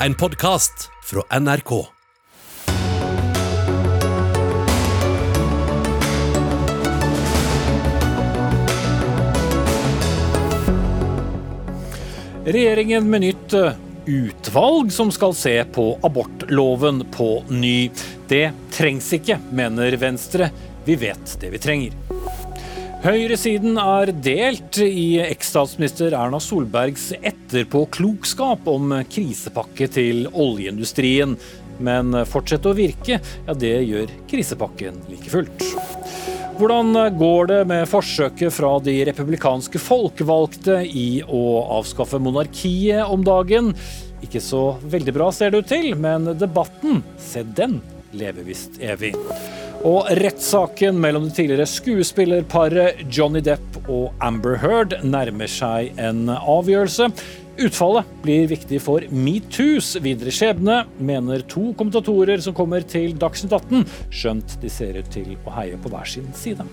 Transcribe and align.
en 0.00 0.14
podkast 0.14 0.90
fra 1.04 1.40
NRK. 1.40 1.86
Regjeringen 12.44 13.10
med 13.10 13.20
nytt 13.20 13.52
eh, 13.52 13.72
utvalg 14.06 14.92
som 14.92 15.10
skal 15.10 15.34
se 15.34 15.64
på 15.64 15.98
abortloven 16.02 17.04
på 17.16 17.30
ny. 17.48 17.90
Det 18.28 18.50
trengs 18.76 19.12
ikke, 19.16 19.40
mener 19.50 19.96
Venstre. 19.96 20.50
Vi 20.84 20.94
vet 21.00 21.38
det 21.40 21.50
vi 21.56 21.58
trenger. 21.58 22.15
Høyresiden 23.04 23.76
er 23.76 24.10
delt 24.24 24.78
i 24.80 25.18
eksstatsminister 25.20 26.14
Erna 26.16 26.38
Solbergs 26.40 27.10
etterpåklokskap 27.18 28.64
om 28.72 28.94
krisepakke 29.12 29.88
til 29.92 30.24
oljeindustrien. 30.32 31.34
Men 31.76 32.16
fortsette 32.24 32.72
å 32.72 32.76
virke, 32.76 33.18
ja 33.20 33.56
det 33.58 33.74
gjør 33.84 34.14
krisepakken 34.30 35.02
like 35.10 35.28
fullt. 35.28 35.66
Hvordan 36.56 36.96
går 37.20 37.50
det 37.50 37.60
med 37.68 37.84
forsøket 37.90 38.54
fra 38.56 38.78
de 38.80 38.94
republikanske 39.10 39.80
folkevalgte 39.82 40.78
i 40.88 41.20
å 41.28 41.42
avskaffe 41.76 42.16
monarkiet 42.22 43.04
om 43.12 43.26
dagen? 43.26 43.74
Ikke 44.24 44.40
så 44.40 44.70
veldig 44.88 45.12
bra 45.18 45.28
ser 45.36 45.52
det 45.52 45.66
ut 45.66 45.68
til, 45.68 45.92
men 46.00 46.32
debatten, 46.40 47.04
se 47.20 47.44
den, 47.44 47.82
lever 48.16 48.48
visst 48.48 48.80
evig. 48.80 49.12
Og 49.86 50.08
rettssaken 50.18 50.96
mellom 50.98 51.28
det 51.28 51.36
tidligere 51.36 51.66
skuespillerparet 51.70 53.04
Johnny 53.06 53.38
Depp 53.44 53.76
og 53.86 54.16
Amber 54.24 54.56
Heard 54.58 54.96
nærmer 55.06 55.50
seg 55.50 55.92
en 56.02 56.24
avgjørelse. 56.34 57.06
Utfallet 57.62 58.08
blir 58.24 58.50
viktig 58.50 58.80
for 58.82 59.06
metoos 59.14 59.94
videre 60.02 60.34
skjebne, 60.34 60.82
mener 60.98 61.46
to 61.48 61.70
kommentatorer 61.78 62.42
som 62.42 62.56
kommer 62.56 62.82
til 62.84 63.14
Dagsnytt 63.16 63.54
18, 63.54 63.86
skjønt 64.10 64.58
de 64.60 64.72
ser 64.74 64.98
ut 64.98 65.12
til 65.14 65.36
å 65.46 65.54
heie 65.60 65.78
på 65.78 65.94
hver 65.94 66.16
sin 66.16 66.34
side. 66.36 66.66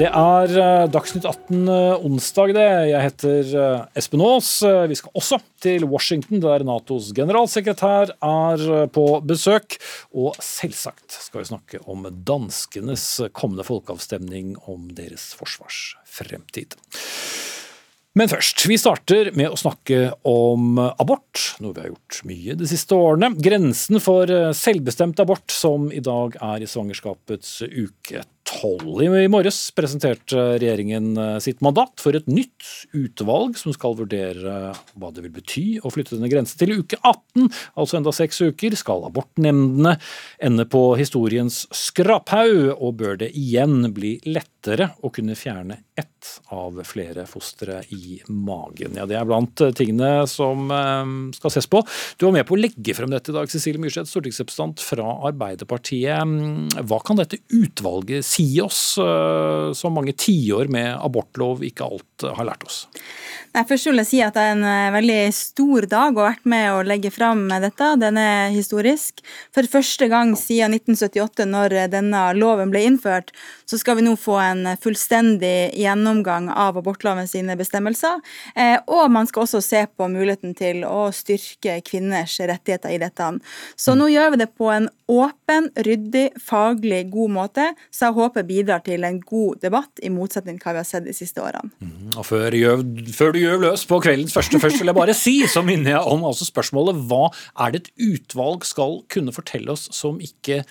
Det 0.00 0.08
er 0.08 0.52
eh, 0.56 0.86
Dagsnytt 0.88 1.26
18 1.28 1.68
eh, 1.68 2.04
onsdag, 2.08 2.54
det. 2.56 2.68
Jeg 2.88 3.04
heter 3.04 3.50
eh, 3.60 3.82
Espen 4.00 4.22
Aas. 4.24 4.48
Vi 4.88 4.96
skal 4.96 5.12
også 5.20 5.36
til 5.60 5.84
Washington, 5.90 6.40
der 6.40 6.64
Natos 6.64 7.10
generalsekretær 7.12 8.14
er 8.16 8.86
på 8.94 9.04
besøk. 9.28 9.76
Og 10.16 10.38
selvsagt 10.40 11.18
skal 11.26 11.42
vi 11.42 11.50
snakke 11.50 11.82
om 11.84 12.08
danskenes 12.08 13.04
kommende 13.36 13.66
folkeavstemning 13.68 14.56
om 14.72 14.88
deres 14.96 15.34
forsvarsfremtid. 15.36 16.80
Men 18.16 18.32
først, 18.32 18.64
vi 18.66 18.80
starter 18.80 19.34
med 19.36 19.52
å 19.52 19.60
snakke 19.60 20.14
om 20.26 20.80
abort, 20.80 21.44
noe 21.60 21.76
vi 21.76 21.84
har 21.84 21.92
gjort 21.92 22.24
mye 22.26 22.56
de 22.58 22.72
siste 22.72 22.96
årene. 22.96 23.34
Grensen 23.36 24.00
for 24.02 24.32
selvbestemt 24.56 25.20
abort, 25.20 25.52
som 25.52 25.92
i 25.92 26.00
dag 26.02 26.40
er 26.40 26.64
i 26.64 26.72
svangerskapets 26.72 27.58
uke 27.68 28.24
tolv. 28.50 29.02
I 29.02 29.28
morges 29.30 29.58
presenterte 29.76 30.36
regjeringen 30.58 31.14
eh, 31.18 31.38
sitt 31.42 31.60
mandat 31.64 32.00
for 32.02 32.16
et 32.16 32.28
nytt 32.30 32.66
utvalg 32.96 33.58
som 33.58 33.74
skal 33.74 33.96
vurdere 33.98 34.72
hva 34.98 35.10
det 35.14 35.24
vil 35.24 35.34
bety 35.38 35.64
å 35.82 35.92
flytte 35.92 36.16
denne 36.16 36.30
grensen 36.32 36.60
til 36.60 36.80
uke 36.80 36.98
18, 37.00 37.50
altså 37.78 38.00
enda 38.00 38.14
seks 38.14 38.42
uker. 38.42 38.76
Skal 38.78 39.06
abortnemndene 39.08 39.96
ende 40.42 40.66
på 40.70 40.82
historiens 41.00 41.64
skraphaug, 41.74 42.74
og 42.76 42.96
bør 43.00 43.20
det 43.22 43.32
igjen 43.38 43.90
bli 43.94 44.16
lettere 44.28 44.92
å 45.04 45.12
kunne 45.14 45.36
fjerne 45.38 45.80
ett 45.98 46.08
av 46.52 46.76
flere 46.86 47.26
fostre 47.28 47.80
i 47.94 48.20
magen? 48.28 48.96
Ja, 48.98 49.06
Det 49.08 49.18
er 49.18 49.28
blant 49.28 49.62
tingene 49.78 50.26
som 50.30 50.70
eh, 50.74 51.14
skal 51.38 51.54
ses 51.54 51.70
på. 51.70 51.84
Du 52.18 52.26
var 52.28 52.36
med 52.40 52.48
på 52.48 52.56
å 52.56 52.60
legge 52.60 52.96
frem 52.96 53.12
dette 53.12 53.32
i 53.32 53.36
dag, 53.36 53.50
Cecilie 53.52 53.82
Myrseth, 53.82 54.10
stortingsrepresentant 54.10 54.82
fra 54.84 55.06
Arbeiderpartiet. 55.30 56.80
Hva 56.90 57.02
kan 57.04 57.20
dette 57.20 57.42
utvalget 57.54 58.26
si? 58.26 58.39
Si 58.40 58.60
oss, 58.64 58.80
så 58.96 59.74
som 59.76 59.94
mange 59.94 60.12
tiår 60.16 60.70
med 60.72 60.96
abortlov 61.00 61.64
ikke 61.66 61.86
alt 61.86 62.24
eh, 62.24 62.34
har 62.36 62.48
lært 62.48 62.64
oss? 62.66 62.84
Nei, 63.50 63.64
først 63.66 63.88
vil 63.88 63.98
jeg 63.98 64.08
si 64.08 64.20
at 64.22 64.36
det 64.36 64.44
er 64.46 64.54
en 64.54 64.66
eh, 64.66 64.92
veldig 64.94 65.20
stor 65.34 65.86
dag 65.90 66.16
å 66.16 66.22
ha 66.22 66.30
vært 66.30 66.46
med 66.50 66.66
å 66.72 66.82
legge 66.86 67.10
fram 67.14 67.48
dette. 67.50 67.88
Den 68.00 68.20
er 68.20 68.54
historisk. 68.54 69.24
For 69.54 69.66
første 69.70 70.10
gang 70.12 70.36
siden 70.38 70.76
1978, 70.78 71.48
når 71.50 71.76
denne 71.92 72.24
loven 72.38 72.72
ble 72.72 72.84
innført, 72.86 73.34
så 73.70 73.78
skal 73.78 74.00
vi 74.00 74.02
nå 74.02 74.16
få 74.18 74.34
en 74.42 74.66
fullstendig 74.82 75.70
gjennomgang 75.78 76.48
av 76.50 76.80
abortloven 76.80 77.28
sine 77.30 77.54
bestemmelser. 77.58 78.18
Og 78.90 79.04
man 79.14 79.28
skal 79.30 79.44
også 79.44 79.60
se 79.62 79.84
på 79.94 80.08
muligheten 80.10 80.56
til 80.58 80.82
å 80.88 81.04
styrke 81.14 81.76
kvinners 81.86 82.34
rettigheter 82.40 82.90
i 82.90 82.98
dette. 82.98 83.28
Så 83.78 83.94
nå 83.94 84.08
gjør 84.10 84.34
vi 84.34 84.40
det 84.42 84.48
på 84.58 84.72
en 84.74 84.88
åpen, 85.10 85.68
ryddig, 85.86 86.26
faglig 86.42 87.04
god 87.12 87.34
måte. 87.34 87.68
Så 87.94 88.08
jeg 88.08 88.18
håper 88.18 88.46
bidrar 88.48 88.82
til 88.86 89.06
en 89.06 89.20
god 89.22 89.62
debatt, 89.62 90.02
i 90.02 90.10
motsetning 90.12 90.58
til 90.58 90.66
hva 90.66 90.76
vi 90.76 90.82
har 90.82 90.90
sett 90.90 91.06
de 91.06 91.14
siste 91.14 91.42
årene. 91.42 91.70
Mm, 91.78 92.12
og 92.16 92.26
før, 92.26 92.58
før, 93.14 93.34
du 93.34 93.42
gjør 93.42 93.64
løs 93.68 93.86
på 93.86 94.00
kveldens 94.02 94.34
første 94.34 94.60
først, 94.62 94.82
vil 94.82 94.90
jeg 94.90 94.98
bare 94.98 95.16
si, 95.16 95.36
så 95.50 95.62
minner 95.66 95.96
jeg 95.96 96.14
om 96.14 96.26
altså 96.26 96.48
spørsmålet 96.48 97.04
hva 97.10 97.28
er 97.62 97.74
det 97.74 97.84
et 97.84 97.92
utvalg 98.10 98.66
skal 98.66 99.00
kunne 99.12 99.34
fortelle 99.34 99.74
oss 99.74 99.88
som 99.94 100.18
ikke 100.22 100.64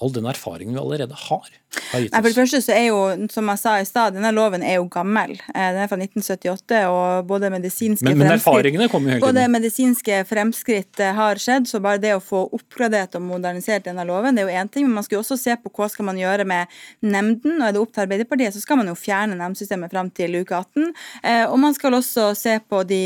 all 0.00 0.14
den 0.14 0.28
erfaringen 0.30 0.76
vi 0.76 0.84
allerede 0.84 1.18
har? 1.28 1.59
Nei, 1.90 2.06
for 2.10 2.26
det 2.26 2.34
første 2.34 2.58
så 2.64 2.72
er 2.74 2.86
jo, 2.88 2.98
som 3.30 3.50
jeg 3.52 3.60
sa 3.60 3.72
i 3.78 3.86
stad, 3.86 4.14
denne 4.16 4.30
loven 4.34 4.62
er 4.66 4.78
jo 4.80 4.86
gammel. 4.90 5.36
Eh, 5.52 5.68
den 5.74 5.82
er 5.84 5.90
fra 5.90 5.98
1978, 5.98 6.80
og 6.90 7.28
både 7.30 7.50
medisinske 7.52 8.06
men, 8.06 8.18
men 8.18 8.34
erfaringene 8.34 8.88
kommer 8.90 9.12
jo 9.12 9.16
hele 9.16 9.22
tiden. 9.22 9.38
Både 9.38 9.52
medisinske 9.54 10.20
fremskritt 10.26 11.02
eh, 11.02 11.14
har 11.14 11.38
skjedd, 11.42 11.68
så 11.70 11.82
bare 11.82 12.02
det 12.02 12.16
å 12.16 12.22
få 12.22 12.42
oppgradert 12.56 13.14
og 13.18 13.24
modernisert 13.28 13.86
denne 13.86 14.06
loven, 14.08 14.34
det 14.34 14.44
er 14.44 14.50
jo 14.50 14.62
én 14.62 14.70
ting, 14.72 14.88
men 14.88 14.98
man 14.98 15.06
skal 15.06 15.18
jo 15.18 15.22
også 15.22 15.38
se 15.38 15.56
på 15.62 15.72
hva 15.76 15.88
skal 15.92 16.08
man 16.10 16.18
gjøre 16.18 16.46
med 16.48 16.80
nemnden. 17.06 17.60
og 17.60 17.68
Er 17.68 17.76
det 17.76 17.82
opp 17.84 17.94
til 17.94 18.04
Arbeiderpartiet, 18.06 18.56
så 18.56 18.64
skal 18.64 18.80
man 18.82 18.90
jo 18.90 18.96
fjerne 18.98 19.38
nemndsystemet 19.38 19.94
fram 19.94 20.10
til 20.14 20.40
uke 20.40 20.58
18. 20.58 20.90
Eh, 21.22 21.44
og 21.46 21.58
man 21.62 21.76
skal 21.78 21.98
også 22.00 22.32
se 22.38 22.56
på 22.66 22.82
de 22.90 23.02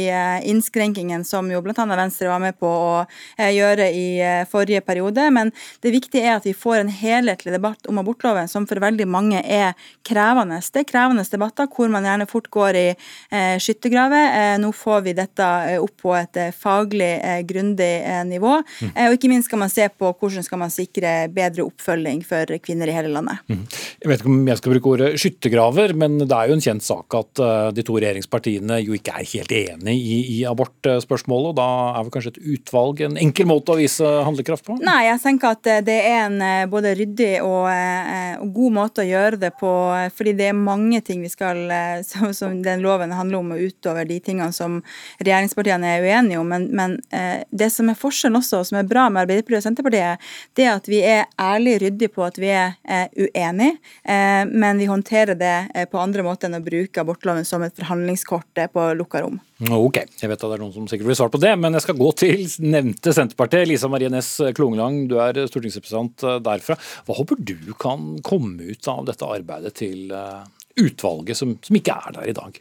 innskrenkingene 0.49 1.29
som 1.29 1.49
jo 1.53 1.61
bl.a. 1.65 1.89
Venstre 1.95 2.29
var 2.33 2.41
med 2.43 2.57
på 2.61 2.69
å 2.69 3.05
gjøre 3.39 3.91
i 3.93 4.07
forrige 4.51 4.81
periode. 4.85 5.29
Men 5.35 5.53
det 5.85 5.93
viktige 5.95 6.25
er 6.25 6.39
at 6.39 6.49
vi 6.49 6.57
får 6.57 6.81
en 6.81 6.93
helhetlig 6.93 7.55
debatt 7.55 7.89
om 7.91 8.01
abortloven 8.01 8.49
som 8.55 8.69
for 8.71 8.83
veldig 8.83 9.07
mange 9.11 9.43
er 9.43 9.75
krevende. 10.07 10.61
Det 10.63 10.85
er 10.85 10.89
krevende 10.89 11.25
debatter 11.35 11.69
hvor 11.75 11.91
man 11.93 12.07
gjerne 12.07 12.29
fort 12.31 12.49
går 12.53 12.79
i 12.79 12.87
eh, 12.93 13.57
skyttergraver. 13.63 14.27
Eh, 14.39 14.55
nå 14.63 14.71
får 14.75 15.05
vi 15.09 15.17
dette 15.17 15.49
eh, 15.71 15.81
opp 15.83 15.97
på 16.05 16.15
et 16.19 16.41
eh, 16.41 16.55
faglig 16.55 17.11
eh, 17.17 17.41
grundig 17.47 17.91
eh, 18.01 18.23
nivå. 18.29 18.55
Mm. 18.85 18.93
og 19.09 19.17
ikke 19.17 19.29
minst 19.31 19.49
skal 19.49 19.61
man 19.61 19.73
se 19.73 19.87
på 19.89 20.11
hvordan 20.19 20.45
skal 20.47 20.61
man 20.61 20.73
sikre 20.73 21.13
bedre 21.33 21.65
oppfølging 21.67 22.23
for 22.27 22.49
kvinner 22.63 22.91
i 22.91 22.95
hele 22.97 23.11
landet. 23.13 23.43
Mm. 23.51 23.65
Jeg 24.03 24.11
vet 24.11 24.23
ikke 24.23 24.33
om 24.33 24.49
jeg 24.51 24.61
skal 24.61 24.75
bruke 24.75 24.93
ordet 24.95 25.11
skyttergraver, 25.21 25.95
men 25.99 26.19
det 26.23 26.37
er 26.37 26.51
jo 26.51 26.57
en 26.57 26.65
kjent 26.65 26.85
sak 26.85 27.17
at 27.19 27.43
de 27.77 27.85
to 27.87 27.97
regjeringspartiene 27.97 28.81
jo 28.85 28.97
ikke 28.97 29.15
er 29.19 29.29
helt 29.31 29.55
enig 29.57 29.97
i, 29.97 30.19
i 30.37 30.39
abortspørsmålet. 30.49 31.53
og 31.53 31.59
Da 31.59 31.69
er 31.95 32.07
vel 32.07 32.15
kanskje 32.15 32.35
et 32.35 32.43
utvalg 32.57 33.05
en 33.07 33.19
enkel 33.21 33.49
måte 33.51 33.75
å 33.75 33.79
vise 33.79 34.11
handlekraft 34.27 34.67
på? 34.69 34.79
Nei, 34.85 35.01
jeg 35.09 35.23
tenker 35.25 35.55
at 35.57 35.71
det 35.87 35.99
er 36.11 36.27
en 36.27 36.71
både 36.71 36.95
ryddig 36.99 37.33
og, 37.45 37.69
og 37.69 38.44
god 38.53 38.75
måte 38.77 39.03
å 39.03 39.07
gjøre 39.07 39.39
det 39.41 39.51
på, 39.61 39.71
fordi 40.17 40.35
det 40.39 40.49
er 40.51 40.59
mange 40.59 41.01
ting 41.05 41.23
vi 41.25 41.31
skal, 41.33 41.63
eh, 41.71 42.03
som, 42.39 42.57
den 42.63 42.85
loven 42.85 43.15
handler 43.15 43.41
om, 43.41 43.53
utover 43.55 44.09
de 44.09 44.19
tingene 44.21 44.53
som 44.53 44.81
regjeringspartiene 45.21 45.95
er 45.97 46.05
uenige 46.05 46.41
om. 46.41 46.51
Men, 46.51 46.69
men 46.77 46.99
eh, 47.15 47.45
det 47.51 47.71
som 47.75 47.91
er 47.91 47.99
forskjellen 47.99 48.41
også, 48.41 48.61
og 48.61 48.69
som 48.71 48.81
er 48.81 48.91
bra 48.91 49.07
med 49.09 49.25
Arbeiderpartiet 49.25 49.63
og 49.63 49.67
Senterpartiet, 49.69 50.29
det 50.59 50.67
er 50.67 50.75
at 50.75 50.91
vi 50.91 51.01
er 51.07 51.25
ærlig 51.41 51.79
ryddige 51.85 52.15
på 52.15 52.27
at 52.27 52.41
vi 52.41 52.53
er 52.53 52.77
eh, 52.85 53.09
uenige, 53.15 53.79
eh, 54.05 54.43
men 54.51 54.83
vi 54.83 54.91
håndterer 54.91 55.39
det 55.39 55.57
eh, 55.75 55.89
på 55.91 56.01
andre 56.01 56.27
måter 56.27 56.51
enn 56.51 56.61
å 56.61 56.65
bruke 56.65 57.03
abortloven 57.03 57.47
som 57.49 57.65
et 57.65 57.77
forhandlingskort 57.79 58.65
eh, 58.65 58.71
på 58.71 58.91
lukka 58.99 59.25
rom. 59.25 59.41
Ok, 59.63 60.01
jeg 60.19 60.27
vet 60.27 60.41
at 60.41 60.51
det 60.51 60.57
er 60.57 60.63
noen 60.65 60.75
som 60.75 60.87
sikkert 60.91 61.13
vil 61.13 61.17
svare 61.19 61.31
på 61.31 61.39
det, 61.39 61.53
men 61.63 61.77
jeg 61.77 61.85
skal 61.85 61.99
gå 62.01 62.09
til 62.19 62.41
nevnte 62.67 63.13
Senterpartiet. 63.15 63.69
Lisa 63.71 63.87
Marie 63.91 64.11
Næss 64.11 64.33
Klungelang, 64.57 65.05
du 65.07 65.15
er 65.23 65.45
stortingsrepresentant 65.47 66.27
derfra. 66.43 66.75
Hva 67.07 67.19
håper 67.21 67.39
du 67.39 67.71
kan 67.79 68.17
komme 68.27 68.67
ut 68.67 68.91
av 68.91 69.05
dette 69.07 69.29
arbeidet 69.31 69.77
til 69.79 70.11
eh, 70.11 70.43
utvalget, 70.83 71.39
som, 71.39 71.55
som 71.63 71.79
ikke 71.79 71.95
er 71.95 72.17
der 72.19 72.33
i 72.33 72.37
dag? 72.37 72.59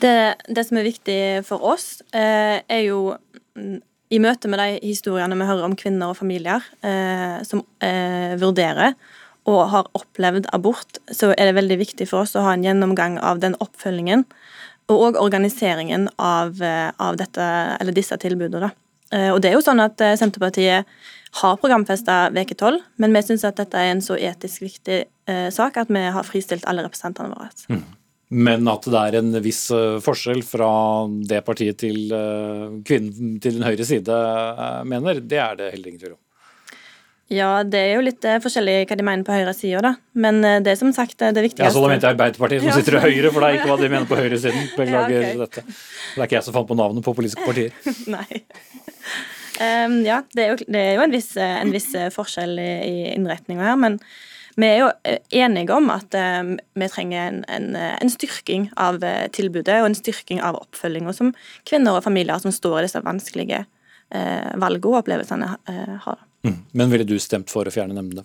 Det, 0.00 0.16
det, 0.48 0.66
som 0.66 0.80
er 0.80 0.88
viktig 0.88 1.20
for 1.46 1.62
oss, 1.76 2.00
eh, 2.16 2.58
er 2.58 2.82
jo 2.86 3.14
mm, 3.54 3.78
i 4.10 4.20
møte 4.22 4.50
med 4.50 4.58
de 4.62 4.78
historiene 4.82 5.36
vi 5.38 5.48
hører 5.48 5.66
om 5.68 5.78
kvinner 5.78 6.10
og 6.10 6.18
familier 6.18 6.64
eh, 6.82 7.40
som 7.46 7.62
eh, 7.84 8.34
vurderer 8.40 8.96
og 9.48 9.60
har 9.72 9.90
opplevd 9.96 10.48
abort, 10.54 10.98
så 11.10 11.30
er 11.32 11.48
det 11.48 11.56
veldig 11.56 11.78
viktig 11.80 12.06
for 12.10 12.24
oss 12.24 12.36
å 12.36 12.44
ha 12.44 12.54
en 12.56 12.64
gjennomgang 12.64 13.16
av 13.24 13.40
den 13.42 13.56
oppfølgingen 13.62 14.26
og 14.90 15.18
organiseringen 15.20 16.08
av, 16.18 16.60
eh, 16.62 16.90
av 16.96 17.16
dette, 17.16 17.46
disse 17.94 18.16
tilbudene. 18.20 18.70
Eh, 19.12 19.30
og 19.32 19.40
det 19.42 19.50
er 19.50 19.58
jo 19.58 19.64
sånn 19.64 19.82
at 19.82 20.00
eh, 20.00 20.16
Senterpartiet 20.18 20.86
har 21.40 21.56
programfesta 21.62 22.28
uke 22.34 22.56
12, 22.56 22.80
men 22.98 23.14
vi 23.14 23.22
syns 23.22 23.46
at 23.46 23.58
dette 23.60 23.78
er 23.78 23.92
en 23.92 24.02
så 24.02 24.18
etisk 24.18 24.66
viktig 24.66 25.04
sak 25.54 25.76
at 25.78 25.90
vi 25.94 26.00
har 26.10 26.26
fristilt 26.26 26.64
alle 26.66 26.82
representantene 26.82 27.36
våre. 27.38 27.52
Mm. 27.70 27.84
Men 28.42 28.66
at 28.66 28.88
det 28.90 28.98
er 28.98 29.16
en 29.20 29.36
viss 29.44 29.60
forskjell 30.02 30.42
fra 30.42 30.70
det 31.06 31.38
partiet 31.46 31.78
til 31.78 32.10
kvinnen 32.82 33.36
til 33.38 33.60
den 33.60 33.62
høyre 33.62 33.86
side 33.86 34.16
mener, 34.90 35.22
det 35.22 35.38
er 35.38 35.54
det 35.60 35.70
heller 35.76 35.92
ingen 35.92 36.02
tvil 36.02 36.16
om. 36.16 36.22
Ja, 37.30 37.60
det 37.62 37.78
er 37.78 37.92
jo 37.94 38.02
litt 38.02 38.24
eh, 38.26 38.40
forskjellig 38.42 38.88
hva 38.90 38.96
de 38.98 39.04
mener 39.06 39.22
på 39.26 39.34
høyresida, 39.36 39.80
da. 39.84 39.92
Men 40.18 40.40
eh, 40.42 40.56
det 40.66 40.72
er 40.72 40.78
som 40.80 40.90
sagt 40.94 41.22
eh, 41.22 41.30
det 41.30 41.44
viktigste. 41.44 41.68
Ja, 41.68 41.70
så 41.70 41.82
da 41.84 41.90
mente 41.92 42.08
jeg 42.08 42.16
Arbeiderpartiet 42.16 42.64
som 42.64 42.72
sitter 42.74 42.96
til 42.96 43.04
høyre, 43.04 43.30
for 43.30 43.44
det 43.44 43.50
er 43.50 43.58
ikke 43.58 43.68
hva 43.70 43.76
de 43.78 43.90
mener 43.92 44.08
på 44.10 44.16
høyresiden. 44.18 44.64
Beklager 44.78 45.14
Ja, 45.14 45.28
okay. 45.36 45.38
dette. 45.38 45.76
Det 46.16 46.18
er 46.18 46.26
ikke 46.26 46.36
jeg 46.40 46.46
som 46.48 46.56
fant 46.56 46.66
på 46.66 46.76
navnet 46.80 47.06
på 47.06 47.14
politiske 47.14 47.44
partier. 47.46 47.76
Nei. 48.16 48.40
Um, 49.60 49.94
ja, 50.02 50.16
det 50.34 50.42
er 50.42 50.50
jo, 50.50 50.66
det 50.74 50.82
er 50.82 50.98
jo 50.98 51.04
en, 51.04 51.14
viss, 51.14 51.28
en 51.38 51.70
viss 51.70 51.86
forskjell 52.16 52.58
i, 52.58 52.70
i 52.88 52.96
innretninga 53.12 53.62
her, 53.62 53.78
men 53.78 54.00
vi 54.58 54.66
er 54.66 54.80
jo 54.80 54.88
enige 55.44 55.76
om 55.76 55.86
at 55.94 56.16
um, 56.40 56.56
vi 56.80 56.88
trenger 56.90 57.28
en, 57.28 57.38
en, 57.46 57.68
en 57.76 58.10
styrking 58.10 58.70
av 58.80 58.98
tilbudet 59.36 59.76
og 59.84 59.90
en 59.92 59.98
styrking 59.98 60.42
av 60.42 60.58
oppfølginga 60.64 61.14
som 61.14 61.30
kvinner 61.68 62.00
og 62.00 62.06
familier 62.08 62.42
som 62.42 62.50
står 62.54 62.80
i 62.80 62.88
disse 62.88 63.04
vanskelige 63.04 63.62
uh, 63.68 64.50
valgene 64.58 64.90
og 64.90 64.98
opplevelsene, 65.04 65.52
uh, 65.70 65.94
har. 66.08 66.24
Mm. 66.46 66.56
Men 66.72 66.90
ville 66.92 67.04
du 67.04 67.18
stemt 67.20 67.50
for 67.52 67.68
å 67.68 67.74
fjerne 67.74 67.96
nemndene? 67.96 68.24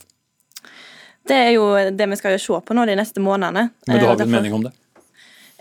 Det 1.25 1.35
er 1.35 1.53
jo 1.55 1.67
det 1.91 2.07
vi 2.11 2.17
skal 2.19 2.35
jo 2.35 2.41
se 2.41 2.57
på 2.65 2.75
nå 2.77 2.85
de 2.85 2.97
neste 2.97 3.21
månedene. 3.23 3.71
Men 3.87 3.97
du 3.97 4.03
Eh, 4.03 4.07
har 4.07 4.13
og 4.13 4.19
vel 4.19 4.27
en 4.27 4.35
mening 4.37 4.53
om 4.53 4.65
det? 4.67 4.73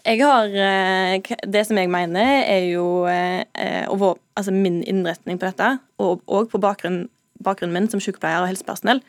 Jeg 0.04 0.20
har 0.20 0.44
eh, 0.44 1.22
Det 1.48 1.66
som 1.66 1.78
jeg 1.80 1.88
mener, 1.88 2.44
er 2.44 2.66
jo 2.68 3.06
eh, 3.08 3.44
eh, 3.56 3.88
altså 3.88 4.52
min 4.52 4.82
innretning 4.82 5.38
på 5.38 5.48
dette, 5.48 5.78
og, 5.98 6.20
på 6.26 6.60
bakgrunn, 6.60 7.08
bakgrunnen 7.42 7.72
min 7.72 7.88
som 7.88 8.00
sykepleier 8.00 8.42
og 8.42 8.50
helsepersonell, 8.50 9.00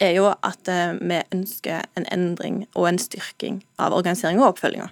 er 0.00 0.16
jo 0.16 0.26
at 0.42 0.68
eh, 0.68 0.96
vi 0.98 1.22
ønsker 1.36 1.86
en 1.96 2.08
endring 2.10 2.64
og 2.74 2.88
en 2.88 2.98
styrking 2.98 3.62
av 3.78 3.94
organisering 3.94 4.40
og 4.40 4.56
oppfølginga. 4.56 4.90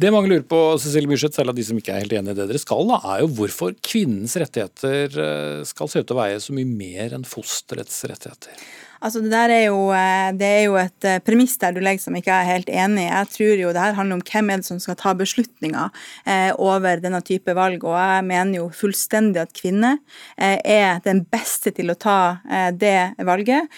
Det 0.00 0.08
mange 0.14 0.30
lurer 0.30 0.44
på, 0.48 0.58
Cecilie 0.80 1.10
Myrseth, 1.10 1.34
selv 1.36 1.52
av 1.52 1.56
de 1.58 1.64
som 1.66 1.76
ikke 1.76 1.92
er 1.92 2.04
helt 2.04 2.14
enig 2.16 2.32
i 2.32 2.36
det 2.38 2.46
dere 2.48 2.60
skal, 2.62 2.86
da, 2.88 3.00
er 3.12 3.24
jo 3.24 3.32
hvorfor 3.36 3.74
kvinnens 3.84 4.36
rettigheter 4.40 5.18
eh, 5.26 5.64
skal 5.68 5.90
se 5.92 6.00
ut 6.00 6.08
til 6.08 6.16
å 6.16 6.20
veie 6.22 6.38
så 6.40 6.54
mye 6.56 6.68
mer 6.68 7.16
enn 7.18 7.26
fosterets 7.28 7.98
rettigheter. 8.08 8.62
Altså 9.00 9.22
Det 9.24 9.30
der 9.32 9.48
er 9.48 9.62
jo, 9.70 9.78
eh, 9.96 10.30
det 10.36 10.46
er 10.46 10.62
jo 10.66 10.74
et 10.76 11.04
eh, 11.08 11.20
premiss 11.24 11.56
der 11.60 11.72
du 11.72 11.80
legger 11.80 12.02
som 12.02 12.16
ikke 12.18 12.34
er 12.36 12.48
helt 12.50 12.68
enig. 12.68 13.06
Jeg 13.06 13.28
tror 13.32 13.62
jo 13.62 13.70
det 13.72 13.80
her 13.80 13.96
handler 13.96 14.18
om 14.18 14.24
hvem 14.28 14.50
er 14.52 14.60
det 14.60 14.68
som 14.68 14.80
skal 14.82 14.98
ta 15.00 15.14
beslutninger 15.16 16.02
eh, 16.28 16.50
over 16.60 17.00
denne 17.00 17.22
type 17.24 17.54
valg. 17.56 17.86
Og 17.88 17.96
jeg 17.96 18.26
mener 18.28 18.58
jo 18.58 18.66
fullstendig 18.76 19.40
at 19.40 19.54
kvinner 19.56 19.96
er 20.36 21.00
den 21.04 21.22
beste 21.24 21.72
til 21.74 21.92
å 21.92 21.96
ta 21.98 22.40
det 22.76 23.14
valget, 23.24 23.68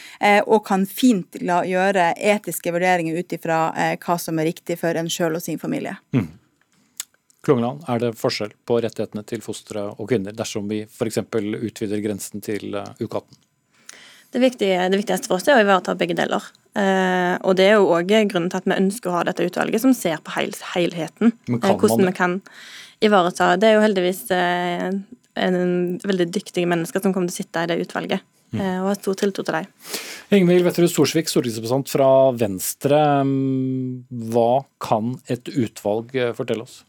og 0.46 0.64
kan 0.66 0.84
fint 0.86 1.38
la 1.42 1.60
gjøre 1.66 2.12
etiske 2.16 2.72
vurderinger 2.74 3.18
ut 3.18 3.34
ifra 3.34 3.58
hva 4.02 4.16
som 4.20 4.38
er 4.40 4.48
riktig 4.50 4.78
for 4.80 4.98
en 4.98 5.10
sjøl 5.10 5.38
og 5.38 5.44
sin 5.44 5.60
familie. 5.60 5.94
Klungeland, 7.46 7.84
er 7.90 8.02
det 8.02 8.12
forskjell 8.18 8.54
på 8.66 8.80
rettighetene 8.84 9.24
til 9.28 9.44
fostre 9.44 9.88
og 9.92 10.10
kvinner 10.10 10.34
dersom 10.36 10.68
vi 10.70 10.82
f.eks. 10.86 11.22
utvider 11.22 12.04
grensen 12.04 12.44
til 12.44 12.70
uke 13.00 13.22
18? 13.22 13.51
Det, 14.32 14.40
viktige, 14.40 14.88
det 14.88 14.98
viktigste 15.00 15.28
for 15.28 15.36
oss 15.38 15.48
er 15.48 15.58
å 15.58 15.64
ivareta 15.64 15.94
begge 15.98 16.16
deler. 16.16 16.44
Eh, 16.78 17.34
og 17.44 17.56
det 17.58 17.66
er 17.68 17.74
jo 17.76 17.90
òg 17.92 18.12
grunnen 18.30 18.48
til 18.52 18.62
at 18.62 18.68
vi 18.68 18.78
ønsker 18.78 19.10
å 19.10 19.18
ha 19.18 19.24
dette 19.28 19.44
utvalget 19.44 19.84
som 19.84 19.92
ser 19.96 20.22
på 20.24 20.32
hel, 20.38 20.54
helheten. 20.72 21.34
Men 21.48 21.60
kan 21.60 21.74
eh, 21.74 21.80
hvordan 21.82 22.00
man 22.00 22.08
vi 22.08 22.16
kan 22.16 22.38
ivareta 23.02 23.56
Det 23.60 23.68
er 23.68 23.76
jo 23.76 23.84
heldigvis 23.84 24.22
eh, 24.32 24.88
en 25.42 25.58
veldig 26.00 26.28
dyktige 26.32 26.70
mennesker 26.70 27.02
som 27.02 27.12
kommer 27.12 27.28
til 27.28 27.36
å 27.36 27.42
sitte 27.42 27.64
i 27.64 27.72
det 27.72 27.80
utvalget. 27.84 28.24
Mm. 28.52 28.60
eh, 28.60 28.78
og 28.82 28.90
har 28.90 28.98
stor 29.00 29.16
tiltro 29.16 29.44
til 29.46 29.56
dem. 29.56 29.68
Ingvild 30.36 30.66
Wetterud 30.66 30.92
Storsvik, 30.92 31.30
stortingsrepresentant 31.32 31.92
fra 31.92 32.08
Venstre. 32.36 33.00
Hva 34.32 34.50
kan 34.82 35.14
et 35.32 35.48
utvalg 35.52 36.12
eh, 36.16 36.34
fortelle 36.36 36.66
oss? 36.66 36.82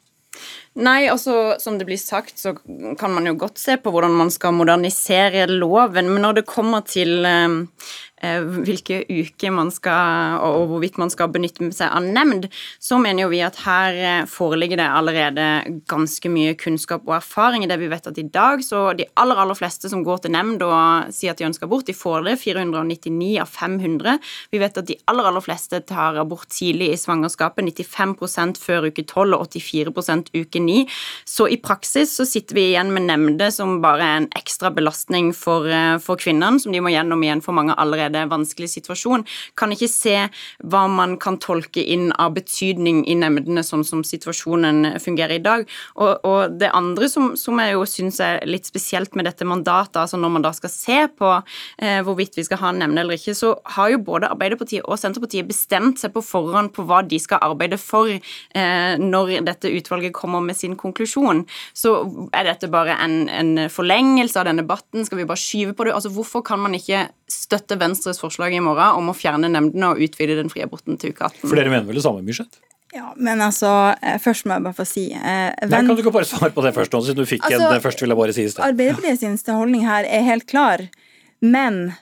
Nei, 0.74 1.06
altså 1.06 1.54
som 1.62 1.76
det 1.78 1.86
blir 1.86 2.00
sagt, 2.02 2.40
så 2.42 2.56
kan 2.98 3.14
man 3.14 3.28
jo 3.30 3.36
godt 3.38 3.62
se 3.62 3.76
på 3.78 3.92
hvordan 3.94 4.16
man 4.18 4.32
skal 4.34 4.56
modernisere 4.58 5.46
loven, 5.52 6.10
men 6.10 6.24
når 6.26 6.40
det 6.40 6.50
kommer 6.50 6.82
til 6.90 7.28
eh, 7.30 7.60
eh, 8.24 8.42
hvilke 8.66 9.04
uker 9.06 9.54
man 9.54 9.70
skal, 9.74 10.40
og, 10.42 10.72
hvorvidt 10.72 10.98
man 11.02 11.12
skal 11.14 11.32
benytte 11.34 11.70
seg 11.76 11.94
av 11.94 12.08
nemnd, 12.08 12.48
så 12.82 12.98
mener 13.02 13.26
jo 13.26 13.32
vi 13.34 13.44
at 13.46 13.60
her 13.68 14.00
eh, 14.00 14.26
foreligger 14.30 14.80
det 14.82 14.88
allerede 14.88 15.48
ganske 15.92 16.32
mye 16.34 16.56
kunnskap 16.60 17.06
og 17.06 17.18
erfaring 17.20 17.66
i 17.66 17.70
det 17.70 17.78
vi 17.82 17.92
vet 17.92 18.10
at 18.10 18.18
i 18.18 18.26
dag, 18.26 18.64
så 18.66 18.96
de 18.98 19.06
aller, 19.20 19.44
aller 19.44 19.60
fleste 19.60 19.92
som 19.92 20.02
går 20.06 20.24
til 20.24 20.34
nemnd 20.34 20.66
og 20.66 21.14
sier 21.14 21.36
at 21.36 21.42
de 21.42 21.48
ønsker 21.52 21.70
abort, 21.70 21.86
de 21.86 21.98
får 21.98 22.26
det, 22.30 22.38
499 22.42 23.36
av 23.44 23.52
500. 23.54 24.18
Vi 24.50 24.64
vet 24.64 24.82
at 24.82 24.90
de 24.90 24.98
aller, 25.12 25.30
aller 25.30 25.44
fleste 25.46 25.84
tar 25.86 26.18
abort 26.22 26.50
tidlig 26.54 26.94
i 26.94 27.00
svangerskapet, 27.00 27.70
95% 27.78 28.58
før 28.58 28.90
uke 28.90 29.06
12 29.06 29.38
og 29.38 29.48
84% 29.54 30.34
uke 30.34 30.63
9. 30.66 30.84
Så 31.26 31.48
i 31.52 31.60
praksis 31.62 32.16
så 32.18 32.26
sitter 32.28 32.58
vi 32.58 32.70
igjen 32.72 32.94
med 32.96 33.08
nemnder 33.08 33.52
som 33.54 33.80
bare 33.84 34.08
er 34.08 34.22
en 34.22 34.30
ekstra 34.38 34.72
belastning 34.74 35.32
for, 35.38 35.68
eh, 35.68 35.98
for 36.04 36.20
kvinnene, 36.20 36.60
som 36.60 36.72
de 36.72 36.82
må 36.84 36.94
gjennom 36.94 37.24
igjen 37.24 37.44
for 37.44 37.56
mange 37.56 37.76
allerede 37.78 38.26
vanskelig 38.32 38.70
situasjon. 38.74 39.26
Kan 39.60 39.76
ikke 39.76 39.90
se 39.92 40.18
hva 40.64 40.84
man 40.90 41.18
kan 41.18 41.38
tolke 41.38 41.84
inn 41.84 42.12
av 42.20 42.34
betydning 42.38 43.04
i 43.08 43.16
nemndene, 43.16 43.64
sånn 43.66 43.86
som 43.86 44.04
situasjonen 44.04 45.00
fungerer 45.04 45.38
i 45.38 45.44
dag. 45.44 45.68
Og, 45.96 46.20
og 46.24 46.58
det 46.60 46.72
andre 46.74 47.10
som, 47.10 47.34
som 47.40 47.60
jeg 47.62 47.76
jo 47.76 47.86
syns 47.90 48.20
er 48.24 48.42
litt 48.50 48.68
spesielt 48.70 49.16
med 49.16 49.28
dette 49.30 49.48
mandatet, 49.48 50.02
altså 50.04 50.20
når 50.20 50.36
man 50.38 50.46
da 50.46 50.54
skal 50.56 50.72
se 50.74 51.00
på 51.18 51.32
eh, 51.82 52.02
hvorvidt 52.06 52.38
vi 52.40 52.46
skal 52.48 52.62
ha 52.64 52.72
en 52.74 52.82
nemnd 52.84 53.02
eller 53.02 53.20
ikke, 53.20 53.36
så 53.38 53.54
har 53.76 53.94
jo 53.94 54.02
både 54.04 54.30
Arbeiderpartiet 54.34 54.86
og 54.86 55.00
Senterpartiet 55.00 55.48
bestemt 55.50 56.02
seg 56.02 56.14
på 56.16 56.24
forhånd 56.26 56.74
på 56.76 56.86
hva 56.88 57.02
de 57.08 57.20
skal 57.22 57.44
arbeide 57.44 57.80
for 57.82 58.10
eh, 58.10 58.94
når 59.00 59.36
dette 59.48 59.72
utvalget 59.72 60.16
kommer 60.16 60.44
med 60.44 60.53
sin 60.58 60.76
konklusjon. 60.80 61.44
Så 61.78 61.96
er 62.36 62.48
dette 62.50 62.70
bare 62.72 62.98
en, 63.04 63.24
en 63.30 63.54
forlengelse 63.72 64.40
av 64.40 64.50
den 64.50 64.62
debatten? 64.64 65.06
Skal 65.08 65.22
vi 65.22 65.30
bare 65.30 65.42
skyve 65.42 65.76
på 65.78 65.88
det? 65.88 65.96
Altså 65.98 66.12
Hvorfor 66.14 66.44
kan 66.46 66.62
man 66.64 66.76
ikke 66.78 67.08
støtte 67.32 67.80
Venstres 67.82 68.22
forslag 68.22 68.56
i 68.56 68.62
morgen 68.64 69.00
om 69.00 69.12
å 69.12 69.18
fjerne 69.18 69.52
nemndene 69.52 69.94
og 69.94 70.04
utvide 70.04 70.38
den 70.40 70.52
frie 70.54 70.68
aborten 70.68 71.00
til 71.02 71.16
uke 71.16 71.30
18? 71.32 71.48
For 71.48 71.60
dere 71.60 71.74
mener 71.74 71.90
vel 71.90 72.00
det 72.00 72.06
samme, 72.06 72.24
Myrseth? 72.26 72.62
Ja, 72.94 73.10
men 73.18 73.42
altså, 73.42 73.70
eh, 74.06 74.20
først 74.22 74.46
må 74.46 74.54
jeg 74.54 74.66
bare 74.68 74.78
få 74.78 74.86
si 74.86 75.08
eh, 75.18 75.50
Nei, 75.66 75.80
kan 75.82 75.90
du 75.90 76.04
ikke 76.04 76.14
bare 76.14 76.30
svare 76.30 76.54
på 76.54 76.62
det 76.62 76.76
først 76.76 76.94
nå, 76.94 77.02
siden 77.02 77.24
du 77.24 77.30
fikk 77.30 77.48
Altså, 77.50 77.72
en 77.74 77.82
først, 77.82 78.04
vil 78.04 78.14
jeg 78.14 78.20
bare 78.20 78.36
si 78.36 78.46
i 78.46 78.52
sted. 78.54 78.62
Arbeiderpartiets 78.68 79.50
holdning 79.50 79.88
her 79.88 80.06
er 80.06 80.26
helt 80.28 80.46
klar, 80.50 80.86
men 81.42 81.96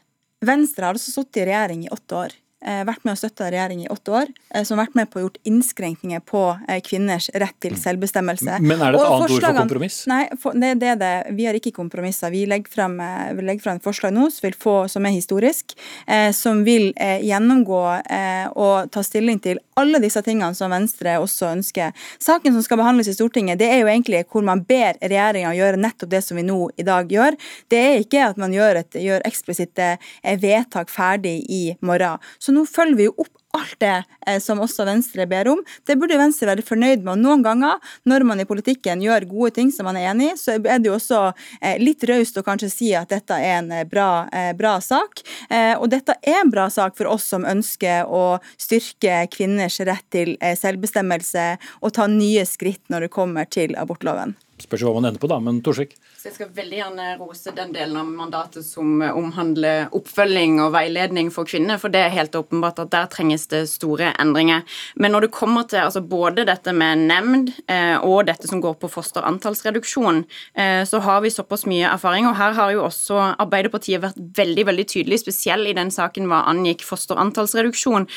Venstre 0.43 0.89
har 0.89 0.97
altså 0.97 1.13
sittet 1.13 1.43
i 1.43 1.47
regjering 1.47 1.85
i 1.85 1.91
åtte 1.93 2.17
år. 2.25 2.35
Eh, 2.61 2.81
Vært 2.87 3.03
med 3.05 3.15
og 3.15 3.21
støtta 3.21 3.49
regjering 3.51 3.83
i 3.85 3.89
åtte 3.91 4.15
år, 4.21 4.31
eh, 4.53 4.63
som 4.67 4.77
har 4.77 4.87
vært 4.87 4.97
med 5.01 5.11
på 5.11 5.19
å 5.19 5.25
gjort 5.25 5.39
innskrenkninger 5.47 6.23
på 6.27 6.43
eh, 6.67 6.81
kvinners 6.85 7.29
rett 7.33 7.57
til 7.63 7.77
selvbestemmelse. 7.79 8.61
Men 8.63 8.81
er 8.81 8.95
det 8.95 9.01
et 9.01 9.05
Og 9.05 9.17
annet 9.17 9.35
ord 9.35 9.47
for 9.47 9.59
kompromiss? 9.61 10.01
Nei, 10.11 10.23
for, 10.41 10.57
det, 10.57 10.73
det 10.81 10.95
det. 11.01 11.13
Vi 11.37 11.47
har 11.47 11.57
ikke 11.57 11.73
kompromisser. 11.75 12.31
Vi 12.33 12.45
legger 12.49 12.71
frem, 12.71 12.97
vi 13.35 13.45
legger 13.45 13.65
frem 13.65 13.79
et 13.79 13.85
forslag 13.85 14.13
nå 14.15 14.27
som, 14.29 14.45
vil 14.45 14.57
få, 14.57 14.75
som 14.91 15.05
er 15.07 15.15
historisk, 15.15 15.75
eh, 16.07 16.29
som 16.35 16.63
vil 16.67 16.91
eh, 16.95 17.21
gjennomgå 17.27 17.81
eh, 18.01 18.47
og 18.51 18.91
ta 18.93 19.03
stilling 19.05 19.41
til 19.43 19.61
alle 19.79 20.01
disse 20.03 20.21
tingene 20.25 20.55
som 20.57 20.73
Venstre 20.73 21.17
også 21.21 21.51
ønsker. 21.55 21.95
Saken 22.21 22.55
som 22.55 22.65
skal 22.65 22.81
behandles 22.81 23.09
i 23.11 23.15
Stortinget, 23.15 23.59
det 23.61 23.71
er 23.71 23.81
jo 23.81 23.89
egentlig 23.91 24.23
hvor 24.31 24.45
man 24.45 24.63
ber 24.67 24.99
regjeringa 25.01 25.53
gjøre 25.57 25.81
nettopp 25.81 26.11
det 26.11 26.23
som 26.25 26.37
vi 26.39 26.45
nå 26.47 26.59
i 26.77 26.85
dag 26.87 27.09
gjør. 27.11 27.37
Det 27.71 27.81
er 27.81 28.03
ikke 28.03 28.27
at 28.29 28.41
man 28.41 28.53
gjør, 28.55 28.83
et, 28.83 28.99
gjør 29.01 29.25
eksplisitte 29.27 29.95
vedtak 30.41 30.91
ferdig 30.91 31.39
i 31.49 31.61
morgen. 31.85 32.21
Så 32.39 32.50
nå 32.53 32.65
følger 32.69 32.99
vi 32.99 33.09
jo 33.09 33.15
opp 33.17 33.37
alt 33.51 33.79
det 33.79 34.03
eh, 34.27 34.39
som 34.39 34.61
også 34.63 34.85
Venstre 34.87 35.25
ber 35.27 35.49
om. 35.51 35.61
Det 35.87 35.97
burde 35.99 36.19
Venstre 36.19 36.49
være 36.49 36.65
fornøyd 36.65 37.05
med. 37.05 37.21
Noen 37.23 37.43
ganger, 37.45 37.79
når 38.07 38.25
man 38.27 38.41
i 38.41 38.47
politikken 38.47 39.03
gjør 39.03 39.27
gode 39.29 39.55
ting 39.57 39.71
som 39.73 39.87
man 39.89 39.99
er 39.99 40.09
enig 40.11 40.31
i, 40.31 40.37
så 40.39 40.57
er 40.57 40.79
det 40.79 40.89
jo 40.89 40.97
også 40.97 41.21
eh, 41.59 41.79
litt 41.81 42.03
raust 42.09 42.39
å 42.39 42.45
kanskje 42.45 42.71
si 42.71 42.91
at 42.97 43.11
dette 43.11 43.37
er 43.37 43.59
en 43.59 43.71
eh, 43.75 43.87
bra, 43.87 44.27
bra 44.57 44.75
sak. 44.83 45.21
Og 45.51 45.87
dette 45.91 46.15
er 46.27 46.41
en 46.41 46.51
bra 46.51 46.67
sak 46.71 46.95
for 46.97 47.09
oss 47.11 47.25
som 47.31 47.45
ønsker 47.47 48.07
å 48.07 48.39
styrke 48.59 49.25
kvinners 49.33 49.79
rett 49.87 50.05
til 50.13 50.33
selvbestemmelse 50.39 51.45
og 51.81 51.93
ta 51.95 52.07
nye 52.11 52.45
skritt 52.47 52.83
når 52.91 53.07
det 53.07 53.13
kommer 53.13 53.49
til 53.51 53.75
abortloven. 53.79 54.35
Spørs 54.61 54.83
hva 54.85 54.93
man 54.95 55.09
ender 55.09 55.21
på, 55.21 55.29
da, 55.31 55.39
men 55.41 55.59
Torsvik. 55.65 55.95
Jeg 56.21 56.35
skal 56.35 56.51
veldig 56.53 56.77
gjerne 56.77 57.05
rose 57.19 57.53
den 57.55 57.71
delen 57.73 57.97
av 57.97 58.09
mandatet 58.09 58.65
som 58.65 59.01
eh, 59.01 59.15
omhandler 59.17 59.89
oppfølging 59.97 60.59
og 60.61 60.73
veiledning 60.75 61.31
for 61.33 61.49
kvinner, 61.49 61.79
for 61.81 61.93
det 61.93 62.03
er 62.05 62.13
helt 62.13 62.35
åpenbart 62.37 62.81
at 62.83 62.91
der 62.93 63.09
trenges 63.11 63.47
det 63.51 63.63
store 63.71 64.11
endringer. 64.21 64.61
Men 65.01 65.15
når 65.15 65.25
det 65.25 65.31
kommer 65.35 65.65
til 65.69 65.81
altså 65.81 66.03
både 66.05 66.45
dette 66.47 66.73
med 66.77 67.07
nemnd 67.09 67.53
eh, 67.65 67.97
og 67.97 68.27
dette 68.29 68.49
som 68.49 68.61
går 68.61 68.77
på 68.81 68.91
fosterantallsreduksjon, 68.91 70.23
eh, 70.53 70.83
så 70.87 71.01
har 71.01 71.23
vi 71.25 71.33
såpass 71.33 71.65
mye 71.69 71.89
erfaring, 71.89 72.29
og 72.29 72.37
her 72.37 72.55
har 72.57 72.75
jo 72.75 72.85
også 72.85 73.19
Arbeiderpartiet 73.41 74.03
vært 74.03 74.19
veldig, 74.37 74.67
veldig 74.69 74.87
tydelig, 74.91 75.21
spesielt 75.23 75.71
i 75.71 75.75
den 75.77 75.89
saken 75.93 76.29
hva 76.29 76.43
angikk 76.51 76.85
fosterantallsreduksjon. 76.85 78.07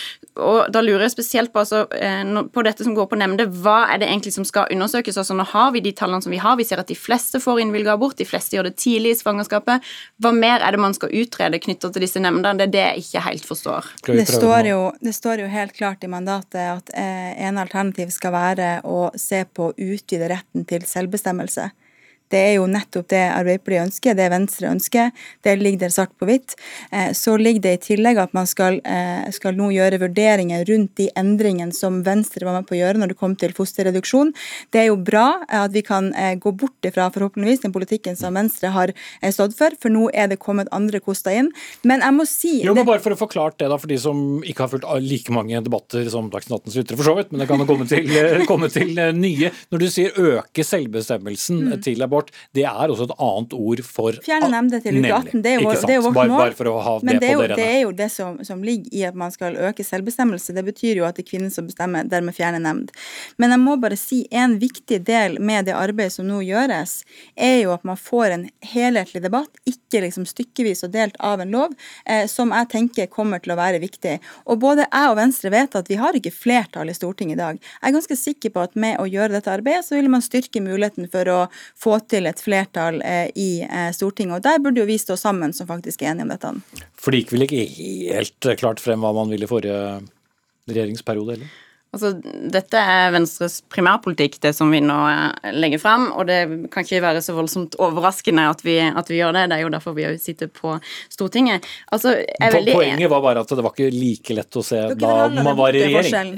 Og 0.45 0.61
da 0.75 0.83
lurer 0.85 1.07
jeg 1.07 1.17
spesielt 1.17 1.55
på, 1.55 1.65
altså, 1.65 1.87
eh, 1.97 2.23
på 2.53 2.67
dette 2.67 2.85
som 2.85 2.97
går 2.97 3.09
på 3.11 3.21
nemnde, 3.21 3.49
hva 3.65 3.85
er 3.89 4.03
det 4.03 4.11
egentlig 4.11 4.35
som 4.37 4.45
skal 4.45 4.69
undersøkes? 4.75 5.19
Altså, 5.21 5.37
nå 5.37 5.47
har 5.55 5.73
vi 5.75 5.85
de 5.85 5.95
tallene 5.97 6.25
som 6.25 6.34
vi 6.35 6.41
har. 6.43 6.59
Vi 6.59 6.67
ser 6.67 6.83
at 6.83 6.91
de 6.91 6.97
fleste 6.99 7.41
får 7.43 7.63
innvilga 7.63 7.95
abort, 7.95 8.19
de 8.19 8.27
fleste 8.29 8.59
gjør 8.59 8.69
det 8.69 8.77
tidlig 8.83 9.15
i 9.15 9.21
svangerskapet. 9.21 9.87
Hva 10.23 10.35
mer 10.35 10.65
er 10.65 10.75
det 10.75 10.83
man 10.83 10.97
skal 10.97 11.15
utrede 11.15 11.63
knyttet 11.63 11.95
til 11.95 12.05
disse 12.05 12.23
nemndene? 12.23 12.59
Det 12.59 12.69
er 12.69 12.75
det 12.75 12.85
jeg 12.85 13.05
ikke 13.05 13.25
helt 13.29 13.49
forstår. 13.49 13.93
Det 14.11 14.27
står, 14.29 14.71
jo, 14.73 14.81
det 15.05 15.15
står 15.17 15.45
jo 15.45 15.53
helt 15.53 15.77
klart 15.77 16.05
i 16.05 16.11
mandatet 16.11 16.61
at 16.65 16.93
eh, 16.99 17.33
en 17.47 17.61
alternativ 17.63 18.13
skal 18.15 18.35
være 18.35 18.69
å 18.89 19.09
se 19.19 19.45
på 19.47 19.71
å 19.71 19.75
utvide 19.79 20.33
retten 20.35 20.67
til 20.69 20.87
selvbestemmelse. 20.89 21.71
Det 22.33 22.41
er 22.41 22.55
jo 22.57 22.67
nettopp 22.71 23.09
det 23.13 23.23
Arbeiderpartiet 23.35 23.85
ønsker, 23.85 24.17
det 24.17 24.27
Venstre 24.33 24.71
ønsker. 24.73 25.11
Det 25.45 25.55
ligger 25.61 25.85
der 25.85 25.93
svart 25.95 26.15
på 26.19 26.27
hvitt. 26.29 26.57
Eh, 26.91 27.13
så 27.17 27.37
ligger 27.39 27.67
det 27.67 27.75
i 27.77 27.83
tillegg 27.91 28.19
at 28.23 28.33
man 28.37 28.49
skal, 28.51 28.81
eh, 28.85 29.29
skal, 29.35 29.55
nå 29.55 29.69
gjøre 29.75 30.01
vurderinger 30.03 30.65
rundt 30.67 30.95
de 30.99 31.11
endringene 31.21 31.75
som 31.77 32.01
Venstre 32.07 32.47
var 32.49 32.57
med 32.59 32.69
på 32.69 32.75
å 32.75 32.81
gjøre 32.81 32.99
når 33.03 33.13
det 33.13 33.19
kom 33.21 33.37
til 33.39 33.55
fosterreduksjon. 33.55 34.33
Det 34.73 34.83
er 34.83 34.89
jo 34.89 34.97
bra 34.97 35.45
at 35.47 35.75
vi 35.77 35.85
kan 35.87 36.11
eh, 36.15 36.35
gå 36.41 36.55
bort 36.57 36.89
ifra 36.89 37.11
forhåpentligvis 37.15 37.63
den 37.67 37.75
politikken 37.77 38.19
som 38.19 38.35
Venstre 38.35 38.73
har 38.75 38.95
stått 39.31 39.55
for, 39.59 39.77
for 39.81 39.93
nå 39.93 40.09
er 40.15 40.33
det 40.33 40.41
kommet 40.43 40.73
andre 40.75 41.01
koster 41.05 41.37
inn. 41.37 41.53
Men 41.85 42.03
jeg 42.03 42.17
må 42.17 42.27
si 42.29 42.55
Jo, 42.65 42.75
men 42.75 42.89
Bare 42.89 43.01
for 43.01 43.15
å 43.15 43.19
forklare 43.19 43.57
det, 43.59 43.69
da, 43.71 43.79
for 43.81 43.91
de 43.91 43.97
som 44.01 44.43
ikke 44.45 44.67
har 44.67 44.73
fulgt 44.73 44.89
like 45.05 45.33
mange 45.33 45.61
debatter 45.65 46.05
som 46.13 46.27
Dagsnytt 46.33 46.67
18s 46.67 46.77
lyttere, 46.81 46.99
for 46.99 47.09
så 47.09 47.15
vidt, 47.19 47.31
men 47.33 47.43
det 47.43 47.49
kan 47.49 47.63
jo 47.63 47.69
komme 47.69 47.87
komme 48.51 48.71
til 48.73 48.99
nye. 49.17 49.51
Når 49.73 49.83
du 49.83 49.87
sier 49.93 50.19
øke 50.21 50.65
selvbestemmelsen 50.67 51.63
mm. 51.69 51.75
til 51.85 52.05
abort, 52.05 52.14
abort, 52.15 52.31
det 52.55 52.65
er 52.65 52.93
også 52.93 53.09
et 53.09 53.15
annet 53.19 53.55
ord 53.57 53.83
for 53.87 54.19
Fjerne 54.25 54.51
nemnde 54.53 54.81
til 54.85 54.99
uke 55.01 55.11
18. 55.11 55.43
Det 55.45 55.53
er 55.53 55.61
jo, 55.61 55.73
det 55.75 55.95
er 55.95 55.99
jo 55.99 56.05
vårt 56.07 56.17
bare, 56.17 56.31
mål. 56.31 56.55
Bare 56.59 56.75
ha 56.87 56.95
Men 57.03 57.19
det, 57.19 57.21
det, 57.25 57.33
jo, 57.33 57.47
det 57.51 57.67
er 57.67 57.81
jo 57.83 57.93
det 57.99 58.09
som, 58.13 58.39
som, 58.47 58.63
ligger 58.65 58.95
i 58.95 59.05
at 59.09 59.19
man 59.19 59.33
skal 59.35 59.57
øke 59.57 59.85
selvbestemmelse. 59.85 60.55
Det 60.57 60.65
betyr 60.67 61.01
jo 61.01 61.07
at 61.09 61.19
det 61.19 61.25
er 61.27 61.31
kvinnen 61.33 61.53
som 61.53 61.69
bestemmer, 61.69 62.07
dermed 62.09 62.37
fjerne 62.37 62.61
nemnd. 62.63 62.93
Men 63.41 63.55
jeg 63.55 63.63
må 63.65 63.77
bare 63.83 63.99
si 64.01 64.25
en 64.31 64.59
viktig 64.63 65.01
del 65.07 65.39
med 65.41 65.69
det 65.69 65.77
arbeidet 65.77 66.17
som 66.17 66.29
nå 66.29 66.41
gjøres, 66.47 67.01
er 67.35 67.59
jo 67.65 67.75
at 67.75 67.85
man 67.87 67.99
får 68.01 68.37
en 68.37 68.47
helhetlig 68.75 69.25
debatt, 69.25 69.63
ikke 69.69 70.05
liksom 70.07 70.27
stykkevis 70.29 70.85
og 70.87 70.95
delt 70.95 71.19
av 71.25 71.43
en 71.43 71.53
lov, 71.55 71.75
eh, 72.07 72.27
som 72.31 72.55
jeg 72.55 72.71
tenker 72.73 73.11
kommer 73.13 73.43
til 73.43 73.55
å 73.55 73.59
være 73.61 73.83
viktig. 73.83 74.19
Og 74.51 74.61
både 74.63 74.87
jeg 74.87 75.11
og 75.11 75.19
Venstre 75.19 75.53
vet 75.55 75.79
at 75.79 75.91
vi 75.91 75.99
har 76.01 76.17
ikke 76.17 76.35
flertall 76.35 76.91
i 76.91 76.97
Stortinget 76.97 77.39
i 77.39 77.43
dag. 77.43 77.61
Jeg 77.61 77.89
er 77.91 77.97
ganske 77.99 78.19
sikker 78.19 78.55
på 78.55 78.65
at 78.65 78.79
med 78.79 79.01
å 79.03 79.09
gjøre 79.09 79.35
dette 79.37 79.53
arbeidet, 79.53 79.85
så 79.87 79.99
vil 79.99 80.11
man 80.13 80.25
styrke 80.25 80.63
muligheten 80.65 81.09
for 81.13 81.31
å 81.31 81.41
få 81.81 81.99
til 82.11 82.29
et 82.31 82.41
flertall 82.43 83.01
eh, 83.05 83.29
i 83.35 83.51
eh, 83.65 83.91
Stortinget. 83.97 84.39
og 84.39 84.47
Der 84.47 84.63
burde 84.63 84.83
jo 84.83 84.89
vi 84.89 84.99
stå 85.01 85.17
sammen 85.21 85.53
som 85.57 85.69
faktisk 85.71 86.03
er 86.03 86.13
enige 86.13 86.29
om 86.29 86.35
dette. 86.35 86.55
For 86.99 87.15
det 87.15 87.25
gikk 87.25 87.35
vel 87.35 87.47
ikke 87.49 87.67
helt 88.15 88.51
klart 88.61 88.83
frem 88.83 89.05
hva 89.05 89.15
man 89.17 89.33
ville 89.33 89.49
i 89.49 89.51
forrige 89.51 90.01
regjeringsperiode, 90.71 91.39
eller? 91.39 91.61
Altså, 91.95 92.11
dette 92.51 92.81
er 92.81 93.13
Venstres 93.15 93.61
primærpolitikk, 93.71 94.41
det 94.43 94.51
som 94.57 94.73
vi 94.75 94.81
nå 94.83 94.97
eh, 95.13 95.53
legger 95.55 95.79
frem. 95.83 96.09
Og 96.17 96.27
det 96.27 96.41
kan 96.75 96.87
ikke 96.87 97.03
være 97.05 97.23
så 97.23 97.37
voldsomt 97.37 97.77
overraskende 97.83 98.49
at 98.51 98.65
vi, 98.67 98.81
at 98.83 99.11
vi 99.11 99.21
gjør 99.21 99.37
det. 99.37 99.47
Det 99.53 99.59
er 99.59 99.63
jo 99.63 99.73
derfor 99.77 99.95
vi 99.97 100.09
sitter 100.19 100.51
på 100.51 100.75
Stortinget. 101.13 101.67
Altså, 101.95 102.17
Poenget 102.41 103.11
var 103.13 103.23
bare 103.23 103.45
at 103.45 103.55
det 103.55 103.63
var 103.63 103.77
ikke 103.77 103.95
like 103.95 104.39
lett 104.41 104.59
å 104.59 104.65
se 104.67 104.81
da 104.99 105.15
man 105.37 105.55
var 105.59 105.77
i 105.77 105.85
regjering. 105.87 106.35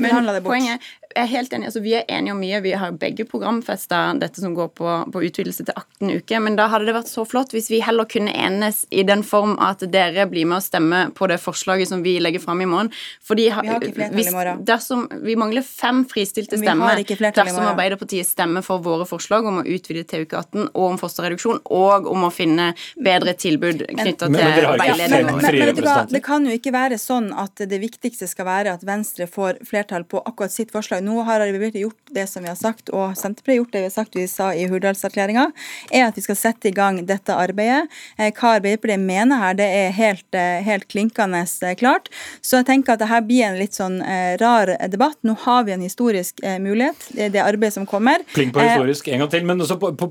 Men 0.00 0.40
poenget 0.46 0.92
jeg 1.14 1.22
er 1.22 1.30
helt 1.30 1.52
enig. 1.54 1.68
altså 1.70 1.80
Vi 1.84 1.94
er 1.94 2.04
enige 2.10 2.34
om 2.34 2.40
mye. 2.42 2.60
Vi 2.64 2.72
har 2.78 2.94
begge 2.98 3.24
programfesta 3.28 4.00
dette 4.18 4.42
som 4.42 4.54
går 4.56 4.70
på, 4.74 4.88
på, 5.14 5.22
utvidelse 5.28 5.64
til 5.66 5.74
18 5.76 6.10
uker. 6.18 6.42
Men 6.42 6.58
da 6.58 6.66
hadde 6.72 6.88
det 6.88 6.96
vært 6.96 7.10
så 7.10 7.24
flott 7.28 7.54
hvis 7.54 7.70
vi 7.70 7.80
heller 7.84 8.08
kunne 8.10 8.34
enes 8.34 8.82
i 8.90 9.04
den 9.06 9.22
form 9.26 9.54
at 9.62 9.84
dere 9.92 10.26
blir 10.30 10.48
med 10.50 10.58
og 10.58 10.66
stemmer 10.66 11.12
på 11.14 11.28
det 11.30 11.38
forslaget 11.42 11.90
som 11.90 12.02
vi 12.04 12.16
legger 12.22 12.42
fram 12.42 12.62
i 12.64 12.68
morgen. 12.68 12.90
Fordi 13.22 13.46
vi 13.46 13.54
har 13.54 13.68
ikke 13.68 13.94
flertall 13.98 14.22
i 14.24 14.34
morgen. 14.34 14.64
Dersom 14.66 15.06
vi 15.22 15.36
mangler 15.38 15.66
fem 15.66 16.02
fristilte 16.10 16.58
stemmer 16.58 17.02
dersom 17.04 17.70
Arbeiderpartiet 17.70 18.28
stemmer 18.28 18.64
for 18.66 18.82
våre 18.84 19.06
forslag 19.08 19.46
om 19.46 19.62
å 19.62 19.64
utvide 19.64 20.04
til 20.10 20.26
uke 20.26 20.40
18 20.40 20.66
og 20.72 20.84
om 20.88 20.98
fosterreduksjon, 21.00 21.62
og 21.74 22.08
om 22.10 22.26
å 22.26 22.32
finne 22.34 22.72
bedre 22.98 23.36
tilbud 23.38 23.86
knytta 23.86 24.30
til 24.32 24.68
veiledning. 24.82 25.30
Men, 25.30 25.60
men, 25.60 25.78
men, 25.78 26.10
det 26.10 26.22
kan 26.24 26.46
jo 26.46 26.54
ikke 26.58 26.74
være 26.74 26.98
sånn 27.00 27.30
at 27.38 27.62
det 27.70 27.80
viktigste 27.82 28.28
skal 28.30 28.48
være 28.48 28.74
at 28.74 28.84
Venstre 28.86 29.28
får 29.30 29.62
flertall 29.68 30.06
på 30.08 30.22
akkurat 30.24 30.52
sitt 30.52 30.74
forslag. 30.74 31.03
Nå 31.04 31.20
har 31.26 31.42
Arbeiderpartiet 31.44 31.84
gjort 31.84 32.14
det 32.14 32.26
som 32.30 32.44
vi 32.44 32.48
har 32.48 32.58
sagt, 32.58 32.88
og 32.94 33.16
Senterpartiet 33.18 33.52
har 33.52 33.60
gjort 33.60 33.72
det 33.72 33.82
vi 33.82 33.88
har 33.88 33.94
sagt 33.94 34.16
vi 34.16 34.26
sa 34.30 34.50
i 34.54 34.66
Hurdalserklæringa, 34.70 35.48
er 35.92 36.06
at 36.06 36.16
vi 36.18 36.24
skal 36.24 36.38
sette 36.38 36.70
i 36.70 36.74
gang 36.74 37.00
dette 37.06 37.34
arbeidet. 37.34 37.90
Eh, 38.16 38.30
hva 38.30 38.54
Arbeiderpartiet 38.58 39.02
mener 39.02 39.40
her, 39.42 39.56
det 39.58 39.66
er 39.66 39.92
helt, 39.96 40.28
eh, 40.32 40.62
helt 40.64 40.86
klinkende 40.88 41.42
eh, 41.44 41.74
klart. 41.78 42.08
Så 42.40 42.60
jeg 42.60 42.68
tenker 42.70 42.94
at 42.94 43.02
det 43.02 43.10
her 43.10 43.24
blir 43.26 43.44
en 43.48 43.58
litt 43.58 43.76
sånn 43.76 44.00
rar 44.40 44.70
debatt. 44.90 45.16
Nå 45.26 45.34
har 45.44 45.64
vi 45.66 45.74
en 45.74 45.82
historisk 45.84 46.40
mulighet, 46.62 47.06
det, 47.16 47.30
det 47.34 47.42
arbeidet 47.42 47.74
som 47.76 47.86
kommer. 47.88 48.22
Kling 48.34 48.52
på 48.54 48.62
historisk 48.62 49.08
en 49.10 49.24
gang 49.24 49.30
til, 49.32 49.46
men 49.48 49.62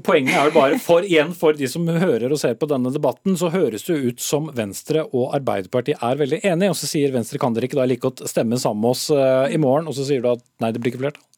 poenget 0.03 0.35
er 0.35 0.49
jo 0.49 0.55
bare 0.55 0.79
for, 0.81 1.05
igjen 1.07 1.33
for 1.37 1.57
de 1.57 1.69
som 1.69 1.87
hører 1.87 2.31
og 2.31 2.39
ser 2.41 2.57
på 2.59 2.69
denne 2.69 2.91
debatten, 2.93 3.37
så 3.39 3.51
høres 3.53 3.85
det 3.87 3.97
ut 4.03 4.23
som 4.23 4.49
Venstre 4.55 5.05
og 5.05 5.33
Arbeiderpartiet 5.37 6.01
er 6.03 6.19
veldig 6.19 6.41
enige. 6.43 6.73
Og 6.73 6.79
så 6.79 6.89
sier 6.89 7.13
Venstre 7.15 7.41
kan 7.41 7.55
dere 7.55 7.69
ikke 7.69 7.79
da 7.79 7.87
like 7.89 8.03
godt 8.03 8.25
stemme 8.29 8.59
sammen 8.61 8.83
med 8.83 8.93
oss 8.93 9.07
i 9.13 9.59
morgen, 9.61 9.89
og 9.89 9.97
så 9.97 10.07
sier 10.07 10.23
du 10.23 10.31
at 10.33 10.43
nei, 10.63 10.73
det 10.75 10.82
blir 10.83 10.93
ikke 10.93 11.03
flertall? 11.05 11.32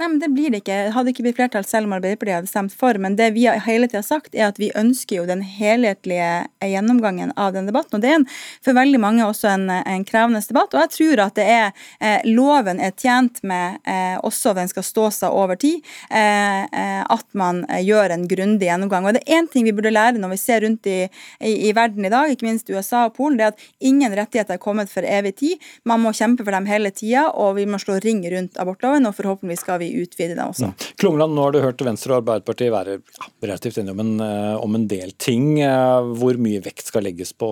Nei, 0.00 0.08
men 0.08 0.18
Det 0.18 0.28
blir 0.32 0.48
det 0.50 0.62
ikke. 0.62 0.76
Det 0.86 0.92
hadde 0.94 1.12
ikke 1.12 1.24
blitt 1.26 1.36
flertall 1.36 1.66
selv 1.68 1.84
om 1.84 1.92
Arbeiderpartiet 1.92 2.38
hadde 2.38 2.48
stemt 2.48 2.72
for. 2.72 2.96
Men 2.96 3.18
det 3.18 3.26
vi 3.34 3.42
har 3.44 3.58
hele 3.66 3.84
tida 3.84 4.00
sagt, 4.00 4.32
er 4.32 4.46
at 4.48 4.56
vi 4.56 4.70
ønsker 4.72 5.18
jo 5.18 5.26
den 5.28 5.42
helhetlige 5.44 6.46
gjennomgangen 6.64 7.34
av 7.36 7.52
den 7.52 7.66
debatten. 7.68 7.98
Og 7.98 8.00
det 8.00 8.08
er 8.08 8.16
en, 8.22 8.24
for 8.64 8.78
veldig 8.78 9.00
mange 9.02 9.26
også 9.26 9.50
en, 9.52 9.66
en, 9.68 10.06
krevende 10.08 10.40
debatt. 10.48 10.72
Og 10.72 10.80
jeg 10.86 10.92
tror 10.94 11.22
at 11.26 11.36
det 11.36 11.44
er 11.52 11.66
eh, 12.00 12.24
loven 12.32 12.80
er 12.80 12.94
tjent 12.96 13.42
med, 13.44 13.76
eh, 13.84 14.16
også 14.24 14.54
den 14.56 14.70
skal 14.72 14.86
stå 14.88 15.04
seg 15.18 15.36
over 15.36 15.60
tid, 15.60 15.84
eh, 16.08 16.64
eh 16.64 17.04
at 17.10 17.26
man 17.36 17.64
gjør 17.82 18.14
en 18.14 18.24
grundig 18.30 18.70
gjennomgang. 18.70 19.04
Og 19.04 19.16
det 19.16 19.24
er 19.26 19.40
én 19.40 19.48
ting 19.52 19.66
vi 19.66 19.74
burde 19.76 19.92
lære 19.92 20.20
når 20.20 20.32
vi 20.32 20.40
ser 20.40 20.64
rundt 20.64 20.86
i, 20.88 20.98
i, 21.44 21.52
i, 21.68 21.74
verden 21.76 22.06
i 22.06 22.12
dag, 22.12 22.30
ikke 22.30 22.46
minst 22.46 22.70
USA 22.70 23.04
og 23.08 23.16
Polen, 23.18 23.36
det 23.36 23.48
er 23.48 23.52
at 23.52 23.68
ingen 23.84 24.14
rettigheter 24.16 24.56
er 24.56 24.62
kommet 24.62 24.92
for 24.92 25.04
evig 25.04 25.34
tid. 25.42 25.70
Man 25.84 26.00
må 26.04 26.14
kjempe 26.16 26.46
for 26.46 26.56
dem 26.56 26.68
hele 26.70 26.92
tida, 26.94 27.28
og 27.34 27.56
vi 27.58 27.66
må 27.68 27.80
slå 27.82 27.98
ring 28.04 28.22
rundt 28.32 28.56
abortloven, 28.60 29.08
og 29.08 29.16
forhåpentligvis 29.18 29.64
skal 29.66 29.82
vi 29.82 29.89
utvide 30.02 30.36
det 30.36 30.44
også. 30.44 30.70
Mm. 30.70 30.88
Klungland, 31.02 31.36
nå 31.36 31.46
har 31.46 31.54
du 31.54 31.60
hørt 31.64 31.84
Venstre 31.86 32.14
og 32.14 32.22
Arbeiderpartiet 32.22 32.72
være 32.74 32.98
ja, 33.00 33.30
relativt 33.44 33.80
enige 33.80 33.96
om 33.96 34.02
en, 34.04 34.12
eh, 34.24 34.56
om 34.60 34.76
en 34.78 34.88
del 34.90 35.14
ting. 35.20 35.60
Eh, 35.64 36.10
hvor 36.20 36.38
mye 36.40 36.62
vekt 36.64 36.90
skal 36.90 37.06
legges 37.08 37.32
på 37.36 37.50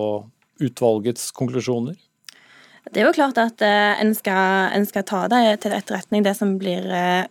utvalgets 0.63 1.29
konklusjoner? 1.35 1.97
Det 2.89 3.01
er 3.01 3.05
jo 3.05 3.13
klart 3.13 3.37
at 3.37 3.61
uh, 3.61 3.99
en, 4.01 4.15
skal, 4.17 4.71
en, 4.73 4.85
skal, 4.87 5.03
ta 5.05 5.19
det 5.29 5.41
til 5.61 5.75
etterretning, 5.75 6.23
det 6.25 6.31
som 6.33 6.55
blir, 6.57 6.87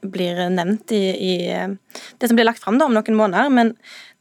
blir 0.07 0.39
nevnt 0.55 0.93
i, 0.95 1.03
i 1.19 1.33
Det 2.21 2.29
som 2.29 2.39
blir 2.39 2.47
lagt 2.47 2.63
fram 2.63 2.79
om 2.85 2.95
noen 2.95 3.17
måneder. 3.19 3.51
Men 3.51 3.73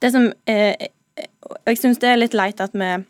det 0.01 0.15
som 0.15 0.31
Jeg 0.47 1.77
syns 1.77 2.01
det 2.01 2.09
er 2.09 2.17
litt 2.17 2.33
leit 2.37 2.63
at 2.63 2.73
vi 2.73 2.89
Eh, 2.89 3.03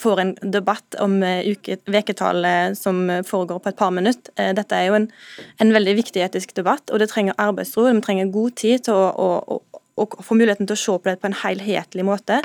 får 0.00 0.20
en 0.20 0.34
debatt 0.42 0.96
om 1.00 1.22
eh, 1.22 1.44
uketallet 1.86 2.78
som 2.78 3.22
foregår 3.26 3.58
på 3.58 3.68
et 3.68 3.76
par 3.76 3.90
minutter. 3.90 4.32
Eh, 4.36 4.52
dette 4.56 4.76
er 4.76 4.88
jo 4.88 4.96
en, 4.96 5.08
en, 5.60 5.72
veldig 5.76 5.96
viktig 5.98 6.22
etisk 6.24 6.54
debatt, 6.56 6.90
og 6.90 7.02
det 7.02 7.10
trenger 7.12 7.36
arbeidsro. 7.38 7.84
Vi 7.90 8.00
trenger 8.00 8.32
god 8.32 8.56
tid 8.56 8.86
til 8.88 8.96
å, 8.96 9.10
å, 9.12 9.28
å, 9.56 9.82
å, 10.00 10.08
få 10.24 10.38
muligheten 10.38 10.68
til 10.68 10.76
å 10.76 10.80
se 10.80 10.96
på 10.96 11.10
det 11.10 11.20
på 11.20 11.30
en 11.30 11.40
helhetlig 11.42 12.06
måte. 12.08 12.40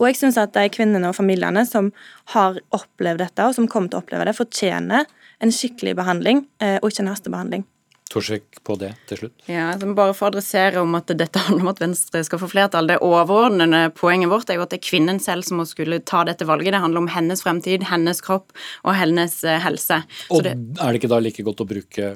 Og 0.00 0.08
jeg 0.10 0.18
syns 0.18 0.40
at 0.42 0.54
de 0.56 0.66
kvinnene 0.72 1.10
og 1.12 1.18
familiene 1.18 1.66
som 1.68 1.92
har 2.34 2.58
opplevd 2.74 3.22
dette, 3.22 3.46
og 3.46 3.54
som 3.58 3.70
kommer 3.70 3.92
til 3.92 4.00
å 4.00 4.04
oppleve 4.04 4.26
det, 4.26 4.38
fortjener 4.38 5.06
en 5.42 5.54
skikkelig 5.54 5.96
behandling, 5.98 6.44
og 6.78 6.84
ikke 6.86 7.02
en 7.02 7.10
hastebehandling. 7.10 7.64
Torsvik 8.12 8.60
på 8.66 8.76
det 8.80 8.90
til 9.08 9.22
slutt? 9.22 9.34
Ja, 9.48 9.70
Bare 9.96 10.12
for 10.16 10.28
å 10.28 10.32
adressere 10.32 10.82
om 10.82 10.92
at 10.98 11.08
dette 11.16 11.40
handler 11.46 11.64
om 11.64 11.70
at 11.72 11.80
Venstre 11.80 12.20
skal 12.26 12.42
få 12.42 12.50
flertall. 12.52 12.90
Det 12.90 12.98
overordnede 13.04 13.86
poenget 13.96 14.30
vårt 14.32 14.52
er 14.52 14.60
jo 14.60 14.66
at 14.66 14.74
det 14.74 14.82
er 14.82 14.88
kvinnen 14.90 15.20
selv 15.22 15.46
som 15.48 15.62
må 15.62 15.66
skulle 15.68 16.02
ta 16.04 16.24
dette 16.28 16.46
valget. 16.48 16.74
Det 16.76 16.82
handler 16.84 17.04
om 17.04 17.12
hennes 17.12 17.44
fremtid, 17.44 17.88
hennes 17.88 18.20
kropp 18.24 18.52
og 18.84 18.92
hennes 18.98 19.38
eh, 19.48 19.60
helse. 19.64 20.02
Og 20.28 20.44
det, 20.44 20.58
er 20.76 20.92
det 20.92 21.00
ikke 21.00 21.12
da 21.12 21.22
like 21.22 21.46
godt 21.46 21.64
å 21.64 21.68
bruke 21.72 22.12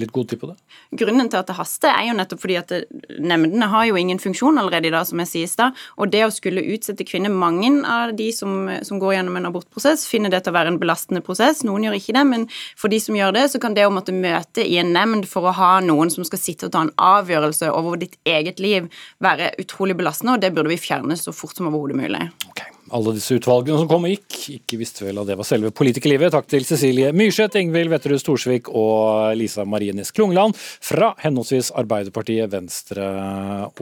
litt 0.00 0.12
god 0.12 0.28
tid 0.30 0.40
på 0.40 0.50
det? 0.50 0.56
Grunnen 1.00 1.30
til 1.32 1.40
at 1.40 1.48
det 1.48 1.56
haster, 1.56 1.92
er 1.92 2.10
jo 2.10 2.16
nettopp 2.18 2.42
fordi 2.42 2.58
at 2.60 2.74
nemndene 3.22 3.68
har 3.72 3.86
jo 3.88 3.96
ingen 4.00 4.20
funksjon 4.20 4.60
allerede 4.60 4.90
i 4.90 4.94
dag, 4.94 5.06
som 5.08 5.22
jeg 5.22 5.30
sier 5.30 5.48
i 5.48 5.50
stad. 5.50 5.80
Og 5.96 6.12
det 6.12 6.22
å 6.26 6.32
skulle 6.34 6.64
utsette 6.74 7.06
kvinner 7.08 7.32
Mange 7.36 7.68
av 7.90 8.12
de 8.16 8.28
som, 8.32 8.68
som, 8.86 9.00
går 9.00 9.16
gjennom 9.16 9.36
en 9.38 9.48
abortprosess, 9.50 10.06
finner 10.08 10.32
det 10.32 10.42
til 10.44 10.54
å 10.54 10.56
være 10.56 10.72
en 10.72 10.78
belastende 10.80 11.22
prosess. 11.24 11.64
Noen 11.66 11.86
gjør 11.86 11.98
ikke 11.98 12.16
det, 12.16 12.24
men 12.28 12.46
for 12.78 12.92
de 12.92 13.00
som 13.02 13.18
gjør 13.18 13.34
det, 13.36 13.44
så 13.52 13.60
kan 13.62 13.76
det 13.76 13.86
å 13.86 13.92
måtte 13.92 14.14
møte 14.16 14.64
i 14.64 14.78
en 14.80 14.94
nemnd 14.96 15.28
for 15.30 15.48
å 15.48 15.56
ha 15.56 15.72
noen 15.84 16.12
som 16.12 16.26
skal 16.26 16.42
sitte 16.42 16.68
og 16.68 16.76
ta 16.76 16.86
en 16.86 16.94
avgjørelse 16.96 17.72
over 17.72 18.00
ditt 18.00 18.16
eget 18.28 18.62
liv, 18.62 18.88
være 19.24 19.52
utrolig 19.62 19.98
belastende, 19.98 20.36
og 20.36 20.44
det 20.44 20.54
burde 20.56 20.72
vi 20.72 20.80
fjerne 20.80 21.18
så 21.20 21.34
fort 21.36 21.58
som 21.58 21.68
overhodet 21.70 22.00
mulig. 22.00 22.24
Okay 22.52 22.75
alle 22.94 23.14
disse 23.16 23.36
utvalgene 23.38 23.80
som 23.80 23.88
kom 23.90 24.06
og 24.06 24.12
gikk. 24.12 24.38
Ikke 24.60 24.78
visste 24.80 25.06
vel 25.06 25.18
at 25.20 25.30
det 25.30 25.36
var 25.38 25.48
selve 25.48 25.72
politikerlivet. 25.74 26.32
Takk 26.34 26.48
til 26.50 26.66
Cecilie 26.68 27.12
Myrseth, 27.16 27.58
Ingvild 27.58 27.92
Wetterhus 27.92 28.26
Thorsvik 28.26 28.70
og 28.70 29.34
Lisa 29.38 29.66
Marie 29.66 29.94
Næss 29.96 30.14
Klungland 30.14 30.56
fra 30.58 31.12
henholdsvis 31.22 31.72
Arbeiderpartiet, 31.76 32.50
Venstre 32.52 33.10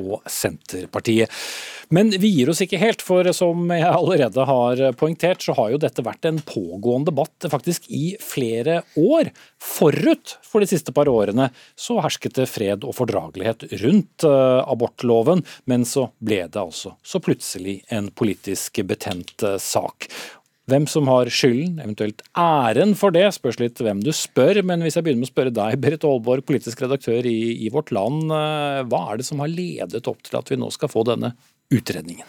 og 0.00 0.20
Senterpartiet. 0.30 1.32
Men 1.92 2.10
vi 2.10 2.30
gir 2.32 2.50
oss 2.52 2.62
ikke 2.64 2.80
helt, 2.80 3.02
for 3.04 3.28
som 3.36 3.68
jeg 3.72 3.84
allerede 3.88 4.46
har 4.48 4.82
poengtert, 5.00 5.42
så 5.44 5.56
har 5.58 5.72
jo 5.72 5.80
dette 5.82 6.04
vært 6.04 6.28
en 6.28 6.40
pågående 6.44 7.10
debatt 7.10 7.48
faktisk 7.52 7.88
i 7.92 8.14
flere 8.22 8.80
år. 9.00 9.32
Forut 9.60 10.36
for 10.46 10.64
de 10.64 10.70
siste 10.70 10.94
par 10.96 11.10
årene 11.10 11.50
så 11.76 11.98
hersket 12.04 12.38
det 12.38 12.48
fred 12.50 12.86
og 12.86 12.96
fordragelighet 12.96 13.66
rundt 13.84 14.26
uh, 14.28 14.62
abortloven, 14.64 15.44
men 15.70 15.84
så 15.88 16.08
ble 16.24 16.44
det 16.48 16.60
altså 16.60 16.96
så 17.04 17.20
plutselig 17.22 17.80
en 17.92 18.08
politisk 18.14 18.80
betent 18.88 19.36
uh, 19.44 19.58
sak. 19.60 20.08
Hvem 20.70 20.86
som 20.88 21.08
har 21.12 21.28
skylden, 21.28 21.76
eventuelt 21.82 22.22
æren 22.40 22.94
for 22.96 23.12
det, 23.12 23.26
spørs 23.36 23.58
litt 23.60 23.80
hvem 23.84 23.98
du 24.00 24.08
spør. 24.16 24.62
Men 24.64 24.80
hvis 24.80 24.96
jeg 24.96 25.04
begynner 25.04 25.20
med 25.20 25.28
å 25.28 25.32
spørre 25.34 25.52
deg, 25.52 25.76
Berit 25.82 26.06
Aalborg, 26.08 26.46
politisk 26.48 26.80
redaktør 26.80 27.28
i, 27.28 27.66
i 27.66 27.68
Vårt 27.72 27.92
Land. 27.92 28.32
Eh, 28.32 28.80
hva 28.88 29.02
er 29.10 29.20
det 29.20 29.26
som 29.28 29.42
har 29.44 29.52
ledet 29.52 30.08
opp 30.08 30.24
til 30.24 30.38
at 30.40 30.48
vi 30.48 30.56
nå 30.56 30.70
skal 30.72 30.88
få 30.88 31.04
denne 31.04 31.34
utredningen? 31.72 32.26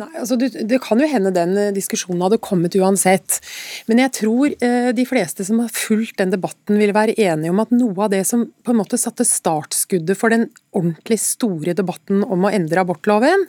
Nei, 0.00 0.08
altså 0.18 0.36
det, 0.40 0.50
det, 0.68 0.80
kan 0.82 1.00
jo 1.00 1.08
hende 1.08 1.32
den 1.34 1.54
eh, 1.60 1.72
diskusjonen 1.76 2.24
hadde 2.24 2.40
kommet 2.42 2.74
uansett. 2.78 3.38
Men 3.90 4.00
jeg 4.02 4.14
tror 4.18 4.54
eh, 4.56 4.90
de 4.96 5.06
fleste 5.08 5.46
som 5.46 5.60
har 5.62 5.72
fulgt 5.74 6.18
den 6.22 6.32
debatten 6.32 6.80
vil 6.80 6.94
være 6.96 7.16
enige 7.20 7.52
om 7.52 7.62
at 7.62 7.74
noe 7.74 8.06
av 8.06 8.12
det 8.14 8.24
som 8.28 8.46
på 8.64 8.74
en 8.74 8.80
måte 8.80 9.00
satte 9.00 9.26
startskuddet 9.28 10.18
for 10.18 10.34
den 10.34 10.48
ordentlig 10.74 11.20
store 11.22 11.76
debatten 11.78 12.24
om 12.24 12.48
å 12.48 12.52
endre 12.52 12.82
abortloven, 12.82 13.46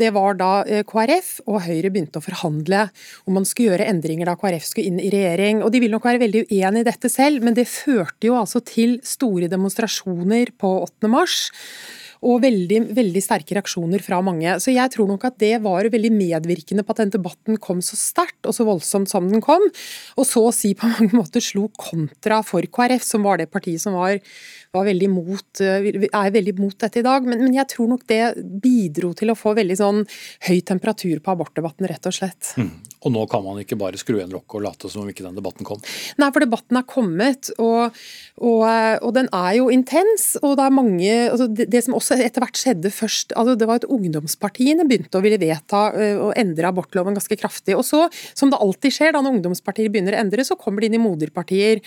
det 0.00 0.08
var 0.16 0.38
da 0.40 0.52
eh, 0.64 0.84
KrF 0.88 1.42
og 1.44 1.64
Høyre 1.66 1.90
begynte 1.92 2.20
å 2.20 2.24
forhandle 2.24 2.86
om 3.28 3.36
man 3.36 3.48
skulle 3.48 3.72
gjøre 3.72 3.88
endringer 3.92 4.30
da 4.30 4.36
KrF 4.40 4.68
skulle 4.68 4.92
inn 4.92 5.00
i 5.02 5.10
regjering. 5.12 5.64
Og 5.64 5.72
De 5.74 5.82
vil 5.82 5.92
nok 5.92 6.06
være 6.08 6.22
veldig 6.22 6.46
uenig 6.52 6.84
i 6.84 6.88
dette 6.88 7.10
selv, 7.12 7.44
men 7.44 7.56
det 7.56 7.68
førte 7.70 8.28
jo 8.28 8.38
altså 8.38 8.62
til 8.64 8.98
store 9.04 9.50
demonstrasjoner 9.52 10.54
på 10.60 10.76
8. 10.86 11.12
mars 11.12 11.50
og 12.22 12.42
veldig, 12.44 12.80
veldig, 12.94 13.22
sterke 13.24 13.56
reaksjoner 13.58 14.02
fra 14.04 14.20
mange. 14.24 14.54
Så 14.62 14.74
jeg 14.74 14.94
tror 14.94 15.10
nok 15.10 15.26
at 15.26 15.38
det 15.42 15.56
var 15.64 15.88
veldig 15.90 16.12
medvirkende 16.14 16.86
på 16.86 16.94
at 16.94 17.02
den 17.02 17.14
debatten 17.16 17.58
kom 17.62 17.82
så 17.84 17.98
sterkt 17.98 18.46
og 18.46 18.54
så 18.56 18.66
voldsomt 18.68 19.10
som 19.10 19.28
den 19.30 19.42
kom, 19.44 19.64
og 20.16 20.28
så 20.28 20.46
å 20.48 20.54
si 20.54 20.74
på 20.78 20.90
mange 20.94 21.12
måter 21.18 21.44
slo 21.44 21.68
kontra 21.78 22.42
for 22.46 22.66
KrF, 22.66 23.04
som 23.06 23.26
var 23.26 23.42
det 23.42 23.50
partiet 23.52 23.82
som 23.82 23.98
var 23.98 24.20
var 24.72 24.86
veldig 24.88 25.08
mot, 25.12 25.60
eh, 25.60 25.90
er 26.08 26.32
veldig 26.32 26.54
mot 26.58 26.76
dette 26.80 27.00
i 27.00 27.04
dag. 27.04 27.26
Men, 27.28 27.42
men, 27.44 27.56
jeg 27.56 27.68
tror 27.74 27.90
nok 27.92 28.06
det 28.08 28.22
bidro 28.62 29.12
til 29.18 29.32
å 29.32 29.38
få 29.38 29.54
veldig 29.58 29.78
sånn 29.78 30.02
høy 30.48 30.62
temperatur 30.68 31.20
på 31.20 31.34
abortdebatten, 31.34 31.88
rett 31.90 32.08
og 32.08 32.16
slett. 32.16 32.54
Mm. 32.56 32.72
Og 33.02 33.14
nå 33.14 33.24
kan 33.30 33.44
man 33.44 33.60
ikke 33.62 33.78
bare 33.80 34.00
skru 34.00 34.18
igjen 34.18 34.32
lokket 34.32 34.58
og 34.58 34.64
late 34.66 34.90
som 34.90 35.04
om 35.04 35.10
ikke 35.10 35.24
den 35.26 35.38
debatten 35.38 35.66
kom? 35.66 35.80
Nei, 36.20 36.30
for 36.34 36.44
debatten 36.44 36.78
er 36.78 36.86
kommet, 36.88 37.50
og, 37.62 37.96
og, 38.38 38.62
og 39.02 39.14
den 39.16 39.30
er 39.34 39.56
jo 39.58 39.68
intens. 39.74 40.32
Og 40.42 40.56
det 40.58 40.66
er 40.66 40.76
mange 40.76 41.10
altså 41.28 41.48
det, 41.50 41.68
det, 41.72 41.82
som 41.86 41.96
også 41.98 42.18
etter 42.22 42.44
hvert 42.44 42.58
skjedde 42.58 42.92
først 42.92 43.34
altså 43.38 43.54
Det 43.58 43.66
var 43.68 43.80
at 43.80 43.88
ungdomspartiene 43.90 44.86
begynte 44.88 45.18
å 45.18 45.24
ville 45.24 45.40
vedta 45.40 45.84
å 45.92 46.30
endre 46.38 46.70
abortloven 46.70 47.16
ganske 47.16 47.38
kraftig. 47.38 47.76
Og 47.78 47.84
så, 47.86 48.04
som 48.38 48.52
det 48.52 48.60
alltid 48.62 48.94
skjer 48.94 49.16
da 49.16 49.22
når 49.22 49.38
ungdomspartier 49.38 49.90
begynner 49.92 50.16
å 50.16 50.22
endre, 50.22 50.46
så 50.46 50.58
kommer 50.58 50.82
de 50.82 50.90
inn 50.90 50.98
i 50.98 51.02
moderpartier. 51.02 51.82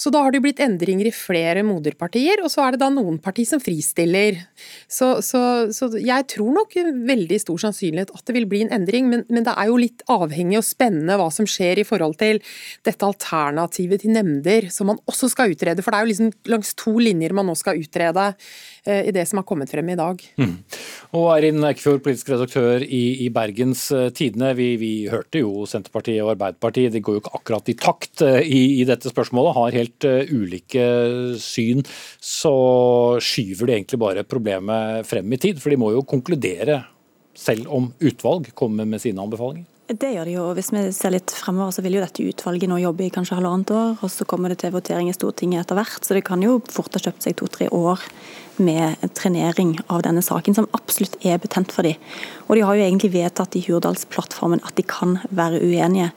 Så 0.00 0.12
da 0.14 0.24
har 0.24 0.34
det 0.34 0.42
blitt 0.44 0.62
endringer 0.62 1.08
i 1.08 1.14
flere 1.14 1.64
moderpartier 1.66 2.42
og 2.42 2.52
så 2.52 2.64
er 2.64 2.74
det 2.74 2.82
da 2.82 2.88
noen 2.92 3.18
partier 3.22 3.48
som 3.48 3.62
fristiller. 3.62 4.40
Så, 4.90 5.18
så, 5.24 5.40
så 5.74 5.90
jeg 5.96 6.26
tror 6.32 6.54
nok 6.56 6.76
veldig 7.08 7.38
stor 7.42 7.62
sannsynlighet 7.66 8.12
at 8.14 8.24
det 8.28 8.36
vil 8.36 8.48
bli 8.50 8.64
en 8.64 8.74
endring, 8.80 9.08
men, 9.10 9.24
men, 9.28 9.44
det 9.46 9.54
er 9.54 9.70
jo 9.70 9.78
litt 9.80 10.04
avhengig 10.10 10.57
og 10.60 10.66
spennende 10.66 11.18
hva 11.18 11.28
som 11.34 11.48
skjer 11.48 11.82
i 11.82 11.86
forhold 11.88 12.18
til 12.20 12.40
dette 12.86 13.06
alternativet 13.06 14.04
til 14.04 14.14
nemnder, 14.16 14.68
som 14.74 14.90
man 14.92 15.00
også 15.08 15.30
skal 15.32 15.54
utrede. 15.54 15.84
For 15.84 15.94
det 15.94 16.00
er 16.00 16.06
jo 16.06 16.12
liksom 16.12 16.32
langs 16.52 16.74
to 16.78 16.94
linjer 17.02 17.34
man 17.36 17.48
nå 17.48 17.56
skal 17.58 17.80
utrede 17.80 18.26
eh, 18.84 19.08
i 19.08 19.14
det 19.14 19.24
som 19.28 19.40
har 19.40 19.48
kommet 19.48 19.72
frem 19.72 19.88
i 19.94 19.98
dag. 19.98 20.22
Mm. 20.40 20.54
Og 21.18 21.28
Eirin 21.34 21.64
Eikefjord, 21.70 22.02
politisk 22.04 22.32
redaktør 22.34 22.84
i, 22.84 23.04
i 23.24 23.30
Bergens 23.34 23.88
eh, 23.94 24.10
Tidende. 24.14 24.52
Vi, 24.58 24.70
vi, 24.80 24.92
hørte 25.08 25.42
jo 25.42 25.64
Senterpartiet 25.68 26.22
og 26.24 26.34
Arbeiderpartiet, 26.34 26.92
de 26.94 27.02
går 27.04 27.18
jo 27.18 27.24
ikke 27.24 27.36
akkurat 27.40 27.72
i 27.72 27.78
takt 27.78 28.24
eh, 28.26 28.40
i, 28.44 28.62
i 28.82 28.86
dette 28.88 29.12
spørsmålet, 29.12 29.56
har 29.58 29.78
helt 29.78 30.08
ulike 30.28 30.84
syn 31.42 31.82
så 32.22 32.52
skyver 33.22 33.68
de 33.68 33.76
egentlig 33.78 34.00
bare 34.00 34.26
problemet 34.26 35.06
frem 35.08 35.32
i 35.32 35.40
tid. 35.40 35.60
For 35.62 35.72
de 35.72 35.80
må 35.80 35.92
jo 35.94 36.06
konkludere 36.06 36.82
selv 37.38 37.70
om 37.72 37.90
utvalg 38.02 38.50
kommer 38.58 38.88
med 38.88 39.02
sine 39.02 39.22
anbefalinger. 39.22 39.66
Det 39.88 40.10
gjør 40.12 40.28
det 40.28 40.32
jo. 40.34 40.42
Hvis 40.52 40.68
vi 40.74 40.80
ser 40.92 41.14
litt 41.14 41.32
fremover, 41.32 41.72
så 41.72 41.80
vil 41.80 41.94
jo 41.96 42.02
dette 42.02 42.24
utvalget 42.28 42.68
nå 42.68 42.76
jobbe 42.82 43.06
i 43.06 43.12
kanskje 43.12 43.38
halvannet 43.38 43.70
år. 43.72 43.94
Og 44.04 44.10
så 44.12 44.26
kommer 44.28 44.52
det 44.52 44.58
til 44.60 44.74
votering 44.74 45.08
i 45.08 45.14
Stortinget 45.16 45.62
etter 45.62 45.78
hvert. 45.78 46.04
Så 46.04 46.12
det 46.12 46.26
kan 46.28 46.44
jo 46.44 46.58
fort 46.68 46.92
ha 46.92 47.00
kjøpt 47.00 47.24
seg 47.24 47.38
to-tre 47.40 47.70
år 47.72 48.02
med 48.60 49.00
trenering 49.16 49.78
av 49.88 50.02
denne 50.04 50.20
saken, 50.24 50.58
som 50.58 50.68
absolutt 50.76 51.16
er 51.24 51.40
betent 51.40 51.72
for 51.72 51.88
dem. 51.88 51.96
Og 52.50 52.58
de 52.58 52.66
har 52.68 52.76
jo 52.76 52.84
egentlig 52.84 53.14
vedtatt 53.16 53.56
i 53.56 53.64
Hurdalsplattformen 53.64 54.60
at 54.68 54.76
de 54.76 54.84
kan 54.84 55.16
være 55.32 55.62
uenige. 55.64 56.10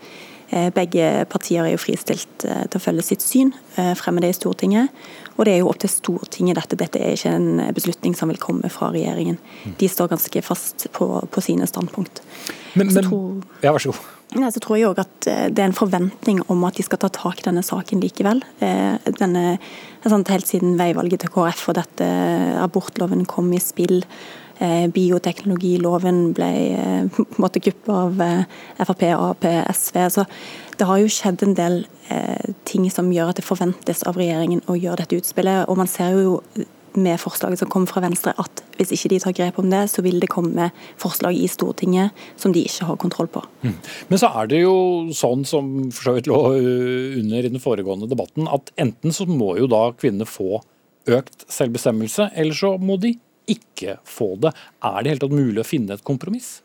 Eh, 0.51 0.67
begge 0.75 1.07
partier 1.31 1.63
er 1.63 1.71
jo 1.71 1.79
fristilt 1.79 2.43
eh, 2.43 2.65
til 2.67 2.79
å 2.79 2.83
følge 2.83 3.05
sitt 3.07 3.23
syn, 3.23 3.53
eh, 3.79 3.93
fremme 3.95 4.19
det 4.23 4.33
i 4.33 4.35
Stortinget. 4.35 4.91
Og 5.37 5.45
det 5.47 5.53
er 5.53 5.61
jo 5.61 5.69
opp 5.71 5.79
til 5.79 5.91
Stortinget 5.93 6.59
dette. 6.59 6.79
Dette 6.79 6.99
er 6.99 7.15
ikke 7.15 7.31
en 7.37 7.61
beslutning 7.75 8.17
som 8.19 8.31
vil 8.31 8.39
komme 8.41 8.71
fra 8.73 8.89
regjeringen. 8.91 9.37
De 9.79 9.87
står 9.89 10.11
ganske 10.11 10.43
fast 10.43 10.89
på, 10.91 11.07
på 11.31 11.43
sine 11.43 11.67
standpunkt. 11.69 12.19
Men, 12.75 12.91
men 12.91 13.07
tror, 13.07 13.45
ja, 13.63 13.71
vær 13.71 13.79
så 13.79 13.93
god. 13.93 14.09
Ja, 14.41 14.51
så 14.51 14.61
tror 14.63 14.77
jeg 14.79 14.87
òg 14.87 14.99
at 15.03 15.25
det 15.51 15.59
er 15.59 15.69
en 15.69 15.75
forventning 15.75 16.43
om 16.51 16.61
at 16.67 16.77
de 16.79 16.85
skal 16.87 16.99
ta 17.01 17.09
tak 17.11 17.41
i 17.41 17.47
denne 17.47 17.63
saken 17.67 17.99
likevel. 18.03 18.39
Denne, 18.59 19.57
sånn, 20.05 20.23
helt 20.29 20.47
siden 20.47 20.77
veivalget 20.79 21.25
til 21.25 21.33
KrF 21.33 21.65
og 21.71 21.75
dette 21.79 22.07
abortloven 22.61 23.25
kom 23.27 23.51
i 23.51 23.59
spill, 23.59 24.05
bioteknologiloven 24.93 26.19
ble 26.37 26.51
eh, 26.75 27.07
på 27.15 27.25
en 27.25 27.45
måte 27.45 27.63
kuppet 27.63 27.93
av 27.95 28.21
eh, 28.25 28.43
Frp, 28.83 29.07
Ap, 29.15 29.47
SV. 29.75 30.03
Så 30.17 30.27
det 30.77 30.89
har 30.89 31.01
jo 31.01 31.09
skjedd 31.11 31.43
en 31.45 31.57
del 31.57 31.83
ting 32.67 32.89
som 32.91 33.07
gjør 33.13 33.29
at 33.31 33.37
det 33.39 33.45
forventes 33.45 34.01
av 34.09 34.17
regjeringen 34.19 34.59
å 34.67 34.75
gjøre 34.75 35.05
dette 35.05 35.15
utspillet. 35.21 35.69
Og 35.71 35.77
man 35.79 35.87
ser 35.87 36.17
jo 36.17 36.33
med 36.99 37.19
forslaget 37.21 37.61
som 37.61 37.69
kom 37.71 37.85
fra 37.87 38.01
Venstre 38.03 38.33
at 38.41 38.63
hvis 38.75 38.91
ikke 38.95 39.11
de 39.13 39.19
tar 39.23 39.35
grep 39.37 39.59
om 39.61 39.69
det, 39.71 39.85
så 39.91 40.03
vil 40.03 40.19
det 40.19 40.31
komme 40.31 40.69
forslag 40.99 41.37
i 41.37 41.47
Stortinget 41.51 42.17
som 42.39 42.51
de 42.51 42.65
ikke 42.67 42.87
har 42.89 42.99
kontroll 42.99 43.29
på. 43.31 43.43
Mm. 43.63 43.77
Men 44.09 44.21
så 44.21 44.31
er 44.41 44.51
det 44.51 44.61
jo 44.63 44.75
sånn 45.15 45.45
som 45.47 45.71
for 45.93 46.09
så 46.09 46.15
vidt 46.17 46.29
lå 46.31 46.41
under 47.21 47.39
i 47.47 47.53
den 47.53 47.63
foregående 47.63 48.09
debatten, 48.11 48.49
at 48.51 48.73
enten 48.81 49.15
så 49.15 49.27
må 49.29 49.53
jo 49.61 49.69
da 49.71 49.87
kvinnene 49.95 50.27
få 50.27 50.61
økt 51.11 51.47
selvbestemmelse, 51.49 52.31
eller 52.35 52.57
så 52.57 52.75
må 52.81 52.97
de 53.01 53.15
ikke 53.49 53.97
få 54.07 54.35
det. 54.41 54.53
Er 54.83 55.01
det 55.01 55.15
helt 55.15 55.23
tatt 55.25 55.35
mulig 55.35 55.63
å 55.63 55.67
finne 55.67 55.95
et 55.95 56.05
kompromiss? 56.07 56.59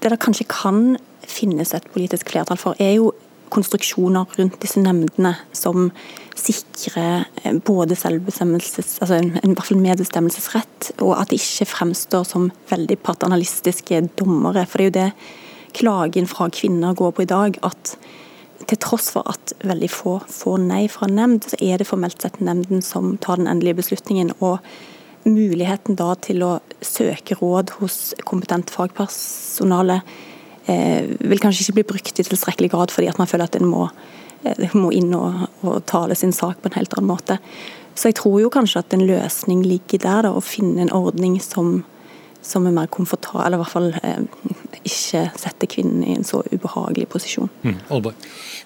Det 0.00 0.12
det 0.12 0.20
kanskje 0.22 0.48
kan 0.50 0.98
finnes 1.26 1.72
et 1.74 1.86
politisk 1.94 2.30
flertall 2.30 2.60
for, 2.60 2.78
er 2.78 2.98
jo 2.98 3.12
konstruksjoner 3.50 4.26
rundt 4.38 4.58
disse 4.62 4.80
nemndene 4.82 5.32
som 5.54 5.90
sikrer 6.36 7.26
eh, 7.42 7.54
både 7.64 7.96
selvbestemmelses, 7.98 8.98
altså 9.00 9.20
en, 9.20 9.32
en, 9.42 9.54
en 9.54 9.82
medbestemmelsesrett, 9.82 10.92
og 10.98 11.14
at 11.20 11.30
de 11.30 11.38
ikke 11.40 11.68
fremstår 11.70 12.26
som 12.28 12.50
veldig 12.70 12.98
paternalistiske 13.06 14.02
dommere. 14.18 14.66
For 14.66 14.82
det 14.82 14.86
er 14.86 14.90
jo 14.90 14.96
det 14.98 15.76
klagen 15.76 16.28
fra 16.30 16.48
kvinner 16.52 16.96
går 16.96 17.14
på 17.16 17.26
i 17.26 17.30
dag. 17.30 17.58
at 17.62 17.96
til 18.66 18.78
tross 18.80 19.10
for 19.12 19.28
at 19.28 19.52
veldig 19.68 19.88
få 19.92 20.16
får 20.32 20.58
nei 20.64 20.86
fra 20.90 21.06
nemnd, 21.10 21.44
så 21.50 21.58
er 21.62 21.78
det 21.78 21.86
formelt 21.86 22.22
sett 22.22 22.40
nemnden 22.40 22.82
som 22.82 23.16
tar 23.22 23.36
den 23.36 23.50
endelige 23.50 23.82
beslutningen. 23.82 24.32
og 24.40 24.58
muligheten 25.26 25.98
da 25.98 26.12
til 26.22 26.44
å 26.46 26.52
søke 26.84 27.36
råd 27.40 27.76
hos 27.80 28.14
kompetent 28.28 28.70
fagpersonale 28.72 30.00
eh, 30.70 31.08
vil 31.20 31.42
kanskje 31.42 31.64
ikke 31.64 31.78
bli 31.80 31.86
brukt 31.92 32.20
i 32.20 32.26
tilstrekkelig 32.26 32.70
grad 32.74 32.94
fordi 32.94 33.10
at 33.10 33.18
man 33.20 33.30
føler 33.30 33.48
at 33.48 33.58
en 33.58 33.68
må, 33.70 33.88
eh, 34.44 34.76
må 34.76 34.92
inn 34.94 35.14
og, 35.18 35.48
og, 35.62 35.80
tale 35.90 36.18
sin 36.18 36.34
sak 36.36 36.62
på 36.62 36.70
en 36.70 36.78
helt 36.78 36.96
annen 36.96 37.10
måte. 37.10 37.38
Så 37.96 38.10
jeg 38.10 38.18
tror 38.20 38.40
jo 38.42 38.52
kanskje 38.52 38.82
at 38.84 38.94
en 38.94 39.06
løsning 39.08 39.64
ligger 39.64 40.02
der, 40.02 40.26
da, 40.28 40.34
å 40.36 40.44
finne 40.44 40.84
en 40.84 40.94
ordning 40.94 41.38
som, 41.42 41.80
som 42.46 42.66
er 42.68 42.74
mer 42.76 42.90
komfortabel, 42.92 43.46
eller 43.46 43.58
i 43.58 43.64
hvert 43.64 43.74
fall 43.74 43.90
eh, 44.02 44.56
ikke 44.86 45.22
setter 45.38 45.70
kvinnen 45.70 46.04
i 46.06 46.14
en 46.16 46.26
så 46.26 46.42
ubehagelig 46.52 47.08
posisjon. 47.10 47.50
Mm. 47.64 47.78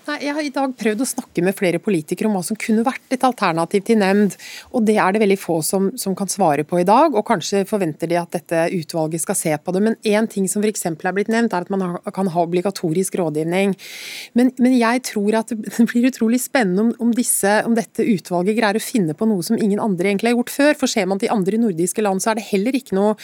Nei, 0.08 0.16
jeg 0.24 0.34
har 0.36 0.44
i 0.44 0.52
dag 0.54 0.72
prøvd 0.80 1.04
å 1.04 1.08
snakke 1.08 1.44
med 1.44 1.56
flere 1.56 1.80
politikere 1.82 2.28
om 2.28 2.36
hva 2.36 2.42
som 2.44 2.58
kunne 2.60 2.84
vært 2.86 3.14
et 3.14 3.24
alternativ 3.26 3.84
til 3.86 4.00
nemnd, 4.00 4.36
og 4.74 4.84
det 4.88 4.96
er 5.00 5.14
det 5.14 5.22
veldig 5.22 5.38
få 5.40 5.60
som, 5.66 5.90
som 6.00 6.16
kan 6.18 6.30
svare 6.30 6.64
på 6.68 6.80
i 6.80 6.86
dag. 6.88 7.14
og 7.14 7.26
Kanskje 7.28 7.62
forventer 7.68 8.10
de 8.10 8.18
at 8.20 8.32
dette 8.36 8.66
utvalget 8.76 9.24
skal 9.24 9.38
se 9.38 9.54
på 9.56 9.74
det. 9.76 9.84
Men 9.86 9.98
én 10.08 10.28
ting 10.30 10.48
som 10.50 10.64
f.eks. 10.64 10.86
er 10.90 11.16
blitt 11.16 11.32
nevnt, 11.32 11.54
er 11.54 11.66
at 11.66 11.72
man 11.72 11.98
kan 12.14 12.32
ha 12.34 12.44
obligatorisk 12.46 13.18
rådgivning. 13.20 13.76
Men, 14.38 14.52
men 14.58 14.76
jeg 14.76 15.04
tror 15.12 15.40
at 15.42 15.54
det 15.54 15.88
blir 15.92 16.10
utrolig 16.10 16.42
spennende 16.42 16.88
om, 16.88 16.92
om, 17.08 17.14
disse, 17.16 17.60
om 17.66 17.76
dette 17.78 18.06
utvalget 18.06 18.58
greier 18.58 18.80
å 18.80 18.84
finne 18.84 19.16
på 19.16 19.28
noe 19.30 19.46
som 19.46 19.58
ingen 19.60 19.82
andre 19.82 20.12
egentlig 20.12 20.32
har 20.32 20.40
gjort 20.40 20.54
før. 20.56 20.76
For 20.82 20.90
ser 20.90 21.08
man 21.10 21.22
til 21.22 21.32
andre 21.32 21.60
nordiske 21.60 22.04
land, 22.04 22.22
så 22.22 22.32
er 22.32 22.40
det 22.40 22.50
heller 22.50 22.76
ikke 22.76 22.98
noe 22.98 23.16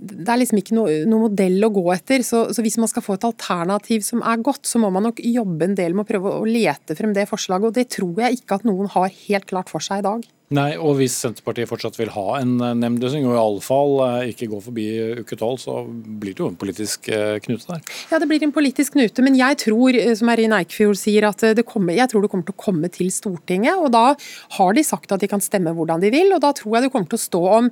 det 0.00 0.28
er 0.32 0.40
liksom 0.40 0.60
ikke 0.60 0.76
noe, 0.76 0.94
noe 1.08 1.26
modell 1.26 1.66
å 1.66 1.72
gå 1.74 1.84
etter. 1.92 2.24
Så, 2.26 2.46
så, 2.56 2.64
hvis 2.64 2.78
man 2.80 2.88
skal 2.90 3.04
få 3.04 3.18
et 3.18 3.26
alternativ 3.28 4.04
som 4.06 4.24
er 4.24 4.40
godt, 4.44 4.64
så 4.68 4.80
må 4.80 4.88
man 4.94 5.04
nok 5.08 5.20
jobbe 5.24 5.68
en 5.68 5.76
del 5.76 5.96
med 5.96 6.06
å 6.06 6.10
prøve 6.10 6.34
å 6.40 6.46
lete 6.48 6.96
frem 6.96 7.12
det 7.16 7.28
forslaget. 7.28 7.68
Og 7.68 7.76
det 7.76 7.88
tror 7.92 8.22
jeg 8.24 8.40
ikke 8.40 8.60
at 8.60 8.68
noen 8.68 8.88
har 8.94 9.12
helt 9.12 9.48
klart 9.50 9.72
for 9.72 9.84
seg 9.84 10.00
i 10.00 10.06
dag. 10.08 10.24
Nei, 10.50 10.72
og 10.82 10.96
hvis 10.98 11.14
Senterpartiet 11.14 11.68
fortsatt 11.70 11.94
vil 11.94 12.08
ha 12.10 12.40
en 12.40 12.56
eh, 12.58 12.72
nemndløsning, 12.74 13.22
og 13.28 13.36
iallfall 13.36 13.92
eh, 14.02 14.30
ikke 14.32 14.48
gå 14.50 14.58
forbi 14.64 14.86
uke 15.20 15.36
tolv, 15.38 15.60
så 15.62 15.84
blir 15.86 16.34
det 16.34 16.42
jo 16.42 16.48
en 16.50 16.56
politisk 16.58 17.06
eh, 17.14 17.36
knute 17.44 17.68
der. 17.68 17.84
Ja, 18.10 18.18
det 18.18 18.26
blir 18.26 18.42
en 18.42 18.54
politisk 18.56 18.96
knute, 18.96 19.22
men 19.22 19.36
jeg 19.38 19.60
tror, 19.62 19.94
som 20.18 20.32
Erin 20.34 20.56
Eikfjord 20.56 20.98
sier, 20.98 21.28
at 21.28 21.44
det 21.54 21.62
kommer, 21.68 21.94
jeg 21.94 22.10
tror 22.10 22.26
det 22.26 22.32
kommer 22.32 22.48
til 22.48 22.56
å 22.56 22.62
komme 22.64 22.90
til 22.90 23.12
Stortinget. 23.14 23.78
Og 23.78 23.94
da 23.94 24.16
har 24.56 24.74
de 24.74 24.84
sagt 24.88 25.14
at 25.14 25.22
de 25.22 25.28
kan 25.30 25.44
stemme 25.44 25.70
hvordan 25.76 26.02
de 26.02 26.10
vil, 26.16 26.34
og 26.34 26.42
da 26.42 26.50
tror 26.58 26.80
jeg 26.80 26.88
det 26.88 26.90
kommer 26.96 27.12
til 27.14 27.20
å 27.20 27.24
stå 27.28 27.44
om 27.60 27.70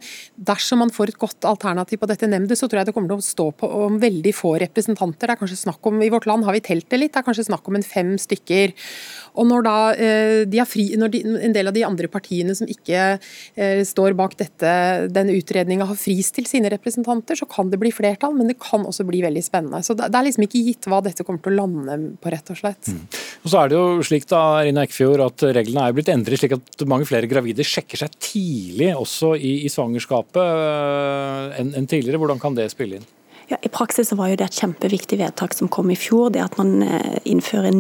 Dersom 0.49 0.79
man 0.85 0.95
får 0.95 1.11
et 1.11 1.19
godt 1.19 1.49
alternativ 1.51 1.99
på 1.99 2.07
dette 2.13 2.31
nemndet, 2.31 2.61
så 2.61 2.69
tror 2.71 2.85
jeg 2.85 2.93
det 2.93 2.95
kommer 2.95 3.11
til 3.11 3.19
å 3.19 3.27
stå 3.27 3.49
på 3.59 3.73
om 3.89 3.99
veldig 3.99 4.37
få 4.39 4.55
representanter. 4.63 5.27
Det 5.27 5.35
er 5.35 5.43
kanskje 5.43 5.59
snakk 5.65 5.91
om, 5.91 5.99
I 5.99 6.13
vårt 6.15 6.31
land 6.31 6.47
har 6.47 6.55
vi 6.55 6.63
telt 6.63 6.87
det 6.95 7.03
litt, 7.03 7.17
det 7.17 7.25
er 7.25 7.27
kanskje 7.27 7.49
snakk 7.49 7.67
om 7.67 7.81
en 7.81 7.87
fem 7.87 8.15
stykker. 8.23 8.77
Og 9.35 9.51
når 9.51 9.67
da 9.67 9.77
de 10.47 10.63
fri, 10.69 10.87
når 10.99 11.13
de, 11.13 11.25
en 11.49 11.55
del 11.57 11.71
av 11.71 11.75
de 11.75 11.85
andre 11.87 12.11
partiene 12.13 12.55
som 12.55 12.68
ikke 12.73 13.03
eh, 13.19 13.83
står 13.87 14.17
bak 14.19 14.37
dette, 14.41 14.73
denne 15.13 15.35
utredninga 15.39 15.89
har 15.89 15.99
fristilt 15.99 16.51
sine 16.51 16.71
representanter, 16.73 17.39
så 17.39 17.49
kan 17.51 17.73
det 17.73 17.81
bli 17.83 17.93
flertall, 17.95 18.37
men 18.37 18.51
det 18.51 18.59
kan 18.63 18.87
også 18.87 19.07
bli 19.09 19.23
veldig 19.25 19.45
spennende. 19.45 19.83
Så 19.87 19.97
Det 19.99 20.09
er 20.09 20.27
liksom 20.27 20.47
ikke 20.47 20.63
gitt 20.71 20.89
hva 20.91 21.03
dette 21.05 21.27
kommer 21.27 21.43
til 21.45 21.57
å 21.57 21.61
lande 21.63 21.99
på, 22.23 22.33
rett 22.33 22.55
og 22.55 22.61
slett. 22.61 22.93
Mm. 22.93 23.05
Og 23.45 23.53
så 23.53 23.61
er 23.61 23.71
det 23.71 23.79
jo 23.79 24.07
slik 24.07 24.29
da, 24.31 24.43
Rina 24.67 24.87
Ekfjord, 24.87 25.25
at 25.27 25.47
Reglene 25.59 25.89
er 25.89 25.97
blitt 25.97 26.13
endret 26.13 26.43
slik 26.43 26.57
at 26.59 26.89
mange 26.89 27.09
flere 27.09 27.31
gravide 27.31 27.67
sjekker 27.67 28.05
seg 28.05 28.17
tidlig 28.23 28.93
også 28.97 29.35
i, 29.37 29.59
i 29.67 29.73
svangerskapet 29.73 30.43
eh, 30.43 31.61
enn 31.61 31.75
en 31.79 31.89
tidligere. 31.91 32.21
Hvordan 32.23 32.43
kan 32.43 32.59
det 32.59 32.71
spille 32.75 33.01
inn? 33.01 33.09
Ja, 33.49 33.57
I 33.65 33.71
praksis 33.73 34.13
var 34.13 34.29
jo 34.29 34.37
det 34.37 34.51
et 34.51 34.59
kjempeviktig 34.61 35.17
vedtak 35.23 35.55
som 35.57 35.71
kom 35.73 35.89
i 35.89 35.97
fjor, 35.97 36.29
det 36.35 36.43
at 36.45 36.59
man 36.61 36.83
innfører 37.25 37.49
innfører 37.49 37.73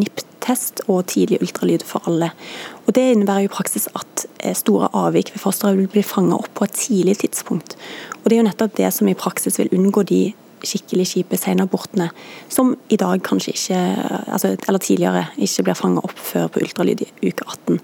NIPT-test 0.49 0.83
og 0.89 1.07
tidlig 1.07 1.41
ultralyd 1.43 1.85
for 1.85 2.03
alle. 2.07 2.31
Og 2.87 2.95
Det 2.95 3.13
innebærer 3.13 3.45
i 3.45 3.49
praksis 3.49 3.89
at 3.95 4.27
eh, 4.41 4.55
store 4.55 4.89
avvik 4.93 5.33
ved 5.35 5.41
fosteret 5.41 5.77
vil 5.77 5.89
bli 5.89 6.03
fanget 6.03 6.39
opp 6.39 6.55
på 6.55 6.65
et 6.65 6.73
tidlig 6.73 7.19
tidspunkt. 7.19 7.77
Og 8.25 8.25
Det 8.25 8.33
er 8.33 8.43
jo 8.43 8.49
nettopp 8.49 8.77
det 8.77 8.93
som 8.93 9.09
i 9.09 9.15
praksis 9.15 9.59
vil 9.59 9.69
unngå 9.73 10.03
de 10.03 10.35
skikkelig 10.65 11.07
kjipe 11.07 11.37
senabortene, 11.37 12.11
som 12.49 12.77
i 12.91 12.97
dag 12.97 13.23
kanskje 13.23 13.53
ikke, 13.53 13.79
altså, 14.33 14.57
eller 14.67 14.79
tidligere 14.79 15.27
ikke 15.39 15.63
blir 15.63 15.75
fanget 15.75 16.05
opp 16.05 16.19
før 16.19 16.49
på 16.49 16.61
ultralyd 16.61 17.01
i 17.01 17.29
uke 17.29 17.45
18. 17.47 17.81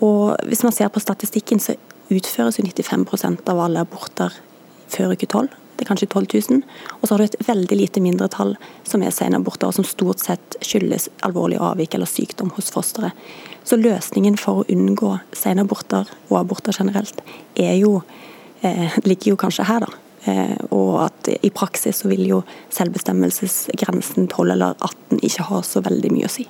Og 0.00 0.36
Hvis 0.48 0.62
man 0.62 0.72
ser 0.72 0.88
på 0.88 1.00
statistikken, 1.00 1.60
så 1.60 1.76
utføres 2.10 2.58
jo 2.58 2.64
95% 2.64 3.48
av 3.48 3.60
alle 3.60 3.80
aborter 3.80 4.32
før 4.88 5.12
uke 5.12 5.26
12 5.26 5.63
det 5.74 5.84
er 5.84 5.88
kanskje 5.90 6.08
12 6.08 6.26
000. 6.50 6.62
Og 7.00 7.06
så 7.06 7.14
har 7.14 7.22
du 7.22 7.24
et 7.24 7.48
veldig 7.48 7.78
lite 7.78 8.02
mindretall 8.04 8.54
som 8.86 9.02
er 9.02 9.14
senaborter, 9.14 9.68
og 9.68 9.74
som 9.74 9.86
stort 9.88 10.22
sett 10.22 10.58
skyldes 10.64 11.08
alvorlig 11.26 11.58
avvik 11.62 11.94
eller 11.94 12.10
sykdom 12.10 12.52
hos 12.56 12.70
fosteret. 12.74 13.12
Så 13.64 13.78
løsningen 13.80 14.36
for 14.40 14.62
å 14.62 14.66
unngå 14.70 15.16
senaborter 15.34 16.08
og 16.30 16.38
aborter 16.42 16.76
generelt 16.76 17.22
er 17.56 17.74
jo, 17.80 18.02
eh, 18.62 18.98
ligger 19.04 19.32
jo 19.32 19.36
kanskje 19.36 19.68
her, 19.68 19.80
da. 19.80 20.00
Eh, 20.24 20.56
og 20.70 21.04
at 21.04 21.28
i 21.42 21.50
praksis 21.50 22.00
så 22.00 22.08
vil 22.08 22.26
jo 22.26 22.42
selvbestemmelsesgrensen 22.72 24.28
12 24.28 24.52
eller 24.52 24.74
18 24.80 25.20
ikke 25.20 25.48
ha 25.50 25.60
så 25.62 25.82
veldig 25.84 26.12
mye 26.12 26.28
å 26.28 26.32
si. 26.32 26.46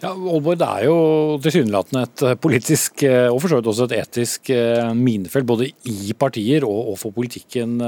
Ja, 0.00 0.14
Aalborg, 0.14 0.56
Det 0.60 0.66
er 0.66 0.84
jo 0.86 0.96
tilsynelatende 1.44 2.02
et 2.06 2.22
eh, 2.24 2.36
politisk 2.40 3.02
eh, 3.04 3.26
og 3.28 3.40
for 3.42 3.52
så 3.52 3.58
vidt 3.58 3.68
også 3.68 3.86
et 3.88 3.94
etisk 3.98 4.50
eh, 4.54 4.92
minefelt, 4.96 5.44
både 5.48 5.68
i 5.88 6.14
partier 6.16 6.64
og, 6.64 6.94
for 7.00 7.12
politikken 7.12 7.78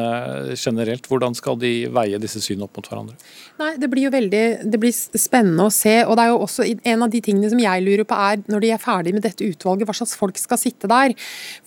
generelt. 0.56 1.06
Hvordan 1.08 1.36
skal 1.36 1.56
de 1.60 1.88
veie 1.92 2.20
disse 2.20 2.40
synene 2.44 2.66
opp 2.66 2.76
mot 2.76 2.88
hverandre? 2.88 3.16
Nei, 3.60 3.70
Det 3.80 3.88
blir 3.92 4.06
jo 4.06 4.12
veldig 4.12 4.42
det 4.72 4.80
blir 4.80 4.92
spennende 4.92 5.68
å 5.68 5.72
se. 5.72 5.94
og 6.04 6.16
det 6.16 6.24
er 6.24 6.32
jo 6.32 6.42
også 6.44 6.66
En 6.92 7.04
av 7.04 7.10
de 7.10 7.20
tingene 7.24 7.48
som 7.50 7.60
jeg 7.60 7.84
lurer 7.84 8.04
på 8.08 8.16
er, 8.16 8.42
når 8.48 8.64
de 8.64 8.70
er 8.72 8.80
ferdig 8.82 9.14
med 9.16 9.24
dette 9.24 9.44
utvalget, 9.44 9.88
hva 9.88 9.96
slags 9.96 10.16
folk 10.18 10.38
skal 10.40 10.60
sitte 10.60 10.88
der. 10.90 11.14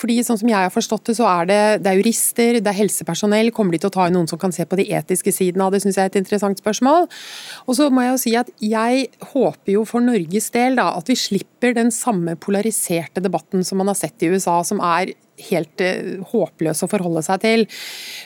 Fordi 0.02 0.20
sånn 0.26 0.40
som 0.42 0.50
jeg 0.50 0.58
har 0.58 0.74
forstått 0.74 1.10
det, 1.10 1.18
så 1.18 1.28
er 1.30 1.50
det, 1.50 1.62
det 1.86 1.92
er 1.92 2.02
jurister, 2.02 2.60
det 2.62 2.72
er 2.72 2.80
helsepersonell. 2.80 3.52
Kommer 3.56 3.76
de 3.76 3.82
til 3.84 3.90
å 3.92 3.96
ta 3.98 4.08
inn 4.08 4.18
noen 4.18 4.30
som 4.30 4.42
kan 4.42 4.54
se 4.56 4.66
på 4.66 4.80
de 4.80 4.88
etiske 4.94 5.34
sidene 5.34 5.66
av 5.66 5.74
det, 5.74 5.82
syns 5.84 5.98
jeg 5.98 6.06
er 6.10 6.14
et 6.14 6.22
interessant 6.22 6.62
spørsmål. 6.62 7.10
Og 7.66 7.78
så 7.78 7.90
må 7.90 8.06
jeg 8.06 8.14
jo 8.14 8.22
si 8.22 8.36
at 8.40 8.54
jeg 8.62 9.10
håper 9.34 9.75
jo 9.75 9.75
for 9.84 10.04
Norges 10.04 10.52
del 10.56 10.80
da, 10.80 10.92
at 10.96 11.10
vi 11.12 11.18
slipper 11.20 11.76
den 11.76 11.92
samme 11.94 12.38
polariserte 12.40 13.24
debatten 13.24 13.66
som 13.66 13.82
man 13.82 13.92
har 13.92 14.00
sett 14.00 14.24
i 14.24 14.32
USA, 14.32 14.62
som 14.64 14.80
er 14.84 15.16
helt 15.50 15.82
uh, 15.84 16.22
håpløs 16.32 16.84
å 16.86 16.90
forholde 16.90 17.24
seg 17.26 17.42
til. 17.44 17.66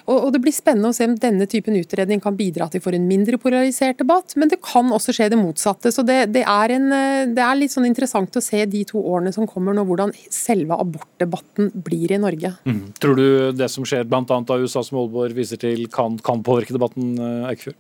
Og, 0.06 0.16
og, 0.16 0.28
Det 0.36 0.42
blir 0.44 0.54
spennende 0.54 0.92
å 0.92 0.96
se 0.96 1.08
om 1.10 1.16
denne 1.18 1.48
typen 1.50 1.78
utredning 1.80 2.22
kan 2.22 2.38
bidra 2.38 2.70
til 2.70 2.84
for 2.84 2.96
en 2.96 3.08
mindre 3.10 3.40
polarisert 3.42 4.02
debatt, 4.02 4.36
men 4.38 4.52
det 4.52 4.60
kan 4.66 4.92
også 4.94 5.16
skje 5.16 5.32
det 5.34 5.40
motsatte. 5.40 5.94
så 5.96 6.06
Det, 6.06 6.20
det, 6.36 6.44
er, 6.46 6.76
en, 6.76 6.88
uh, 6.94 7.24
det 7.34 7.46
er, 7.46 7.58
litt 7.60 7.74
sånn 7.74 7.90
interessant 7.90 8.38
å 8.38 8.44
se 8.44 8.62
de 8.70 8.84
to 8.90 9.02
årene 9.02 9.34
som 9.36 9.50
kommer 9.50 9.74
nå, 9.74 9.86
hvordan 9.90 10.14
selve 10.34 10.78
abortdebatten 10.78 11.74
blir 11.74 12.14
i 12.14 12.22
Norge. 12.22 12.54
Mm. 12.70 12.84
Tror 13.02 13.18
du 13.18 13.28
det 13.58 13.72
som 13.74 13.88
skjer 13.88 14.06
bl.a. 14.10 14.24
av 14.28 14.62
USA, 14.62 14.84
som 14.86 15.02
Aalborg 15.02 15.38
viser 15.38 15.62
til, 15.62 15.88
kan, 15.94 16.20
kan 16.22 16.46
påvirke 16.46 16.76
debatten, 16.76 17.16
Eikefjord? 17.50 17.80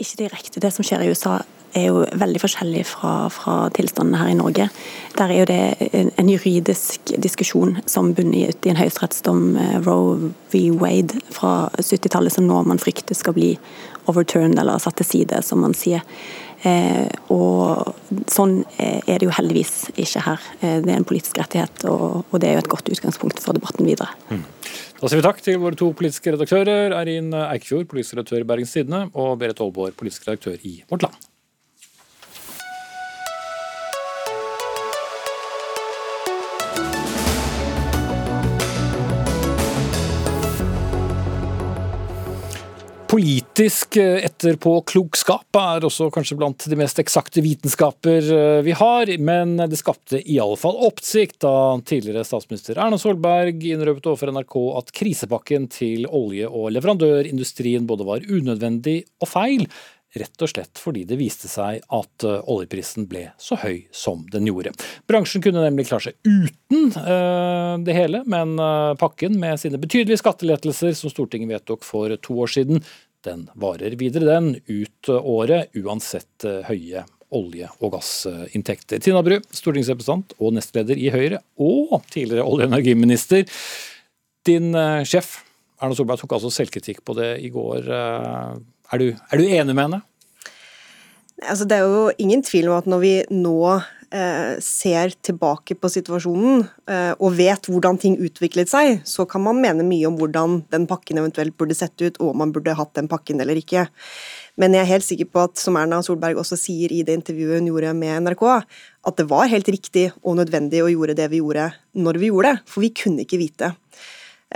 Ikke 0.00 0.22
direkte. 0.24 0.60
Det 0.62 0.72
som 0.72 0.84
skjer 0.86 1.04
i 1.04 1.10
USA 1.12 1.40
er 1.76 1.86
jo 1.88 2.02
veldig 2.18 2.40
forskjellig 2.42 2.82
fra, 2.88 3.12
fra 3.32 3.54
tilstandene 3.76 4.20
her 4.20 4.32
i 4.32 4.38
Norge. 4.38 4.68
Der 5.18 5.30
er 5.30 5.40
jo 5.42 5.46
det 5.50 5.60
en, 5.92 6.30
juridisk 6.30 7.14
diskusjon 7.22 7.78
som 7.90 8.12
bunner 8.16 8.50
ut 8.50 8.66
i 8.66 8.72
en 8.72 8.80
høyesterettsdom, 8.80 9.42
eh, 9.60 9.78
Roe 9.86 10.32
v. 10.52 10.66
Wade 10.80 11.22
fra 11.34 11.70
70-tallet, 11.78 12.34
som 12.34 12.46
nå 12.48 12.62
man 12.66 12.82
frykter 12.82 13.18
skal 13.18 13.36
bli 13.36 13.54
overturned 14.10 14.58
eller 14.60 14.80
satt 14.82 14.98
til 15.00 15.08
side, 15.08 15.42
som 15.46 15.62
man 15.64 15.76
sier. 15.76 16.04
Eh, 16.60 17.08
og 17.32 17.94
sånn 18.28 18.58
er 18.76 19.16
det 19.16 19.24
jo 19.24 19.32
heldigvis 19.32 19.90
ikke 19.94 20.24
her. 20.26 20.42
Eh, 20.60 20.78
det 20.84 20.92
er 20.92 20.98
en 20.98 21.08
politisk 21.08 21.40
rettighet, 21.40 21.86
og, 21.88 22.26
og 22.28 22.42
det 22.42 22.50
er 22.50 22.58
jo 22.58 22.64
et 22.66 22.72
godt 22.74 22.92
utgangspunkt 22.92 23.40
for 23.40 23.56
debatten 23.56 23.88
videre. 23.88 24.12
Mm. 24.28 24.44
Da 25.00 25.08
sier 25.08 25.22
vi 25.22 25.24
takk 25.24 25.40
til 25.40 25.56
våre 25.62 25.78
to 25.80 25.88
politiske 25.96 26.34
redaktører, 26.34 26.92
Eirin 26.98 27.32
Eikfjord, 27.32 27.88
politisk 27.88 28.18
redaktør 28.18 28.44
i 28.44 28.48
Bergens 28.52 28.76
Tidende, 28.76 29.06
og 29.16 29.38
Berit 29.40 29.64
Aalborg, 29.64 29.96
politisk 29.96 30.28
redaktør 30.28 30.60
i 30.60 30.82
Vårt 30.90 31.08
Land. 31.08 31.29
Politisk 43.10 43.96
eh, 43.98 44.20
etterpåklokskap 44.22 45.56
er 45.58 45.82
også 45.82 46.06
kanskje 46.14 46.36
blant 46.38 46.62
de 46.70 46.76
mest 46.78 47.00
eksakte 47.02 47.42
vitenskaper 47.42 48.28
eh, 48.36 48.58
vi 48.62 48.74
har, 48.78 49.10
men 49.18 49.56
det 49.58 49.80
skapte 49.80 50.20
i 50.20 50.36
alle 50.38 50.54
fall 50.60 50.78
oppsikt 50.86 51.40
da 51.42 51.52
tidligere 51.82 52.22
statsminister 52.28 52.78
Erna 52.78 53.00
Solberg 53.02 53.66
innrømmet 53.66 54.06
overfor 54.06 54.30
NRK 54.30 54.54
at 54.78 54.94
krisepakken 54.94 55.66
til 55.74 56.06
olje- 56.06 56.46
og 56.46 56.70
leverandørindustrien 56.76 57.88
både 57.90 58.06
var 58.06 58.30
unødvendig 58.30 59.00
og 59.18 59.32
feil, 59.32 59.66
rett 60.18 60.42
og 60.42 60.50
slett 60.50 60.80
fordi 60.82 61.04
det 61.06 61.18
viste 61.20 61.50
seg 61.50 61.84
at 61.86 62.26
eh, 62.26 62.40
oljeprisen 62.50 63.06
ble 63.10 63.28
så 63.40 63.58
høy 63.60 63.84
som 63.94 64.24
den 64.32 64.48
gjorde. 64.50 64.72
Bransjen 65.10 65.44
kunne 65.44 65.62
nemlig 65.66 65.88
klare 65.90 66.10
seg 66.10 66.18
uten 66.26 66.90
det 67.84 67.94
hele, 67.94 68.22
men 68.30 68.54
pakken 68.98 69.34
med 69.40 69.60
sine 69.60 69.78
betydelige 69.80 70.20
skattelettelser 70.20 70.94
som 70.96 71.12
Stortinget 71.12 71.50
vedtok 71.50 71.84
for 71.86 72.12
to 72.22 72.36
år 72.42 72.50
siden, 72.52 72.84
den 73.24 73.48
varer 73.54 73.96
videre, 74.00 74.24
den, 74.24 74.54
ut 74.66 75.08
året, 75.08 75.74
uansett 75.76 76.46
eh, 76.48 76.62
høye 76.68 77.04
olje- 77.36 77.68
og 77.78 77.92
gassinntekter. 77.94 79.02
Tina 79.04 79.20
Bru, 79.22 79.36
stortingsrepresentant 79.54 80.34
og 80.40 80.56
nestleder 80.56 80.98
i 80.98 81.12
Høyre, 81.14 81.42
og 81.60 82.00
tidligere 82.10 82.46
olje- 82.46 82.66
og 82.66 82.72
energiminister. 82.72 83.46
Din 84.48 84.72
eh, 84.74 85.04
sjef 85.08 85.38
Erna 85.80 85.96
Solberg 85.96 86.20
tok 86.20 86.34
altså 86.36 86.50
selvkritikk 86.52 86.98
på 87.08 87.14
det 87.16 87.30
i 87.40 87.48
går. 87.52 87.86
Er 88.90 88.98
du, 89.02 89.10
er 89.14 89.38
du 89.38 89.46
enig 89.46 89.74
med 89.74 89.86
henne? 89.86 90.02
Altså, 91.46 91.64
det 91.64 91.78
er 91.78 91.88
jo 91.88 92.10
ingen 92.20 92.42
tvil 92.44 92.68
om 92.68 92.76
at 92.76 92.88
når 92.90 93.00
vi 93.00 93.12
nå 93.32 93.60
eh, 94.12 94.58
ser 94.60 95.14
tilbake 95.24 95.76
på 95.78 95.88
situasjonen 95.92 96.66
eh, 96.90 97.12
og 97.16 97.36
vet 97.38 97.70
hvordan 97.70 97.96
ting 98.02 98.18
utviklet 98.20 98.68
seg, 98.70 99.00
så 99.08 99.24
kan 99.30 99.44
man 99.46 99.62
mene 99.62 99.86
mye 99.86 100.08
om 100.10 100.18
hvordan 100.20 100.60
den 100.74 100.84
pakken 100.90 101.22
eventuelt 101.22 101.56
burde 101.56 101.76
sett 101.78 101.96
ut, 102.02 102.18
og 102.20 102.32
om 102.32 102.42
man 102.42 102.52
burde 102.52 102.76
hatt 102.76 102.92
den 102.98 103.08
pakken 103.10 103.40
eller 103.40 103.58
ikke. 103.60 103.86
Men 104.60 104.76
jeg 104.76 104.84
er 104.84 104.92
helt 104.92 105.06
sikker 105.06 105.30
på 105.32 105.46
at, 105.46 105.56
som 105.60 105.78
Erna 105.80 106.02
Solberg 106.04 106.42
også 106.42 106.58
sier 106.60 106.92
i 106.92 107.04
det 107.06 107.16
intervjuet 107.16 107.62
hun 107.62 107.70
gjorde 107.70 107.94
med 107.96 108.26
NRK, 108.26 108.46
at 109.08 109.20
det 109.20 109.30
var 109.30 109.48
helt 109.48 109.70
riktig 109.72 110.10
og 110.20 110.36
nødvendig 110.42 110.82
å 110.84 110.90
gjøre 110.92 111.16
det 111.16 111.30
vi 111.32 111.40
gjorde 111.40 111.70
når 111.96 112.20
vi 112.20 112.32
gjorde 112.32 112.52
det, 112.52 112.66
for 112.68 112.84
vi 112.84 112.92
kunne 112.92 113.24
ikke 113.24 113.40
vite. 113.40 113.72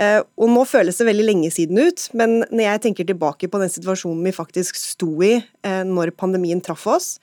Eh, 0.01 0.19
og 0.19 0.51
nå 0.51 0.65
føles 0.67 0.97
det 0.99 1.07
veldig 1.07 1.25
lenge 1.29 1.51
siden 1.55 1.79
ut, 1.79 2.07
men 2.17 2.41
når 2.49 2.65
jeg 2.65 2.83
tenker 2.87 3.07
tilbake 3.07 3.47
på 3.51 3.61
den 3.61 3.71
situasjonen 3.71 4.25
vi 4.27 4.35
faktisk 4.35 4.79
sto 4.79 5.11
i 5.23 5.37
eh, 5.39 5.83
når 5.87 6.15
pandemien 6.19 6.63
traff 6.63 6.83
oss, 6.91 7.15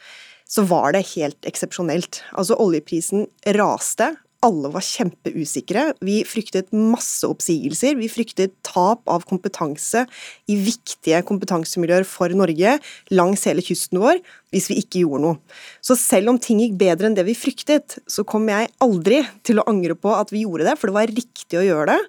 så 0.48 0.64
var 0.68 0.92
det 0.96 1.06
helt 1.14 1.48
eksepsjonelt. 1.48 2.22
Altså 2.37 2.56
oljeprisen 2.61 3.26
raste, 3.56 4.12
alle 4.42 4.70
var 4.74 4.82
kjempeusikre. 4.82 5.85
Vi 6.02 6.16
fryktet 6.26 6.72
masse 6.74 7.28
oppsigelser. 7.28 7.94
Vi 8.00 8.08
fryktet 8.11 8.56
tap 8.66 9.06
av 9.11 9.22
kompetanse 9.28 10.02
i 10.50 10.56
viktige 10.58 11.20
kompetansemiljøer 11.28 12.06
for 12.08 12.35
Norge 12.35 12.74
langs 13.14 13.46
hele 13.46 13.62
kysten 13.64 14.02
vår 14.02 14.18
hvis 14.52 14.68
vi 14.72 14.80
ikke 14.82 15.04
gjorde 15.04 15.22
noe. 15.28 15.58
Så 15.85 15.96
selv 16.00 16.35
om 16.35 16.40
ting 16.42 16.61
gikk 16.61 16.74
bedre 16.80 17.08
enn 17.08 17.16
det 17.16 17.24
vi 17.28 17.38
fryktet, 17.38 18.00
så 18.11 18.26
kom 18.28 18.50
jeg 18.50 18.72
aldri 18.82 19.22
til 19.46 19.62
å 19.62 19.68
angre 19.70 19.96
på 19.96 20.12
at 20.16 20.35
vi 20.35 20.42
gjorde 20.42 20.66
det, 20.66 20.76
for 20.80 20.90
det 20.90 20.98
var 20.98 21.14
riktig 21.14 21.61
å 21.61 21.66
gjøre 21.68 21.94
det. 21.94 22.00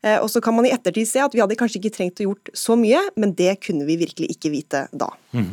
Eh, 0.00 0.16
og 0.16 0.30
så 0.32 0.40
kan 0.40 0.56
man 0.56 0.64
i 0.64 0.72
ettertid 0.72 1.08
se 1.08 1.20
at 1.20 1.34
vi 1.36 1.42
hadde 1.42 1.56
kanskje 1.60 1.76
ikke 1.80 1.92
trengt 1.92 2.22
å 2.22 2.30
gjort 2.30 2.50
så 2.56 2.76
mye, 2.78 3.02
men 3.20 3.34
det 3.36 3.58
kunne 3.66 3.84
vi 3.84 3.98
virkelig 4.00 4.30
ikke 4.32 4.52
vite 4.52 4.86
da. 4.96 5.10
Mm. 5.36 5.50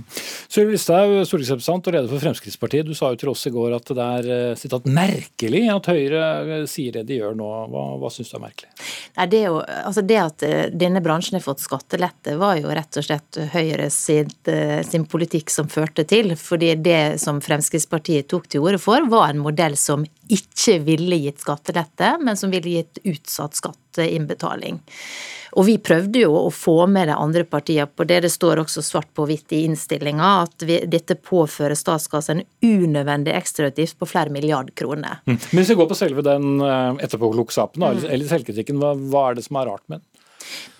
Sylvi 0.47 0.77
Listhaug, 0.77 1.17
stortingsrepresentant 1.27 1.89
og 1.89 1.97
leder 1.97 2.11
for 2.11 2.23
Fremskrittspartiet. 2.23 2.87
Du 2.87 2.95
sa 2.95 3.11
jo 3.11 3.19
til 3.19 3.31
oss 3.33 3.43
i 3.49 3.51
går 3.53 3.75
at 3.75 3.91
det 3.97 4.05
er 4.21 4.55
sitat, 4.59 4.87
merkelig 4.87 5.65
at 5.73 5.89
Høyre 5.91 6.21
eh, 6.45 6.63
sier 6.69 6.95
det 6.95 7.03
de 7.09 7.19
gjør 7.19 7.35
nå. 7.35 7.49
Hva, 7.73 7.83
hva 7.99 8.11
syns 8.13 8.31
du 8.31 8.37
er 8.39 8.45
merkelig? 8.45 8.71
Nei, 9.17 9.27
det, 9.33 9.41
jo, 9.49 9.59
altså 9.59 10.03
det, 10.07 10.19
at 10.21 10.47
denne 10.77 11.01
bransjen 11.03 11.39
har 11.39 11.43
fått 11.43 11.63
skattelette, 11.65 12.37
var 12.39 12.61
jo 12.61 12.71
rett 12.71 13.01
og 13.01 13.07
slett 13.07 13.39
Høyre 13.51 13.89
sin, 13.91 14.31
sin 14.87 15.07
politikk 15.09 15.51
som 15.51 15.67
førte 15.71 16.05
til. 16.07 16.35
fordi 16.39 16.75
det 16.79 17.17
som 17.19 17.41
Fremskrittspartiet 17.43 18.29
tok 18.31 18.47
til 18.47 18.63
orde 18.63 18.79
for, 18.79 19.03
var 19.11 19.33
en 19.33 19.43
modell 19.43 19.75
som 19.79 20.05
ikke 20.31 20.79
ville 20.85 21.19
gitt 21.25 21.43
skattelette, 21.43 22.15
men 22.21 22.39
som 22.39 22.53
ville 22.53 22.79
gitt 22.79 23.01
utsatt 23.07 23.57
skatteinnbetaling. 23.97 24.79
Og 25.57 25.65
vi 25.65 25.77
prøvde 25.81 26.19
jo 26.21 26.33
å 26.37 26.49
få 26.53 26.85
med 26.91 27.07
de 27.09 27.15
andre 27.17 27.43
partiene 27.47 27.87
på 27.87 28.05
det. 28.05 28.19
Det 28.25 28.29
står 28.29 28.59
også 28.61 28.83
svart 28.83 29.09
på 29.15 29.25
hvitt 29.25 29.53
i 29.55 29.63
innstillinga 29.65 30.27
at 30.43 30.65
vi, 30.67 30.81
dette 30.85 31.15
påfører 31.15 31.77
statskassa 31.77 32.35
en 32.35 32.43
unødvendig 32.61 33.33
ekstrautgift 33.33 33.97
på 33.97 34.09
flere 34.11 34.33
milliard 34.33 34.73
kroner. 34.77 35.23
Mm. 35.25 35.39
Men 35.39 35.61
hvis 35.61 35.71
vi 35.71 35.79
går 35.79 35.89
på 35.89 35.97
selve 35.97 36.25
den 36.27 36.61
eh, 36.61 36.99
etterpåklokskapen, 37.07 37.81
mm. 37.81 38.05
eller 38.05 38.29
selvkritikken, 38.29 38.83
hva, 38.83 38.93
hva 39.09 39.29
er 39.31 39.39
det 39.39 39.47
som 39.47 39.57
er 39.61 39.71
rart 39.71 39.85
med 39.87 40.03
den? 40.03 40.05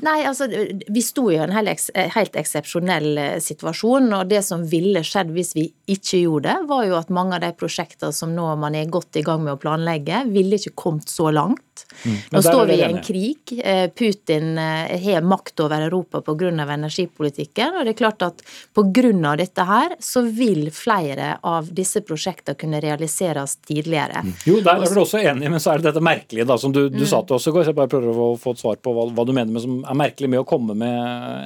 Nei, 0.06 0.20
altså 0.30 0.46
vi 0.48 1.02
sto 1.02 1.28
i 1.34 1.40
en 1.42 1.54
helt, 1.56 2.36
eksepsjonell 2.38 3.10
eh, 3.18 3.38
situasjon. 3.44 4.12
Og 4.20 4.30
det 4.30 4.44
som 4.46 4.66
ville 4.70 5.04
skjedd 5.06 5.34
hvis 5.36 5.56
vi 5.58 5.68
ikke 5.90 6.22
gjorde 6.24 6.52
det, 6.52 6.68
var 6.70 6.84
jo 6.86 6.98
at 7.00 7.14
mange 7.14 7.38
av 7.38 7.46
de 7.46 7.54
prosjektene 7.58 8.14
som 8.14 8.36
nå 8.36 8.50
man 8.62 8.78
er 8.78 8.92
godt 8.92 9.18
i 9.18 9.26
gang 9.26 9.44
med 9.46 9.56
å 9.56 9.62
planlegge, 9.62 10.26
ville 10.34 10.60
ikke 10.60 10.76
kommet 10.78 11.10
så 11.10 11.32
langt. 11.34 11.64
Mm. 12.06 12.18
Nå 12.32 12.42
står 12.42 12.66
vi 12.70 12.78
i 12.78 12.84
en 12.86 13.00
krig. 13.04 13.54
Eh, 13.58 13.90
Putin 13.90 14.58
eh, 14.58 14.94
har 15.02 15.26
makt 15.26 15.66
over 15.66 15.82
Europa 15.88 16.22
pga. 16.22 16.50
energipolitikken. 16.50 17.76
Og 17.80 17.86
det 17.86 17.96
er 17.96 18.00
klart 18.04 18.22
at 18.26 18.44
pga. 18.78 19.36
dette 19.38 19.64
her, 19.64 19.96
så 20.00 20.22
vil 20.22 20.70
flere 20.72 21.38
av 21.44 21.72
disse 21.74 22.02
prosjektene 22.02 22.58
kunne 22.58 22.82
realiseres 22.82 23.58
tidligere. 23.66 24.24
Mm. 24.24 24.34
Jo, 24.46 24.60
der 24.62 24.84
er 24.84 24.94
vi 24.94 25.02
også 25.02 25.22
enige, 25.22 25.50
men 25.50 25.60
så 25.60 25.74
er 25.74 25.82
det 25.82 25.92
dette 25.92 26.04
merkelige 26.04 26.48
da, 26.48 26.58
som 26.58 26.74
du, 26.74 26.88
du 26.90 27.04
mm. 27.04 27.10
sa 27.10 27.24
til 27.26 27.38
oss 27.38 27.48
i 27.48 27.56
går. 27.56 27.66
Så 27.66 27.74
jeg 27.74 27.80
bare 27.82 27.92
prøver 27.92 28.24
å 28.28 28.30
få 28.42 28.54
et 28.56 28.64
svar 28.64 28.82
på 28.82 28.94
hva, 28.94 29.08
hva 29.14 29.28
du 29.28 29.34
mener 29.34 29.52
med 29.54 29.57
som 29.63 29.80
er 29.84 30.00
merkelig 30.00 30.30
med 30.32 30.41
å 30.43 30.48
komme 30.48 30.76
med 30.78 30.98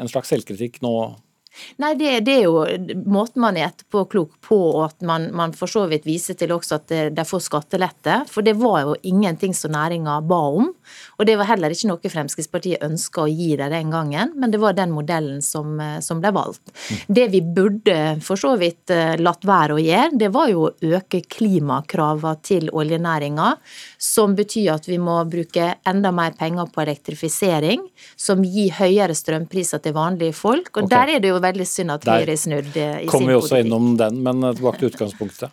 en 0.02 0.12
slags 0.12 0.32
selvkritikk 0.34 0.82
nå 0.86 0.93
Nei, 1.82 1.93
det, 2.00 2.13
det, 2.28 2.38
er 2.39 2.47
jo 2.47 3.02
måten 3.06 3.43
man 3.43 3.58
er 3.60 3.69
etterpåklok 3.69 4.38
på, 4.45 4.60
og 4.76 4.86
at 4.89 5.08
man, 5.08 5.30
man 5.36 5.56
for 5.58 5.71
så 5.71 5.86
vidt 5.91 6.08
viser 6.10 6.38
til 6.39 6.54
også 6.56 6.80
at 6.80 6.95
de 7.15 7.26
får 7.28 7.45
skattelette. 7.47 8.21
For 8.32 8.45
det 8.45 8.58
var 8.60 8.86
jo 8.86 8.97
ingenting 9.08 9.56
som 9.58 9.74
næringa 9.76 10.19
ba 10.28 10.41
om. 10.62 10.71
Og 11.19 11.28
det 11.28 11.38
var 11.39 11.50
heller 11.52 11.74
ikke 11.74 11.89
noe 11.91 12.12
Fremskrittspartiet 12.12 12.84
ønska 12.84 13.26
å 13.26 13.30
gi 13.30 13.54
dem 13.60 13.71
den 13.71 13.91
gangen, 13.93 14.34
men 14.36 14.52
det 14.52 14.60
var 14.62 14.76
den 14.78 14.91
modellen 14.93 15.41
som, 15.45 15.80
som 16.04 16.21
ble 16.21 16.32
valgt. 16.36 16.74
Det 17.08 17.28
vi 17.32 17.41
burde 17.41 17.97
for 18.26 18.39
så 18.39 18.56
vidt 18.60 18.91
eh, 18.93 19.15
latt 19.21 19.45
være 19.47 19.78
å 19.78 19.82
gjøre, 19.82 20.17
det 20.19 20.32
var 20.34 20.50
jo 20.52 20.67
å 20.67 20.95
øke 20.97 21.21
klimakravene 21.32 22.41
til 22.45 22.69
oljenæringa, 22.74 23.54
som 24.02 24.36
betyr 24.38 24.74
at 24.76 24.88
vi 24.89 24.97
må 25.02 25.19
bruke 25.30 25.76
enda 25.88 26.12
mer 26.15 26.36
penger 26.39 26.69
på 26.74 26.84
elektrifisering, 26.84 27.84
som 28.15 28.43
gir 28.45 28.74
høyere 28.80 29.15
strømpriser 29.17 29.82
til 29.84 29.95
vanlige 29.97 30.36
folk. 30.38 30.71
Og 30.76 30.86
okay. 30.86 30.93
der 30.93 31.15
er 31.15 31.24
det 31.24 31.32
jo 31.32 31.39
veldig 31.41 31.51
synd 31.68 31.92
at 31.92 32.06
Høyre 32.08 32.38
snudde 32.38 32.70
i 32.70 32.74
sin 32.74 32.86
politikk. 32.92 33.12
Kommer 33.12 33.34
vi 33.34 33.40
også 33.40 33.60
innom 33.64 33.98
den, 34.00 34.22
men 34.26 34.42
tilbake 34.56 34.80
til 34.80 34.92
utgangspunktet. 34.92 35.52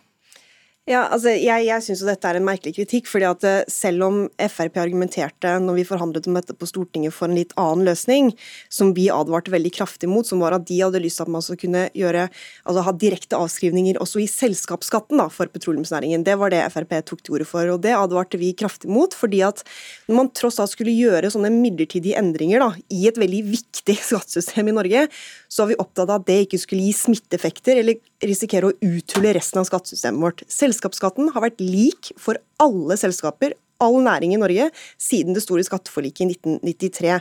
Ja, 0.88 1.02
altså 1.12 1.34
Jeg, 1.36 1.66
jeg 1.66 1.84
syns 1.84 2.00
dette 2.06 2.24
er 2.30 2.38
en 2.38 2.46
merkelig 2.46 2.72
kritikk. 2.78 3.08
fordi 3.10 3.26
at 3.28 3.42
eh, 3.44 3.66
Selv 3.68 4.06
om 4.06 4.20
Frp 4.40 4.78
argumenterte 4.80 5.50
når 5.60 5.76
vi 5.76 5.84
forhandlet 5.84 6.28
om 6.30 6.38
dette 6.38 6.54
på 6.56 6.68
Stortinget 6.68 7.12
for 7.12 7.28
en 7.28 7.36
litt 7.36 7.52
annen 7.60 7.84
løsning, 7.84 8.30
som 8.72 8.94
vi 8.96 9.08
advarte 9.12 9.52
veldig 9.52 9.72
kraftig 9.76 10.08
mot, 10.08 10.24
som 10.24 10.40
var 10.40 10.56
at 10.56 10.64
de 10.68 10.78
hadde 10.80 11.02
lyst 11.04 11.20
til 11.20 11.26
at 11.26 11.32
man 11.34 11.44
skulle 11.44 11.60
kunne 11.60 11.82
gjøre, 11.92 12.24
altså 12.64 12.84
ha 12.86 12.94
direkte 13.04 13.36
avskrivninger 13.36 14.00
også 14.00 14.22
i 14.22 14.28
selskapsskatten 14.30 15.20
da, 15.20 15.28
for 15.32 15.50
petroleumsnæringen. 15.52 16.24
Det 16.24 16.38
var 16.40 16.54
det 16.54 16.64
Frp 16.72 16.96
tok 17.04 17.20
til 17.20 17.36
orde 17.36 17.48
for, 17.48 17.68
og 17.74 17.82
det 17.84 17.92
advarte 17.92 18.40
vi 18.40 18.54
kraftig 18.56 18.88
mot. 18.88 19.12
fordi 19.12 19.42
at 19.44 19.60
når 20.08 20.16
man 20.22 20.32
tross 20.32 20.60
alt 20.62 20.72
skulle 20.72 20.96
gjøre 20.96 21.32
sånne 21.34 21.52
midlertidige 21.52 22.16
endringer 22.16 22.64
da, 22.64 22.70
i 22.88 23.04
et 23.10 23.20
veldig 23.20 23.44
viktig 23.50 23.98
skattesystem 24.08 24.72
i 24.72 24.78
Norge, 24.80 25.04
så 25.52 25.66
var 25.66 25.74
vi 25.74 25.80
opptatt 25.84 26.08
av 26.08 26.22
at 26.22 26.28
det 26.30 26.40
ikke 26.46 26.62
skulle 26.64 26.88
gi 26.88 26.96
smitteeffekter 26.96 27.82
eller 27.82 28.00
risikere 28.24 28.70
å 28.70 28.76
uthule 28.82 29.36
resten 29.36 29.60
av 29.60 29.68
skattesystemet 29.68 30.24
vårt. 30.24 30.42
Selskapsskatten 30.78 31.32
har 31.34 31.42
vært 31.42 31.58
lik 31.58 32.12
for 32.22 32.38
alle 32.62 32.94
selskaper 33.00 33.56
all 33.84 33.98
næring 34.02 34.34
i 34.34 34.40
Norge 34.40 34.68
siden 35.00 35.36
det 35.36 35.42
store 35.44 35.64
skatteforliket 35.66 36.24
i 36.24 36.28
1993. 36.34 37.18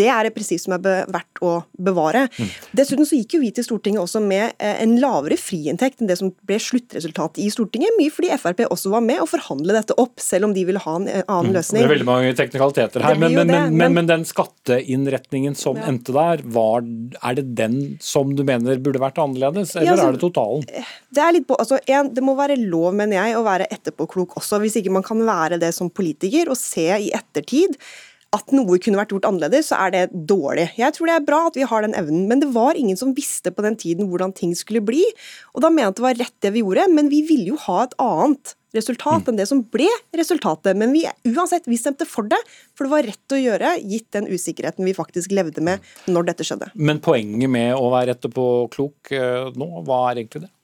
Det 0.00 0.08
er 0.10 0.28
et 0.28 0.34
prinsipp 0.34 0.62
som 0.62 0.74
er 0.76 1.06
verdt 1.10 1.42
å 1.44 1.52
bevare. 1.78 2.26
Mm. 2.36 2.50
Dessuten 2.76 3.08
så 3.08 3.18
gikk 3.18 3.36
jo 3.36 3.42
vi 3.44 3.52
til 3.54 3.66
Stortinget 3.66 4.02
også 4.02 4.22
med 4.24 4.56
eh, 4.58 4.80
en 4.82 4.96
lavere 5.02 5.38
friinntekt 5.40 6.02
enn 6.02 6.10
det 6.10 6.18
som 6.20 6.32
ble 6.46 6.58
sluttresultatet 6.62 7.42
i 7.44 7.48
Stortinget, 7.52 7.96
mye 7.98 8.12
fordi 8.12 8.32
Frp 8.40 8.64
også 8.68 8.92
var 8.92 9.04
med 9.04 9.22
å 9.22 9.28
forhandle 9.30 9.76
dette 9.76 9.96
opp, 10.00 10.16
selv 10.22 10.48
om 10.48 10.54
de 10.56 10.64
ville 10.68 10.82
ha 10.82 10.96
en 10.98 11.08
eh, 11.10 11.24
annen 11.26 11.52
mm. 11.52 11.56
løsning. 11.58 11.82
Det 11.84 11.88
er 11.88 11.94
veldig 11.94 12.08
mange 12.08 12.34
teknikaliteter 12.38 13.06
her, 13.06 13.20
men, 13.20 13.36
men, 13.38 13.54
men, 13.76 13.96
men, 13.96 14.10
den 14.10 14.26
skatteinnretningen 14.28 15.56
som 15.58 15.78
ja. 15.78 15.86
endte 15.90 16.14
der, 16.16 16.44
var, 16.50 16.84
er 17.20 17.38
det 17.38 17.46
den 17.58 17.78
som 18.02 18.34
du 18.36 18.42
mener 18.46 18.80
burde 18.82 19.02
vært 19.02 19.20
annerledes, 19.22 19.76
eller 19.76 19.92
ja, 19.92 19.96
altså, 19.96 20.08
er 20.08 20.18
det 20.18 20.24
totalen? 20.24 20.66
Det, 20.66 21.22
er 21.22 21.36
litt 21.36 21.54
altså, 21.56 21.80
en, 21.86 22.10
det 22.16 22.24
må 22.24 22.34
være 22.38 22.58
lov, 22.60 22.90
mener 22.98 23.20
jeg, 23.20 23.38
å 23.38 23.44
være 23.46 23.68
etterpåklok 23.70 24.38
også, 24.40 24.60
hvis 24.62 24.80
ikke 24.80 24.94
man 24.94 25.06
kan 25.06 25.22
være 25.26 25.60
det 25.62 25.72
som 25.76 25.90
politiker 26.00 26.50
og 26.50 26.58
se 26.58 26.88
i 26.96 27.12
ettertid 27.16 27.76
at 28.36 28.52
noe 28.54 28.78
kunne 28.78 28.98
vært 29.00 29.10
gjort 29.10 29.26
annerledes, 29.26 29.72
så 29.72 29.78
er 29.86 29.94
det 29.94 30.02
dårlig. 30.30 30.68
Jeg 30.78 30.94
tror 30.94 31.10
det 31.10 31.16
er 31.16 31.26
bra 31.26 31.40
at 31.48 31.58
vi 31.58 31.66
har 31.66 31.82
den 31.82 31.96
evnen, 31.98 32.28
men 32.30 32.42
det 32.42 32.52
var 32.54 32.78
ingen 32.78 32.98
som 32.98 33.14
visste 33.16 33.50
på 33.50 33.64
den 33.66 33.74
tiden 33.78 34.06
hvordan 34.10 34.34
ting 34.36 34.54
skulle 34.58 34.82
bli. 34.86 35.02
Og 35.54 35.64
da 35.64 35.70
mener 35.72 35.88
jeg 35.88 35.94
at 35.94 35.98
det 35.98 36.06
var 36.06 36.20
rett 36.20 36.36
det 36.46 36.54
vi 36.54 36.62
gjorde, 36.62 36.86
men 36.94 37.10
vi 37.10 37.24
ville 37.26 37.50
jo 37.50 37.58
ha 37.66 37.82
et 37.88 37.96
annet 38.02 38.54
resultat 38.76 39.26
enn 39.26 39.38
det 39.40 39.48
som 39.50 39.64
ble 39.74 39.88
resultatet. 40.14 40.78
Men 40.78 40.94
vi, 40.94 41.02
uansett, 41.26 41.66
vi 41.66 41.80
stemte 41.80 42.06
for 42.06 42.30
det, 42.30 42.38
for 42.78 42.86
det 42.86 42.94
var 42.94 43.08
rett 43.10 43.34
å 43.34 43.40
gjøre, 43.40 43.74
gitt 43.82 44.12
den 44.14 44.30
usikkerheten 44.30 44.86
vi 44.86 44.94
faktisk 44.94 45.34
levde 45.34 45.64
med 45.66 45.82
når 46.06 46.30
dette 46.30 46.46
skjedde. 46.46 46.70
Men 46.78 47.02
poenget 47.02 47.50
med 47.50 47.74
å 47.74 47.90
være 47.90 48.14
etterpåklok 48.14 49.10
klok 49.10 49.58
nå, 49.58 49.70
hva 49.88 50.04
er 50.12 50.22
egentlig 50.22 50.46
det? 50.46 50.54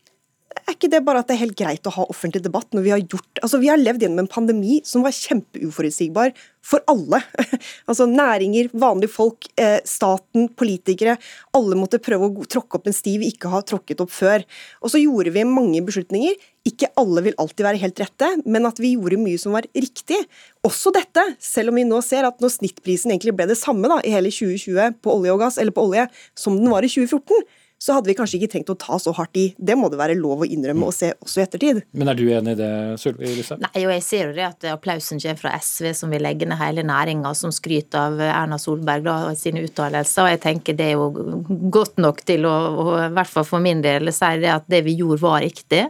Er 0.72 0.76
ikke 0.76 0.90
det 0.90 1.02
bare 1.06 1.20
at 1.22 1.28
det 1.28 1.36
er 1.36 1.44
helt 1.44 1.58
greit 1.58 1.86
å 1.86 1.92
ha 1.94 2.04
offentlig 2.10 2.42
debatt 2.42 2.72
når 2.74 2.82
vi 2.82 2.92
har 2.94 3.02
gjort 3.04 3.40
Altså, 3.44 3.60
vi 3.62 3.68
har 3.70 3.78
levd 3.78 4.02
gjennom 4.02 4.24
en 4.24 4.30
pandemi 4.30 4.80
som 4.86 5.04
var 5.04 5.14
kjempeuforutsigbar 5.14 6.32
for 6.66 6.82
alle. 6.90 7.20
altså 7.90 8.08
næringer, 8.10 8.72
vanlige 8.74 9.12
folk, 9.12 9.46
eh, 9.60 9.78
staten, 9.86 10.48
politikere. 10.58 11.14
Alle 11.54 11.78
måtte 11.78 12.00
prøve 12.02 12.26
å 12.26 12.46
tråkke 12.50 12.80
opp 12.80 12.88
en 12.90 12.96
sti 12.96 13.14
vi 13.22 13.30
ikke 13.34 13.52
har 13.52 13.62
tråkket 13.68 14.02
opp 14.02 14.10
før. 14.10 14.42
Og 14.82 14.90
så 14.90 15.02
gjorde 15.02 15.34
vi 15.36 15.44
mange 15.46 15.84
beslutninger. 15.86 16.34
Ikke 16.66 16.90
alle 16.98 17.22
vil 17.28 17.36
alltid 17.38 17.62
være 17.68 17.82
helt 17.84 18.02
rette, 18.02 18.32
men 18.48 18.66
at 18.66 18.80
vi 18.82 18.96
gjorde 18.96 19.20
mye 19.22 19.38
som 19.38 19.54
var 19.54 19.68
riktig. 19.76 20.18
Også 20.66 20.90
dette, 20.96 21.22
selv 21.38 21.70
om 21.70 21.78
vi 21.78 21.86
nå 21.86 22.00
ser 22.02 22.26
at 22.26 22.42
når 22.42 22.56
snittprisen 22.56 23.14
egentlig 23.14 23.36
ble 23.38 23.46
det 23.52 23.60
samme 23.60 23.86
da, 23.92 24.00
i 24.02 24.16
hele 24.16 24.34
2020 24.34 24.98
på 25.04 25.14
olje 25.20 25.36
og 25.36 25.44
gass, 25.44 25.60
eller 25.62 25.76
på 25.76 25.86
olje, 25.86 26.08
som 26.34 26.58
den 26.58 26.72
var 26.72 26.82
i 26.82 26.90
2014 26.90 27.46
så 27.78 27.92
hadde 27.92 28.08
vi 28.08 28.14
kanskje 28.16 28.38
ikke 28.38 28.48
trengt 28.54 28.70
å 28.72 28.76
ta 28.80 28.96
så 29.00 29.12
hardt 29.16 29.36
i. 29.36 29.44
Det 29.58 29.74
må 29.76 29.90
det 29.92 29.98
være 30.00 30.16
lov 30.16 30.42
å 30.42 30.48
innrømme 30.48 30.88
og 30.88 30.94
se 30.96 31.10
også 31.20 31.42
i 31.42 31.44
ettertid. 31.44 31.80
Men 31.92 32.08
er 32.08 32.16
du 32.16 32.24
enig 32.24 32.54
i 32.54 32.58
det, 32.58 32.70
Sølvi 33.02 33.34
Listhaug? 33.36 33.60
Nei, 33.60 33.82
og 33.84 33.92
jeg 33.92 34.04
ser 34.06 34.30
jo 34.30 34.36
det 34.38 34.46
at 34.46 34.66
applausen 34.72 35.20
kommer 35.20 35.40
fra 35.42 35.52
SV, 35.60 35.90
som 35.98 36.14
vil 36.14 36.24
legge 36.24 36.48
ned 36.48 36.56
hele 36.56 36.86
næringa, 36.88 37.34
som 37.36 37.52
skryter 37.52 38.00
av 38.00 38.22
Erna 38.24 38.56
Solberg 38.60 39.04
da, 39.04 39.16
og 39.28 39.36
sine 39.36 39.60
uttalelser. 39.66 40.24
Og 40.24 40.32
jeg 40.32 40.40
tenker 40.46 40.78
det 40.78 40.86
er 40.88 40.96
jo 40.96 41.42
godt 41.74 42.00
nok 42.00 42.22
til 42.26 42.48
å, 42.48 42.54
å, 42.56 42.86
i 43.04 43.12
hvert 43.18 43.32
fall 43.34 43.46
for 43.48 43.64
min 43.64 43.84
del, 43.84 44.08
si 44.08 44.32
det 44.40 44.54
at 44.54 44.64
det 44.72 44.80
vi 44.88 44.96
gjorde, 45.02 45.20
var 45.26 45.44
riktig. 45.44 45.84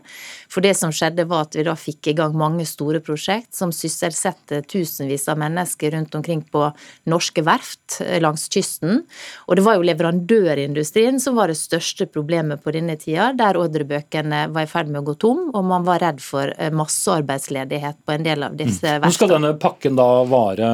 For 0.51 0.67
det 0.67 0.75
som 0.79 0.91
skjedde, 0.95 1.29
var 1.31 1.47
at 1.47 1.55
vi 1.59 1.67
da 1.67 1.77
fikk 1.79 2.11
i 2.11 2.17
gang 2.19 2.35
mange 2.39 2.67
store 2.67 2.99
prosjekt 3.05 3.55
som 3.55 3.71
sysselsetter 3.75 4.67
tusenvis 4.67 5.29
av 5.31 5.39
mennesker 5.39 5.95
rundt 5.95 6.19
omkring 6.19 6.43
på 6.51 6.67
norske 7.11 7.47
verft 7.47 8.01
langs 8.23 8.51
kysten. 8.51 9.05
Og 9.47 9.59
det 9.59 9.67
var 9.67 9.79
jo 9.79 9.87
leverandørindustrien 9.87 11.23
som 11.23 11.39
var 11.39 11.51
det 11.51 11.59
største 11.59 11.76
største 11.77 12.07
problemet 12.07 12.63
på 12.65 12.73
denne 12.75 12.97
tida, 13.01 13.31
der 13.37 13.59
ordrebøkene 13.61 14.47
var 14.55 14.65
i 14.65 14.71
ferd 14.71 14.89
med 14.91 15.03
å 15.03 15.07
gå 15.11 15.15
tom, 15.21 15.43
og 15.53 15.65
man 15.69 15.85
var 15.87 16.01
redd 16.03 16.23
for 16.25 16.53
eh, 16.57 16.73
massearbeidsledighet 16.75 18.01
på 18.07 18.15
en 18.15 18.25
del 18.25 18.47
av 18.47 18.57
disse 18.57 18.97
mm. 18.97 19.07
Nå 19.07 19.13
skal 19.15 19.33
denne 19.35 19.53
pakken 19.61 19.99
da 19.99 20.09
vare 20.29 20.71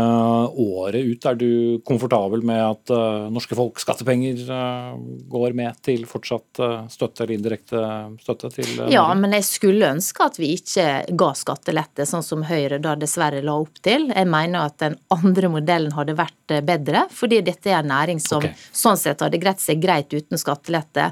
året 0.62 1.02
ut. 1.02 1.26
Er 1.26 1.38
du 1.38 1.80
komfortabel 1.86 2.44
med 2.46 2.62
at 2.62 2.92
uh, 2.94 3.28
norske 3.32 3.56
folk 3.58 3.80
skattepenger 3.82 4.42
uh, 4.48 4.94
går 5.32 5.56
med 5.58 5.78
til 5.84 6.04
fortsatt 6.08 6.62
uh, 6.62 6.84
støtte 6.92 7.24
eller 7.24 7.36
indirekte 7.36 7.82
støtte 8.22 8.52
til 8.54 8.84
Ja, 8.92 9.04
men 9.18 9.34
jeg 9.36 9.46
skulle 9.48 9.90
ønske 9.94 10.26
at 10.26 10.38
vi 10.40 10.52
ikke 10.56 10.86
ga 11.18 11.32
skattelette, 11.38 12.06
sånn 12.08 12.24
som 12.26 12.46
Høyre 12.46 12.80
da 12.82 12.94
dessverre 12.98 13.42
la 13.44 13.56
opp 13.62 13.82
til. 13.84 14.08
Jeg 14.12 14.28
mener 14.30 14.68
at 14.68 14.78
den 14.82 14.98
andre 15.14 15.50
modellen 15.52 15.94
hadde 15.96 16.16
vært 16.18 16.41
bedre, 16.66 17.06
fordi 17.12 17.40
dette 17.46 17.70
er 17.70 17.80
en 17.80 17.90
næring 17.92 18.20
som 18.22 18.42
okay. 18.42 18.52
sånn 18.76 19.00
sett 19.00 19.24
hadde 19.24 19.40
greit 19.40 19.62
seg 19.62 19.80
greit 19.82 20.12
uten 20.12 20.40
skattelette. 20.40 21.10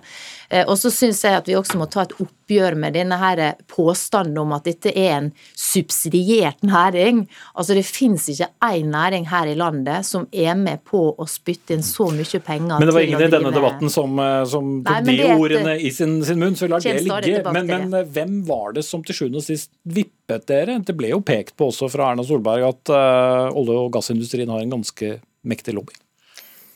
Og 0.66 0.74
så 0.78 0.90
syns 0.92 1.22
jeg 1.24 1.36
at 1.38 1.48
vi 1.48 1.54
også 1.54 1.78
må 1.78 1.86
ta 1.90 2.02
et 2.02 2.14
oppgjør 2.18 2.74
med 2.82 2.96
denne 2.98 3.16
her 3.20 3.42
påstanden 3.70 4.40
om 4.42 4.54
at 4.56 4.66
dette 4.66 4.90
er 4.90 5.12
en 5.16 5.28
subsidiert 5.54 6.64
næring. 6.66 7.24
Altså 7.54 7.74
Det 7.74 7.86
finnes 7.86 8.26
ikke 8.32 8.48
én 8.66 8.90
næring 8.90 9.28
her 9.30 9.46
i 9.46 9.54
landet 9.54 10.06
som 10.06 10.26
er 10.32 10.54
med 10.58 10.82
på 10.88 11.02
å 11.14 11.26
spytte 11.28 11.76
inn 11.76 11.84
så 11.86 12.08
mye 12.14 12.40
penger. 12.44 12.78
Men 12.78 12.88
det 12.88 12.96
var 12.96 13.06
ingen 13.06 13.24
i 13.24 13.30
denne 13.32 13.52
debatten 13.54 13.92
som, 13.92 14.18
eh, 14.18 14.44
som 14.50 14.72
tok 14.86 15.06
de 15.06 15.30
ordene 15.34 15.76
i 15.78 15.90
sin, 15.94 16.18
sin, 16.24 16.40
munn, 16.40 16.56
så 16.56 16.66
vi 16.66 16.72
lar 16.74 16.80
det 16.84 16.96
ligge. 17.04 17.52
Men, 17.52 17.66
men, 17.66 17.94
eh, 17.94 18.08
hvem 18.16 18.40
var 18.48 18.74
det 18.76 18.84
som 18.86 19.04
til 19.04 19.16
sjuende 19.16 19.42
og 19.42 19.46
sist 19.46 19.72
vippet 19.84 20.46
dere? 20.50 20.78
Det 20.84 20.96
ble 20.96 21.12
jo 21.14 21.20
pekt 21.24 21.56
på 21.56 21.70
også 21.70 21.90
fra 21.92 22.12
Erna 22.12 22.26
Solberg 22.26 22.66
at 22.66 22.92
uh, 22.94 23.50
olje- 23.56 23.78
og 23.78 23.92
gassindustrien 23.94 24.50
har 24.50 24.64
en 24.64 24.78
ganske 24.78 25.18
mektig 25.42 25.74
lobby. 25.76 25.96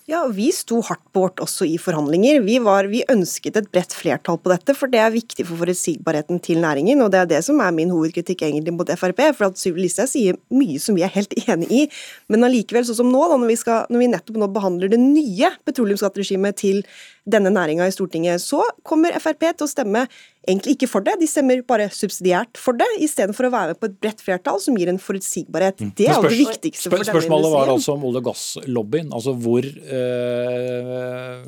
Ja, 0.06 0.26
Vi 0.28 0.50
sto 0.52 0.82
hardt 0.84 1.00
på 1.16 1.22
vårt 1.22 1.40
også 1.40 1.64
i 1.64 1.78
forhandlinger. 1.80 2.42
Vi, 2.44 2.58
var, 2.60 2.84
vi, 2.92 3.00
ønsket 3.08 3.56
et 3.56 3.70
bredt 3.72 3.94
flertall 3.96 4.36
på 4.36 4.50
dette, 4.52 4.74
for 4.76 4.92
det 4.92 4.98
er 5.00 5.14
viktig 5.14 5.46
for 5.48 5.56
forutsigbarheten 5.62 6.42
til 6.44 6.60
næringen. 6.60 7.00
og 7.00 7.08
Det 7.10 7.22
er 7.22 7.30
det 7.30 7.38
som 7.46 7.62
er 7.64 7.72
min 7.72 7.88
hovedkritikk 7.88 8.44
egentlig 8.44 8.74
mot 8.76 8.92
Frp. 9.00 9.22
for 9.32 9.46
at 9.48 9.56
Sylvi 9.56 9.86
Listhaug 9.86 10.10
sier 10.12 10.36
mye 10.52 10.76
som 10.76 10.98
vi 10.98 11.06
er 11.06 11.14
helt 11.14 11.32
enig 11.48 11.70
i. 11.72 11.80
Men 12.28 12.44
allikevel, 12.44 12.84
sånn 12.84 13.00
som 13.00 13.08
nå, 13.08 13.22
da, 13.32 13.40
når, 13.40 13.48
vi 13.54 13.56
skal, 13.56 13.88
når 13.88 14.04
vi 14.04 14.10
nettopp 14.12 14.42
nå 14.42 14.50
behandler 14.52 14.92
det 14.92 15.00
nye 15.00 15.54
petroleumsskatteregimet 15.64 16.60
til 16.60 16.84
denne 17.24 17.48
næringa 17.48 17.88
i 17.88 17.96
Stortinget, 17.96 18.44
så 18.44 18.60
kommer 18.84 19.16
Frp 19.16 19.48
til 19.54 19.64
å 19.64 19.72
stemme 19.72 20.04
egentlig 20.48 20.76
ikke 20.76 20.88
for 20.90 21.04
det, 21.04 21.16
de 21.20 21.28
stemmer 21.28 21.62
bare 21.66 21.88
subsidiært 21.92 22.60
for 22.60 22.76
det, 22.78 22.88
istedenfor 23.04 23.48
å 23.48 23.52
være 23.54 23.74
med 23.74 23.80
på 23.80 23.90
et 23.90 23.98
bredt 24.02 24.24
flertall 24.24 24.60
som 24.62 24.78
gir 24.78 24.90
en 24.92 25.00
forutsigbarhet. 25.02 25.80
Mm. 25.80 25.92
Det 25.98 26.08
er 26.08 26.16
jo 26.18 26.30
det 26.30 26.40
viktigste 26.40 26.88
for 26.88 26.96
denne 26.96 27.04
industrien. 27.04 27.20
Spørsmålet 27.22 27.54
var 27.54 27.74
altså 27.74 27.94
om 27.96 28.08
olje- 28.08 28.22
og 28.22 28.30
gasslobbyen. 28.30 29.12
Altså 29.16 29.36
hvor 29.44 29.68
øh, 30.00 31.38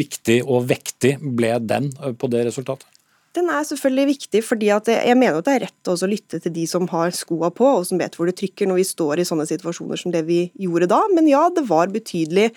viktig 0.00 0.40
og 0.46 0.70
vektig 0.70 1.16
ble 1.20 1.54
den 1.62 1.92
på 2.18 2.32
det 2.32 2.46
resultatet? 2.50 2.88
Den 3.36 3.46
er 3.46 3.62
selvfølgelig 3.62 4.06
viktig, 4.08 4.40
fordi 4.42 4.66
jeg 4.66 5.14
mener 5.14 5.38
at 5.38 5.46
det 5.46 5.52
er 5.54 5.64
rett 5.68 5.90
å 5.92 6.08
lytte 6.10 6.40
til 6.42 6.50
de 6.54 6.64
som 6.66 6.88
har 6.90 7.12
skoa 7.14 7.52
på, 7.54 7.68
og 7.78 7.84
som 7.86 8.00
vet 8.00 8.16
hvor 8.18 8.26
det 8.26 8.34
trykker 8.40 8.66
når 8.66 8.80
vi 8.80 8.86
står 8.88 9.22
i 9.22 9.26
sånne 9.28 9.46
situasjoner 9.46 10.00
som 10.00 10.10
det 10.10 10.24
vi 10.26 10.40
gjorde 10.58 10.88
da. 10.90 10.98
Men 11.14 11.30
ja, 11.30 11.44
det 11.54 11.62
var 11.68 11.92
betydelig 11.94 12.48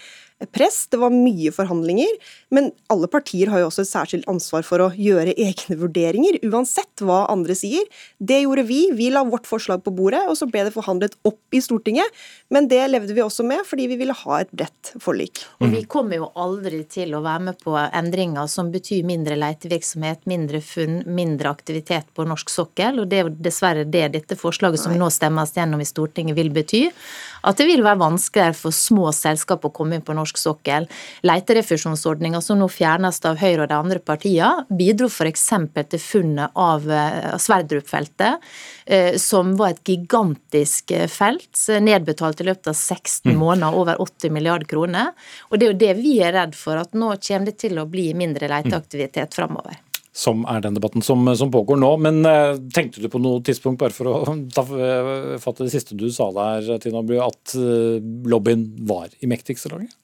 press, 0.52 0.88
det 0.92 1.00
var 1.02 1.14
mye 1.14 1.52
forhandlinger. 1.54 2.12
Men 2.54 2.72
alle 2.94 3.10
partier 3.12 3.52
har 3.52 3.64
jo 3.64 3.70
også 3.70 3.84
et 3.86 3.92
særskilt 3.92 4.30
ansvar 4.32 4.66
for 4.68 4.84
å 4.84 4.92
gjøre 4.98 5.36
egne 5.40 5.78
vurderinger, 5.80 6.40
uansett 6.48 7.04
hva 7.04 7.24
andre 7.32 7.56
sier. 7.58 7.86
Det 8.20 8.42
gjorde 8.44 8.66
vi. 8.68 8.82
Vi 8.98 9.10
la 9.14 9.24
vårt 9.28 9.48
forslag 9.50 9.84
på 9.86 9.94
bordet, 9.96 10.24
og 10.30 10.38
så 10.40 10.48
ble 10.50 10.66
det 10.68 10.76
forhandlet 10.76 11.18
opp 11.28 11.56
i 11.56 11.62
Stortinget. 11.64 12.24
Men 12.54 12.68
det 12.72 12.82
levde 12.92 13.16
vi 13.16 13.24
også 13.24 13.46
med, 13.48 13.64
fordi 13.68 13.88
vi 13.92 14.00
ville 14.02 14.16
ha 14.24 14.40
et 14.42 14.52
bredt 14.54 14.94
forlik. 15.02 15.44
Og 15.64 15.72
vi 15.74 15.84
kommer 15.90 16.20
jo 16.20 16.32
aldri 16.40 16.84
til 16.90 17.16
å 17.16 17.24
være 17.26 17.48
med 17.50 17.62
på 17.64 17.76
endringer 17.84 18.50
som 18.52 18.72
betyr 18.74 19.06
mindre 19.08 19.38
letevirksomhet, 19.40 20.26
mindre 20.30 20.62
funn, 20.64 21.02
mindre 21.08 21.52
aktivitet 21.54 22.10
på 22.16 22.28
norsk 22.28 22.52
sokkel. 22.54 23.02
Og 23.02 23.10
det 23.10 23.22
er 23.22 23.28
jo 23.28 23.36
dessverre 23.50 23.88
det 23.88 24.10
dette 24.18 24.38
forslaget 24.40 24.84
som 24.84 24.96
nå 24.98 25.10
stemmes 25.14 25.56
gjennom 25.56 25.82
i 25.82 25.88
Stortinget 25.88 26.38
vil 26.38 26.52
bety. 26.54 26.86
At 27.44 27.60
det 27.60 27.68
vil 27.68 27.84
være 27.84 28.00
vanskeligere 28.02 28.56
for 28.58 28.76
små 28.76 29.12
selskap 29.16 29.66
å 29.68 29.72
komme 29.76 29.98
inn 29.98 30.06
på 30.06 30.16
norsk 30.16 30.40
sokkel. 30.40 30.88
Leterefusjonsordninga 31.28 32.42
som 32.44 32.62
nå 32.62 32.70
fjernes 32.72 33.20
av 33.28 33.40
Høyre 33.42 33.66
og 33.66 33.72
de 33.72 33.78
andre 33.78 34.00
partiene, 34.04 34.66
bidro 34.72 35.10
f.eks. 35.12 35.46
til 35.92 36.02
funnet 36.02 36.56
av 36.60 36.88
eh, 36.88 37.36
Sverdrup-feltet, 37.44 38.50
eh, 38.86 39.20
som 39.22 39.56
var 39.60 39.76
et 39.76 39.94
gigantisk 39.94 40.96
eh, 40.96 41.08
felt, 41.12 41.52
nedbetalt 41.84 42.42
i 42.42 42.50
løpet 42.50 42.72
av 42.72 42.78
16 42.80 43.32
mm. 43.32 43.40
måneder, 43.40 43.80
over 43.80 44.04
80 44.04 44.36
milliarder 44.36 44.70
kroner. 44.70 45.12
Og 45.52 45.60
det 45.60 45.68
er 45.68 45.74
jo 45.74 45.82
det 45.86 45.96
vi 46.00 46.20
er 46.24 46.38
redd 46.38 46.56
for, 46.58 46.80
at 46.80 46.96
nå 46.96 47.16
kommer 47.20 47.52
det 47.52 47.60
til 47.64 47.80
å 47.80 47.90
bli 47.90 48.12
mindre 48.18 48.52
leteaktivitet 48.52 49.36
framover 49.36 49.82
som 50.14 50.46
er 50.50 50.62
den 50.62 50.78
debatten 50.78 51.02
som, 51.06 51.26
som, 51.36 51.52
pågår 51.54 51.80
nå. 51.82 51.90
Men 52.06 52.22
uh, 52.28 52.54
tenkte 52.76 53.02
du 53.02 53.10
på 53.12 53.22
noe 53.22 53.42
tidspunkt, 53.46 53.82
bare 53.82 53.96
for 53.96 54.12
å 54.12 54.38
ta 54.54 54.66
fatt 55.42 55.60
i 55.60 55.66
det 55.66 55.74
siste 55.74 55.98
du 55.98 56.08
sa 56.14 56.30
der, 56.36 56.76
Tina 56.84 57.02
Bru, 57.06 57.18
at 57.26 57.58
uh, 57.58 57.98
lobbyen 58.30 58.70
var 58.88 59.10
i 59.20 59.30
mektigste 59.30 59.74
laget? 59.74 59.96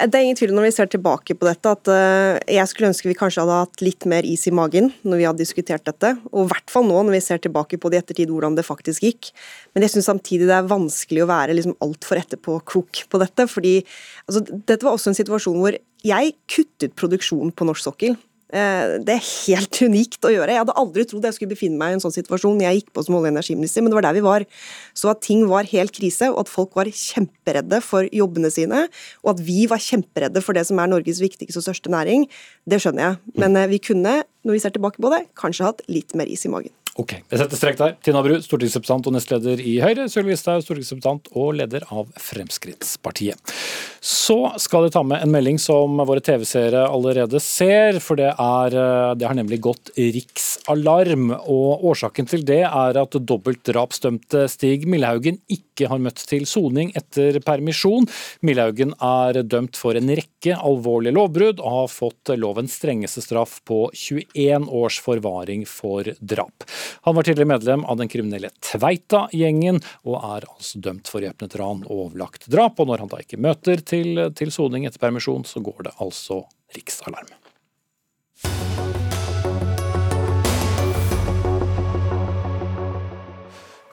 Det 0.00 0.16
er 0.16 0.24
ingen 0.24 0.38
tvil 0.38 0.54
når 0.56 0.64
vi 0.64 0.72
ser 0.72 0.88
tilbake 0.88 1.34
på 1.36 1.44
dette, 1.44 1.72
at 1.74 1.90
uh, 1.92 2.38
jeg 2.48 2.68
skulle 2.70 2.88
ønske 2.88 3.08
vi 3.10 3.16
kanskje 3.18 3.42
hadde 3.44 3.58
hatt 3.66 3.82
litt 3.84 4.06
mer 4.08 4.24
is 4.24 4.46
i 4.48 4.54
magen 4.54 4.88
når 5.04 5.20
vi 5.20 5.26
hadde 5.28 5.42
diskutert 5.42 5.84
dette. 5.84 6.14
Og 6.32 6.46
i 6.46 6.50
hvert 6.52 6.72
fall 6.72 6.86
nå 6.88 7.02
når 7.04 7.18
vi 7.18 7.22
ser 7.24 7.42
tilbake 7.44 7.78
på 7.80 7.92
det 7.92 7.98
i 7.98 8.02
ettertid, 8.04 8.32
hvordan 8.32 8.56
det 8.56 8.64
faktisk 8.66 9.04
gikk. 9.04 9.30
Men 9.74 9.84
jeg 9.84 9.94
syns 9.94 10.08
samtidig 10.08 10.48
det 10.48 10.56
er 10.56 10.70
vanskelig 10.70 11.24
å 11.24 11.28
være 11.30 11.58
liksom 11.58 11.76
altfor 11.84 12.22
etterpåklok 12.22 13.04
på 13.12 13.22
dette. 13.22 13.46
fordi 13.50 13.76
altså, 14.26 14.44
dette 14.48 14.82
var 14.86 14.96
også 14.96 15.12
en 15.12 15.20
situasjon 15.20 15.60
hvor 15.60 15.76
jeg 16.06 16.34
kuttet 16.48 16.96
produksjonen 16.96 17.52
på 17.52 17.68
norsk 17.68 17.90
sokkel. 17.90 18.16
Eh, 18.50 18.96
det 19.06 19.14
er 19.14 19.26
helt 19.46 19.80
unikt 19.86 20.26
å 20.26 20.32
gjøre. 20.32 20.54
Jeg 20.54 20.62
hadde 20.64 20.76
aldri 20.80 21.06
trodd 21.08 21.26
jeg 21.28 21.36
skulle 21.36 21.54
befinne 21.54 21.78
meg 21.80 21.92
i 21.92 21.98
en 21.98 22.02
sånn 22.02 22.14
situasjon 22.14 22.62
jeg 22.64 22.80
gikk 22.80 22.90
på 22.96 23.04
som 23.06 23.16
olje- 23.18 23.30
og 23.30 23.34
energiminister, 23.34 23.84
men 23.84 23.92
det 23.92 24.00
var 24.00 24.08
der 24.08 24.18
vi 24.18 24.24
var. 24.26 24.46
Så 24.98 25.12
at 25.12 25.22
ting 25.26 25.46
var 25.50 25.68
helt 25.70 25.94
krise, 25.96 26.32
og 26.32 26.42
at 26.44 26.52
folk 26.52 26.74
var 26.78 26.90
kjemperedde 26.90 27.82
for 27.84 28.08
jobbene 28.14 28.50
sine, 28.52 28.86
og 29.24 29.34
at 29.36 29.44
vi 29.46 29.64
var 29.70 29.82
kjemperedde 29.82 30.42
for 30.44 30.58
det 30.58 30.66
som 30.68 30.82
er 30.82 30.90
Norges 30.90 31.22
viktigste 31.22 31.62
og 31.62 31.68
største 31.68 31.92
næring, 31.92 32.26
det 32.68 32.82
skjønner 32.82 33.06
jeg. 33.06 33.38
Men 33.38 33.58
eh, 33.60 33.70
vi 33.70 33.82
kunne, 33.90 34.20
når 34.46 34.58
vi 34.58 34.64
ser 34.64 34.74
tilbake 34.74 35.02
på 35.02 35.14
det, 35.14 35.24
kanskje 35.38 35.70
hatt 35.70 35.86
litt 35.90 36.16
mer 36.18 36.30
is 36.30 36.46
i 36.48 36.52
magen. 36.52 36.74
Ok, 36.98 37.12
jeg 37.30 37.38
setter 37.38 37.58
strek 37.58 37.76
der. 37.78 37.92
Tina 38.02 38.18
Bru, 38.24 38.34
stortingsrepresentant 38.42 39.06
og 39.06 39.14
nestleder 39.14 39.60
i 39.62 39.76
Høyre. 39.78 40.08
Sylvi 40.10 40.34
Listhaug, 40.34 40.64
stortingsrepresentant 40.64 41.28
og 41.38 41.52
leder 41.60 41.84
av 41.94 42.08
Fremskrittspartiet. 42.18 43.52
Så 44.02 44.36
skal 44.58 44.88
jeg 44.88 44.94
ta 44.96 45.04
med 45.06 45.22
en 45.22 45.30
melding 45.30 45.60
som 45.62 46.00
våre 46.08 46.22
TV-seere 46.24 46.82
allerede 46.88 47.38
ser, 47.44 48.00
for 48.02 48.18
det, 48.18 48.32
er, 48.32 48.76
det 49.14 49.28
har 49.28 49.38
nemlig 49.38 49.60
gått 49.62 49.92
riksalarm. 49.94 51.30
Og 51.38 51.84
årsaken 51.92 52.26
til 52.32 52.42
det 52.48 52.64
er 52.66 52.98
at 52.98 53.14
dobbeltdrapsdømte 53.14 54.48
Stig 54.50 54.88
Millehaugen 54.90 55.38
ikke 55.52 55.92
har 55.92 56.02
møtt 56.02 56.24
til 56.26 56.42
soning 56.48 56.90
etter 56.98 57.38
permisjon. 57.46 58.08
Millehaugen 58.42 58.96
er 58.98 59.44
dømt 59.46 59.78
for 59.78 59.94
en 59.94 60.10
rekke 60.10 60.58
alvorlige 60.58 61.14
lovbrudd 61.14 61.62
og 61.62 61.76
har 61.76 61.94
fått 61.94 62.34
lovens 62.40 62.80
strengeste 62.80 63.22
straff 63.22 63.60
på 63.68 63.84
21 63.94 64.66
års 64.74 64.98
forvaring 65.04 65.68
for 65.68 66.10
drap. 66.18 66.66
Han 67.06 67.16
var 67.16 67.26
tidligere 67.26 67.52
medlem 67.52 67.84
av 67.84 68.00
den 68.00 68.10
kriminelle 68.12 68.52
Tveita-gjengen, 68.64 69.82
og 70.06 70.18
er 70.20 70.48
altså 70.50 70.82
dømt 70.84 71.10
for 71.10 71.24
væpnet 71.24 71.58
ran 71.60 71.84
og 71.88 72.06
overlagt 72.06 72.48
drap. 72.52 72.80
Og 72.80 72.90
når 72.90 73.04
han 73.04 73.12
da 73.12 73.20
ikke 73.24 73.40
møter 73.40 73.84
til, 73.84 74.26
til 74.36 74.54
soning 74.54 74.88
etter 74.88 75.02
permisjon, 75.02 75.46
så 75.48 75.62
går 75.64 75.88
det 75.88 75.96
altså 76.00 76.44
riksalarm. 76.76 77.30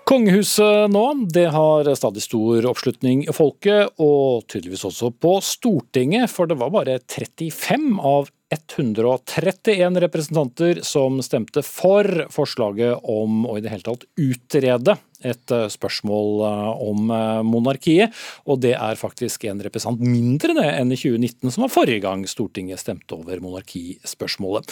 Kongehuset 0.07 0.87
nå 0.87 1.03
det 1.35 1.49
har 1.51 1.87
stadig 1.99 2.21
stor 2.23 2.63
oppslutning 2.69 3.25
i 3.25 3.33
folket, 3.35 3.91
og 3.99 4.45
tydeligvis 4.47 4.85
også 4.87 5.09
på 5.11 5.33
Stortinget, 5.43 6.31
for 6.31 6.47
det 6.47 6.55
var 6.61 6.71
bare 6.71 6.95
35 7.03 7.97
av 7.99 8.29
131 8.49 9.99
representanter 9.99 10.79
som 10.83 11.19
stemte 11.23 11.63
for 11.65 12.27
forslaget 12.31 13.03
om 13.03 13.43
å 13.43 13.57
i 13.57 13.63
det 13.63 13.73
hele 13.73 13.83
tatt 13.83 14.05
utrede 14.15 14.95
et 15.25 15.51
eh, 15.51 15.65
spørsmål 15.71 16.29
eh, 16.47 16.69
om 16.87 17.11
eh, 17.11 17.41
monarkiet. 17.47 18.15
Og 18.47 18.61
det 18.63 18.75
er 18.77 18.99
faktisk 18.99 19.47
en 19.49 19.63
representant 19.65 20.03
mindre 20.03 20.55
enn 20.69 20.93
i 20.93 20.99
2019, 20.99 21.51
som 21.51 21.65
var 21.65 21.73
forrige 21.73 22.05
gang 22.05 22.23
Stortinget 22.29 22.83
stemte 22.83 23.17
over 23.17 23.43
monarkispørsmålet. 23.43 24.71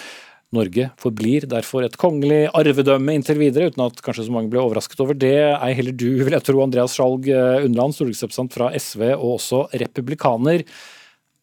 Norge 0.55 0.87
forblir 1.01 1.47
derfor 1.51 1.83
et 1.83 1.97
kongelig 1.99 2.45
arvedømme 2.55 3.17
inntil 3.17 3.41
videre, 3.41 3.73
uten 3.73 3.81
at 3.89 3.99
kanskje 4.05 4.27
så 4.27 4.35
mange 4.35 4.53
ble 4.53 4.61
overrasket 4.61 5.01
over 5.03 5.17
det. 5.19 5.35
Ei 5.57 5.73
heller 5.75 5.95
du, 5.97 6.11
vil 6.21 6.37
jeg 6.37 6.47
tro, 6.47 6.61
Andreas 6.63 6.95
Skjalg 6.95 7.27
Undland, 7.65 7.97
stortingsrepresentant 7.97 8.55
fra 8.55 8.69
SV 8.77 9.09
og 9.17 9.33
også 9.33 9.65
republikaner. 9.81 10.63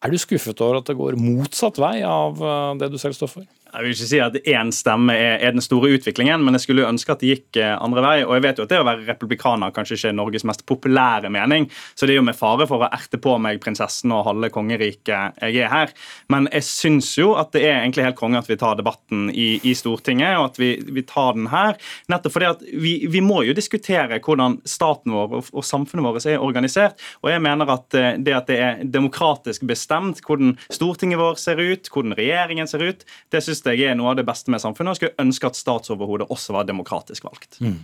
Er 0.03 0.11
du 0.11 0.19
skuffet 0.19 0.59
over 0.61 0.81
at 0.81 0.89
det 0.89 0.97
går 0.99 1.15
motsatt 1.19 1.79
vei 1.79 2.01
av 2.03 2.41
eh, 2.43 2.71
det 2.81 2.91
du 2.91 2.97
selv 2.99 3.15
står 3.15 3.31
for? 3.31 3.47
Jeg 3.73 3.87
vil 3.87 3.93
ikke 3.95 4.05
si 4.05 4.19
at 4.21 4.35
én 4.45 4.69
stemme 4.75 5.13
er, 5.17 5.39
er, 5.41 5.53
den 5.55 5.63
store 5.63 5.89
utviklingen, 5.95 6.43
men 6.45 6.53
jeg 6.53 6.67
skulle 6.67 6.85
ønske 6.85 7.09
at 7.09 7.23
det 7.23 7.29
gikk 7.31 7.57
eh, 7.57 7.73
andre 7.73 8.03
vei. 8.05 8.15
Og 8.21 8.35
jeg 8.37 8.43
vet 8.45 8.59
jo 8.59 8.65
at 8.67 8.73
det 8.73 8.81
å 8.83 8.85
være 8.85 9.07
republikaner 9.07 9.73
kanskje 9.73 9.97
ikke 9.97 10.11
er 10.11 10.17
Norges 10.19 10.45
mest 10.45 10.61
populære 10.69 11.31
mening, 11.33 11.65
så 11.97 12.05
det 12.05 12.13
er 12.13 12.19
jo 12.19 12.25
med 12.27 12.37
fare 12.37 12.67
for 12.69 12.85
å 12.85 12.89
erte 12.93 13.17
på 13.21 13.33
meg 13.41 13.57
prinsessen 13.63 14.13
og 14.13 14.27
halve 14.27 14.51
kongeriket 14.53 15.39
jeg 15.41 15.63
er 15.65 15.71
her. 15.73 15.93
Men 16.29 16.45
jeg 16.53 16.67
syns 16.67 17.09
jo 17.17 17.31
at 17.39 17.49
det 17.55 17.63
er 17.65 17.79
egentlig 17.79 18.05
helt 18.05 18.19
konge 18.19 18.43
at 18.43 18.51
vi 18.51 18.59
tar 18.61 18.77
debatten 18.77 19.25
i, 19.33 19.57
i 19.65 19.73
Stortinget, 19.77 20.37
og 20.37 20.51
at 20.51 20.61
vi, 20.61 20.75
vi, 20.93 21.05
tar 21.09 21.33
den 21.39 21.49
her. 21.49 21.79
Nettopp 22.13 22.37
fordi 22.37 22.49
at 22.51 22.61
vi, 22.69 22.93
vi, 23.09 23.23
må 23.25 23.41
jo 23.47 23.57
diskutere 23.57 24.21
hvordan 24.21 24.59
staten 24.69 25.15
vår 25.17 25.37
og, 25.39 25.49
og 25.49 25.65
samfunnet 25.65 26.05
vårt 26.05 26.29
er 26.29 26.43
organisert. 26.43 27.01
Og 27.25 27.31
jeg 27.33 27.41
mener 27.41 27.73
at 27.73 27.97
eh, 27.97 28.13
det 28.21 28.37
at 28.37 28.53
det 28.53 28.59
er 28.61 28.85
demokratisk 28.85 29.65
bestemt 29.65 30.21
hvordan 30.27 30.53
Stortinget 30.69 31.21
vår 31.21 31.41
ser 31.41 31.57
ut, 31.57 31.89
hvordan 31.89 32.17
regjeringen 32.19 32.69
ser 32.69 32.85
ut, 32.85 33.05
det 33.33 33.41
synes 33.41 33.62
jeg 33.71 33.87
er 33.87 33.97
noe 33.97 34.11
av 34.11 34.17
det 34.19 34.25
beste 34.27 34.51
med 34.51 34.61
samfunnet. 34.61 34.93
og 34.93 34.99
skulle 34.99 35.23
ønske 35.23 35.49
at 35.49 35.57
statsoverhodet 35.59 36.29
også 36.33 36.55
var 36.55 36.67
demokratisk 36.67 37.27
valgt. 37.27 37.59
Mm. 37.63 37.77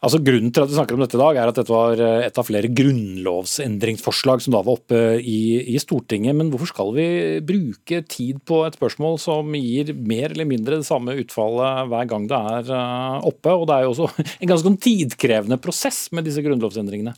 Altså 0.00 0.20
Grunnen 0.26 0.52
til 0.54 0.64
at 0.64 0.70
vi 0.70 0.78
snakker 0.78 0.96
om 0.96 1.04
dette 1.04 1.18
i 1.18 1.22
dag, 1.22 1.40
er 1.40 1.52
at 1.52 1.60
dette 1.60 1.72
var 1.74 2.00
eh, 2.02 2.24
et 2.26 2.40
av 2.40 2.48
flere 2.48 2.70
grunnlovsendringsforslag 2.72 4.44
som 4.44 4.56
da 4.56 4.62
var 4.66 4.80
oppe 4.80 5.02
i, 5.20 5.40
i 5.74 5.76
Stortinget. 5.82 6.36
Men 6.38 6.50
hvorfor 6.52 6.72
skal 6.72 6.94
vi 6.96 7.08
bruke 7.46 8.02
tid 8.08 8.40
på 8.48 8.62
et 8.66 8.78
spørsmål 8.78 9.20
som 9.22 9.54
gir 9.58 9.92
mer 9.96 10.32
eller 10.32 10.48
mindre 10.48 10.80
det 10.80 10.88
samme 10.88 11.18
utfallet 11.20 11.90
hver 11.92 12.10
gang 12.10 12.28
det 12.30 12.42
er 12.56 12.74
eh, 12.80 13.28
oppe? 13.32 13.54
Og 13.54 13.68
det 13.68 13.78
er 13.78 13.86
jo 13.86 13.94
også 13.94 14.10
en 14.40 14.50
ganske 14.50 14.66
sånn 14.66 14.82
tidkrevende 14.88 15.60
prosess 15.62 16.06
med 16.16 16.28
disse 16.28 16.44
grunnlovsendringene. 16.44 17.16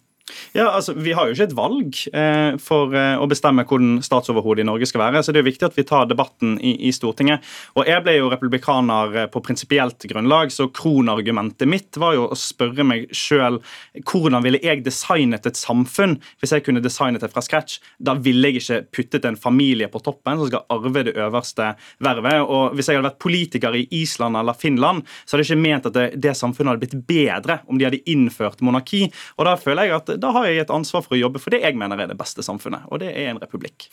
Ja, 0.57 0.71
altså, 0.71 0.95
Vi 0.95 1.13
har 1.13 1.29
jo 1.29 1.37
ikke 1.37 1.49
et 1.49 1.57
valg 1.57 1.99
eh, 2.13 2.57
for 2.63 2.95
eh, 2.97 3.17
å 3.19 3.29
bestemme 3.31 3.65
hvordan 3.69 3.99
statsoverhodet 4.05 4.65
i 4.65 4.69
Norge 4.69 4.89
skal 4.89 5.03
være. 5.05 5.23
så 5.23 5.33
Det 5.33 5.41
er 5.41 5.45
jo 5.45 5.51
viktig 5.51 5.69
at 5.69 5.79
vi 5.79 5.87
tar 5.89 6.09
debatten 6.11 6.57
i, 6.61 6.75
i 6.89 6.93
Stortinget. 6.95 7.45
Og 7.77 7.89
Jeg 7.89 8.05
ble 8.05 8.19
jo 8.19 8.31
republikaner 8.33 9.17
eh, 9.25 9.29
på 9.31 9.43
prinsipielt 9.45 10.09
grunnlag, 10.11 10.53
så 10.55 10.69
kronargumentet 10.73 11.69
mitt 11.69 11.99
var 12.01 12.17
jo 12.17 12.29
å 12.29 12.39
spørre 12.39 12.87
meg 12.87 13.09
sjøl 13.15 13.61
hvordan 14.09 14.45
ville 14.45 14.61
jeg 14.63 14.85
designet 14.87 15.47
et 15.49 15.59
samfunn 15.59 16.17
hvis 16.41 16.55
jeg 16.55 16.65
kunne 16.67 16.83
designet 16.85 17.25
det 17.25 17.33
fra 17.33 17.43
scratch. 17.45 17.79
Da 17.99 18.17
ville 18.19 18.51
jeg 18.51 18.63
ikke 18.63 18.81
puttet 18.95 19.29
en 19.29 19.39
familie 19.39 19.91
på 19.93 20.03
toppen 20.05 20.39
som 20.39 20.51
skal 20.51 20.67
arve 20.73 21.05
det 21.09 21.17
øverste 21.19 21.73
vervet. 22.05 22.41
Og 22.45 22.77
Hvis 22.77 22.89
jeg 22.89 22.99
hadde 22.99 23.11
vært 23.11 23.23
politiker 23.23 23.77
i 23.77 23.87
Island 24.01 24.39
eller 24.39 24.57
Finland, 24.59 25.05
så 25.25 25.37
hadde 25.37 25.47
jeg 25.47 25.57
ikke 25.57 25.67
ment 25.67 25.89
at 25.89 25.97
det, 25.97 26.07
det 26.23 26.37
samfunnet 26.39 26.75
hadde 26.75 26.85
blitt 26.85 27.07
bedre 27.09 27.61
om 27.69 27.79
de 27.79 27.87
hadde 27.89 28.03
innført 28.11 28.63
monarki. 28.65 29.07
Og 29.37 29.49
Da 29.49 29.57
føler 29.61 29.89
jeg 29.89 29.97
at 29.99 30.15
da 30.21 30.28
har 30.35 30.49
jeg 30.49 30.63
et 30.63 30.73
ansvar 30.75 31.05
for 31.05 31.17
å 31.17 31.21
jobbe 31.21 31.41
for 31.43 31.55
det 31.55 31.63
jeg 31.65 31.77
mener 31.79 32.01
er 32.01 32.11
det 32.11 32.19
beste 32.19 32.45
samfunnet, 32.45 32.87
og 32.93 33.03
det 33.03 33.11
er 33.13 33.31
en 33.33 33.41
republikk. 33.43 33.89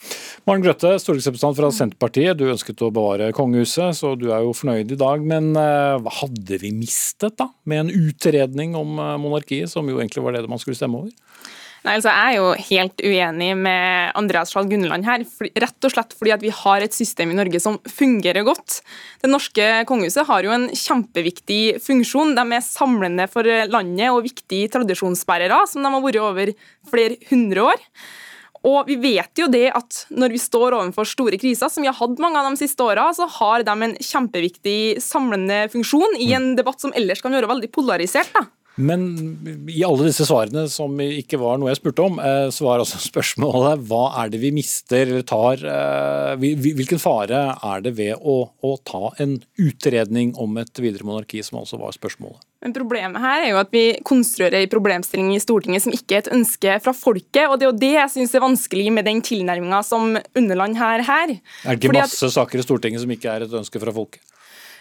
Maren 0.48 0.64
Grøtte, 0.64 0.94
stortingsrepresentant 1.02 1.58
fra 1.58 1.72
Senterpartiet. 1.74 2.38
Du 2.38 2.46
ønsket 2.50 2.82
å 2.84 2.92
bevare 2.94 3.32
kongehuset, 3.36 3.96
så 3.98 4.14
du 4.18 4.28
er 4.30 4.44
jo 4.46 4.54
fornøyd 4.56 4.94
i 4.94 5.00
dag. 5.00 5.24
Men 5.26 5.52
uh, 5.58 5.98
hva 6.02 6.14
hadde 6.22 6.60
vi 6.62 6.72
mistet 6.76 7.38
da, 7.40 7.50
med 7.68 7.86
en 7.86 8.08
utredning 8.08 8.76
om 8.78 8.98
uh, 9.00 9.14
monarkiet, 9.20 9.70
som 9.72 9.88
jo 9.90 10.00
egentlig 10.00 10.24
var 10.24 10.36
det 10.36 10.46
man 10.50 10.62
skulle 10.62 10.78
stemme 10.78 11.04
over? 11.04 11.14
Nei, 11.86 12.00
altså 12.00 12.10
Jeg 12.10 12.34
er 12.34 12.36
jo 12.40 12.46
helt 12.66 13.02
uenig 13.06 13.50
med 13.60 14.16
Andreas 14.18 14.50
Skjalg 14.50 14.72
Gunneland 14.72 15.06
her. 15.06 15.22
Rett 15.62 15.86
og 15.86 15.92
slett 15.92 16.16
fordi 16.18 16.32
at 16.34 16.42
vi 16.42 16.50
har 16.50 16.82
et 16.82 16.96
system 16.96 17.30
i 17.30 17.36
Norge 17.38 17.60
som 17.62 17.78
fungerer 17.86 18.42
godt. 18.46 18.80
Det 19.22 19.30
norske 19.30 19.68
kongehuset 19.86 20.26
har 20.26 20.42
jo 20.42 20.54
en 20.56 20.66
kjempeviktig 20.74 21.78
funksjon. 21.84 22.34
De 22.34 22.42
er 22.42 22.66
samlende 22.66 23.28
for 23.30 23.46
landet 23.70 24.10
og 24.10 24.26
viktige 24.26 24.72
tradisjonsbærere, 24.74 25.62
som 25.70 25.86
de 25.86 25.94
har 25.94 26.02
vært 26.08 26.20
over 26.24 26.54
flere 26.90 27.20
hundre 27.30 27.68
år. 27.70 27.86
Og 28.66 28.90
vi 28.90 28.98
vet 28.98 29.38
jo 29.38 29.46
det 29.46 29.68
at 29.70 30.02
når 30.10 30.34
vi 30.34 30.42
står 30.42 30.74
overfor 30.74 31.06
store 31.06 31.38
kriser, 31.38 31.70
som 31.70 31.86
vi 31.86 31.92
har 31.92 31.98
hatt 32.00 32.18
mange 32.22 32.42
av 32.42 32.50
de 32.50 32.58
siste 32.58 32.82
åra, 32.82 33.12
så 33.14 33.30
har 33.38 33.62
de 33.62 33.78
en 33.78 33.94
kjempeviktig 33.94 34.98
samlende 35.06 35.68
funksjon 35.70 36.18
i 36.18 36.32
en 36.34 36.56
debatt 36.58 36.82
som 36.82 36.94
ellers 36.98 37.22
kan 37.22 37.36
være 37.36 37.52
veldig 37.52 37.70
polarisert. 37.70 38.34
da. 38.34 38.48
Men 38.76 39.04
i 39.72 39.80
alle 39.86 40.08
disse 40.10 40.26
svarene, 40.28 40.66
som 40.68 40.98
ikke 41.00 41.38
var 41.40 41.56
noe 41.56 41.70
jeg 41.70 41.80
spurte 41.80 42.04
om, 42.04 42.18
eh, 42.20 42.48
så 42.52 42.66
var 42.66 42.82
altså 42.82 43.00
spørsmålet 43.10 43.86
hva 43.88 44.02
er 44.22 44.32
det 44.32 44.40
vi 44.42 44.52
mister 44.54 45.06
eller 45.06 45.24
tar 45.26 45.62
eh, 45.64 46.34
Hvilken 46.36 47.00
fare 47.00 47.40
er 47.54 47.84
det 47.84 47.94
ved 47.96 48.20
å, 48.20 48.36
å 48.50 48.74
ta 48.84 49.14
en 49.22 49.38
utredning 49.62 50.34
om 50.40 50.60
et 50.60 50.82
videre 50.82 51.06
monarki, 51.08 51.40
som 51.46 51.62
altså 51.62 51.80
var 51.80 51.96
spørsmålet? 51.96 52.44
Men 52.64 52.74
Problemet 52.76 53.22
her 53.22 53.44
er 53.44 53.50
jo 53.52 53.58
at 53.60 53.72
vi 53.72 53.84
konstruerer 54.06 54.64
en 54.64 54.72
problemstilling 54.72 55.32
i 55.36 55.40
Stortinget 55.40 55.84
som 55.84 55.94
ikke 55.94 56.18
er 56.18 56.24
et 56.24 56.32
ønske 56.34 56.78
fra 56.82 56.94
folket. 56.96 57.44
og 57.46 57.58
Det 57.58 57.66
er 57.66 57.70
jo 57.70 57.80
det 57.80 57.92
jeg 57.94 58.14
syns 58.16 58.34
er 58.36 58.44
vanskelig 58.44 58.88
med 58.92 59.06
den 59.08 59.20
tilnærminga 59.24 59.82
som 59.86 60.16
Underland 60.36 60.76
her. 60.80 61.04
her. 61.06 61.36
Er 61.64 61.76
det 61.76 61.84
ikke 61.84 61.96
masse 61.96 62.26
at... 62.26 62.34
saker 62.36 62.60
i 62.60 62.66
Stortinget 62.66 63.04
som 63.04 63.12
ikke 63.12 63.32
er 63.32 63.46
et 63.46 63.60
ønske 63.60 63.80
fra 63.80 63.94
folket? 63.94 64.24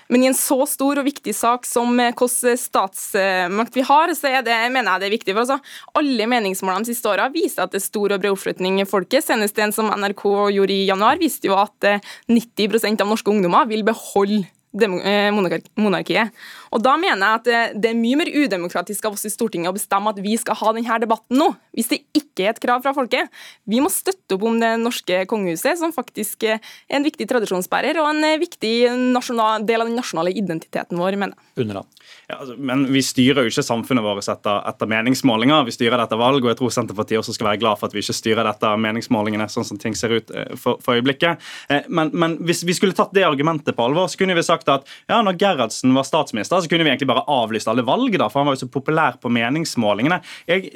Men 0.09 0.23
i 0.23 0.29
en 0.29 0.37
så 0.37 0.57
stor 0.69 1.01
og 1.01 1.07
viktig 1.07 1.33
sak 1.35 1.65
som 1.69 1.93
eh, 1.99 2.13
hvilken 2.13 2.59
statsmakt 2.61 3.77
vi 3.77 3.85
har, 3.85 4.13
så 4.17 4.33
det, 4.45 4.57
mener 4.73 4.91
jeg 4.91 5.03
det 5.03 5.07
er 5.09 5.15
viktig. 5.15 5.33
for 5.33 5.45
altså, 5.45 5.59
Alle 5.97 6.27
meningsmålene 6.29 6.85
de 6.85 6.93
siste 6.93 7.09
åra 7.09 7.29
viser 7.33 7.65
at 7.65 7.73
det 7.73 7.81
er 7.81 7.87
stor 7.87 8.13
og 8.13 8.21
bred 8.21 8.35
oppslutning 8.35 8.81
i 8.81 8.89
folket. 8.89 9.25
Senest 9.25 9.57
en 9.59 9.73
som 9.75 9.89
NRK 9.89 10.25
gjorde 10.55 10.75
i 10.75 10.85
januar, 10.89 11.21
viste 11.21 11.49
jo 11.49 11.57
at 11.57 11.89
90 12.29 12.77
eh, 12.81 12.91
av 12.99 13.09
norske 13.09 13.33
ungdommer 13.33 13.69
vil 13.71 13.85
beholde 13.87 14.45
Eh, 14.75 15.31
monarkiet. 15.75 16.31
Og 16.75 16.83
Da 16.83 16.95
mener 16.99 17.21
jeg 17.21 17.39
at 17.39 17.47
det, 17.47 17.61
det, 17.83 17.91
er 17.91 17.99
mye 17.99 18.19
mer 18.19 18.31
udemokratisk 18.33 19.07
av 19.07 19.15
oss 19.15 19.25
i 19.27 19.31
Stortinget 19.31 19.71
å 19.71 19.75
bestemme 19.75 20.11
at 20.11 20.19
vi 20.23 20.35
skal 20.39 20.57
ha 20.59 20.73
denne 20.75 20.97
debatten 21.01 21.39
nå, 21.39 21.47
hvis 21.75 21.91
det 21.91 22.01
ikke 22.17 22.45
er 22.45 22.51
et 22.51 22.61
krav 22.63 22.83
fra 22.83 22.91
folket. 22.95 23.31
Vi 23.69 23.79
må 23.83 23.91
støtte 23.91 24.35
opp 24.35 24.43
om 24.47 24.59
det 24.59 24.73
norske 24.81 25.21
kongehuset, 25.31 25.79
som 25.79 25.93
faktisk 25.95 26.43
er 26.49 26.59
en 26.91 27.05
viktig 27.05 27.27
tradisjonsbærer 27.29 27.99
og 28.01 28.09
en 28.11 28.41
viktig 28.41 28.73
nasjonal, 29.15 29.63
del 29.67 29.83
av 29.85 29.89
den 29.91 29.95
nasjonale 29.99 30.33
identiteten 30.35 30.99
vår, 30.99 31.19
mener 31.21 31.37
jeg. 31.39 31.85
Ja, 32.27 32.39
altså, 32.41 32.57
men 32.59 32.83
vi 32.91 33.01
styrer 33.05 33.45
jo 33.45 33.53
ikke 33.53 33.63
samfunnet 33.65 34.03
vårt 34.03 34.27
etter, 34.27 34.59
etter, 34.67 34.89
meningsmålinger, 34.91 35.63
vi 35.67 35.73
styrer 35.75 35.97
det 35.97 36.09
etter 36.09 36.19
valg. 36.19 36.43
Og 36.43 36.51
jeg 36.51 36.59
tror 36.59 36.73
Senterpartiet 36.75 37.21
også 37.21 37.37
skal 37.37 37.51
være 37.53 37.61
glad 37.63 37.79
for 37.79 37.87
at 37.87 37.95
vi 37.95 38.03
ikke 38.03 38.17
styrer 38.17 38.43
det 38.43 38.55
etter 38.57 38.81
meningsmålingene, 38.83 39.47
sånn 39.51 39.67
som 39.67 39.79
ting 39.79 39.95
ser 39.97 40.17
ut 40.17 40.33
eh, 40.35 40.51
for, 40.59 40.81
for 40.83 40.99
øyeblikket. 40.99 41.41
Men, 41.87 42.11
men 42.13 42.37
hvis 42.45 42.65
vi 42.67 42.75
skulle 42.75 42.95
tatt 42.97 43.13
det 43.15 43.23
argumentet 43.27 43.77
på 43.77 43.87
alvor, 43.87 44.09
så 44.11 44.19
kunne 44.19 44.35
vi 44.37 44.43
sagt 44.45 44.65
sagt 44.65 44.71
at 44.71 44.89
ja, 45.09 45.21
når 45.21 45.37
Gerhardsen 45.39 45.93
var 45.95 46.05
statsminister, 46.07 46.63
så 46.65 46.71
kunne 46.71 46.85
vi 46.85 46.91
egentlig 46.91 47.09
bare 47.09 47.25
avlyst 47.31 47.69
alle 47.71 47.85
valg, 47.85 48.17
da, 48.19 48.27
for 48.31 48.41
han 48.41 48.49
var 48.49 48.57
jo 48.57 48.63
så 48.63 48.71
populær 48.71 49.19
på 49.21 49.31
meningsmålingene. 49.33 50.19
Jeg, 50.49 50.71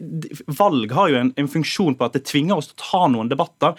valg 0.59 0.93
har 0.95 1.11
jo 1.11 1.19
en, 1.19 1.31
en, 1.39 1.49
funksjon 1.49 1.97
på 1.97 2.05
at 2.05 2.17
det 2.17 2.25
tvinger 2.29 2.59
oss 2.59 2.69
til 2.69 2.77
å 2.77 2.83
ta 2.83 3.01
noen 3.11 3.31
debatter, 3.31 3.77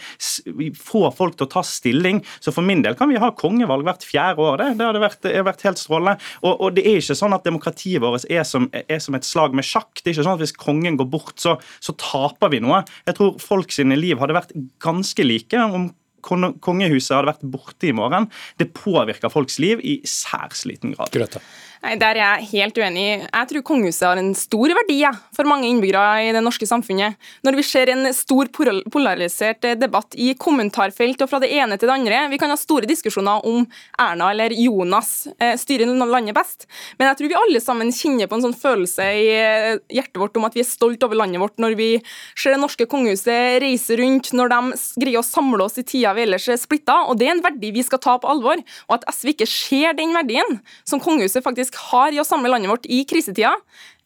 få 0.78 1.04
folk 1.16 1.38
til 1.38 1.46
å 1.46 1.52
ta 1.52 1.62
stilling. 1.66 2.22
Så 2.42 2.54
for 2.54 2.66
min 2.66 2.82
del 2.84 2.98
kan 2.98 3.10
vi 3.10 3.20
ha 3.22 3.30
kongevalg 3.38 3.86
hvert 3.86 4.06
fjerde 4.06 4.42
år. 4.42 4.58
Det, 4.60 4.68
det 4.80 4.88
hadde 4.88 5.04
vært, 5.04 5.30
vært 5.50 5.64
helt 5.68 5.82
strålende. 5.82 6.16
Og, 6.42 6.52
og, 6.52 6.68
det 6.76 6.86
er 6.88 7.00
ikke 7.00 7.18
sånn 7.18 7.36
at 7.36 7.46
demokratiet 7.46 8.02
vårt 8.02 8.26
er 8.30 8.44
som, 8.48 8.68
er 8.72 9.00
som, 9.02 9.16
et 9.18 9.28
slag 9.28 9.54
med 9.56 9.66
sjakk. 9.66 9.92
Det 10.00 10.10
er 10.10 10.18
ikke 10.18 10.26
sånn 10.26 10.38
at 10.38 10.44
Hvis 10.44 10.56
kongen 10.58 10.98
går 11.00 11.08
bort, 11.12 11.36
så, 11.40 11.56
så 11.82 11.94
taper 12.00 12.52
vi 12.54 12.62
noe. 12.64 12.82
Jeg 13.06 13.18
tror 13.18 13.38
folk 13.42 13.72
sine 13.74 13.98
liv 13.98 14.20
hadde 14.20 14.36
vært 14.36 14.54
ganske 14.82 15.26
like 15.26 15.64
om 15.70 15.90
kongehuset 16.20 17.16
hadde 17.16 17.32
vært 17.32 17.48
borte 17.52 17.88
i 17.88 17.94
morgen. 17.96 18.28
Det 18.60 18.70
påvirker 18.76 19.32
folks 19.32 19.58
liv 19.62 19.80
i 19.82 20.00
særs 20.08 20.66
liten 20.68 20.94
grad. 20.96 21.12
Grøtta. 21.14 21.42
Nei, 21.80 21.94
Der 21.96 22.12
er 22.12 22.20
jeg 22.20 22.48
helt 22.50 22.76
uenig. 22.76 23.04
Jeg 23.24 23.48
tror 23.48 23.62
kongehuset 23.64 24.04
har 24.04 24.18
en 24.20 24.34
stor 24.36 24.68
verdi 24.76 24.98
ja, 25.00 25.14
for 25.32 25.48
mange 25.48 25.64
innbyggere 25.64 26.26
i 26.26 26.32
det 26.36 26.42
norske 26.44 26.66
samfunnet. 26.68 27.16
Når 27.46 27.56
vi 27.56 27.64
ser 27.64 27.88
en 27.88 28.04
stor 28.12 28.50
polarisert 28.52 29.64
debatt 29.80 30.12
i 30.20 30.34
kommentarfelt 30.36 31.24
og 31.24 31.30
fra 31.30 31.40
det 31.40 31.48
ene 31.56 31.78
til 31.80 31.88
det 31.88 31.94
andre 31.94 32.18
Vi 32.34 32.38
kan 32.40 32.52
ha 32.52 32.58
store 32.60 32.88
diskusjoner 32.88 33.46
om 33.48 33.64
Erna 33.96 34.28
eller 34.34 34.52
Jonas 34.52 35.28
eh, 35.40 35.54
styrer 35.56 35.88
landet 35.88 36.36
best, 36.36 36.66
men 36.98 37.08
jeg 37.08 37.16
tror 37.16 37.30
vi 37.30 37.38
alle 37.38 37.62
sammen 37.64 37.92
kjenner 37.94 38.28
på 38.28 38.36
en 38.36 38.44
sånn 38.44 38.56
følelse 38.60 39.06
i 39.16 39.24
eh, 39.32 39.80
hjertet 39.88 40.20
vårt 40.20 40.36
om 40.36 40.44
at 40.48 40.56
vi 40.56 40.62
er 40.64 40.68
stolt 40.68 41.02
over 41.06 41.16
landet 41.16 41.40
vårt 41.40 41.56
når 41.62 41.78
vi 41.80 41.88
ser 42.36 42.54
det 42.54 42.60
norske 42.60 42.84
kongehuset 42.90 43.60
reise 43.64 43.96
rundt, 44.00 44.32
når 44.36 44.52
de 44.52 44.60
greier 45.00 45.22
å 45.22 45.26
samle 45.26 45.64
oss 45.64 45.80
i 45.80 45.86
tida 45.86 46.12
vi 46.18 46.26
ellers 46.26 46.50
er 46.50 46.60
splitta. 46.60 47.00
Og 47.08 47.16
det 47.20 47.30
er 47.30 47.36
en 47.38 47.44
verdi 47.44 47.72
vi 47.72 47.86
skal 47.86 48.02
ta 48.02 48.18
på 48.20 48.28
alvor. 48.28 48.60
Og 48.90 48.98
at 48.98 49.06
SV 49.14 49.32
ikke 49.32 49.48
ser 49.48 49.96
den 49.96 50.12
verdien 50.16 50.60
som 50.88 51.00
kongehuset 51.02 51.44
faktisk 51.46 51.69
faktisk 51.70 51.90
har 51.90 52.12
i 52.12 52.20
å 52.20 52.24
samle 52.26 52.50
landet 52.50 52.70
vårt 52.70 52.86
i 52.86 53.04
krisetida 53.04 53.54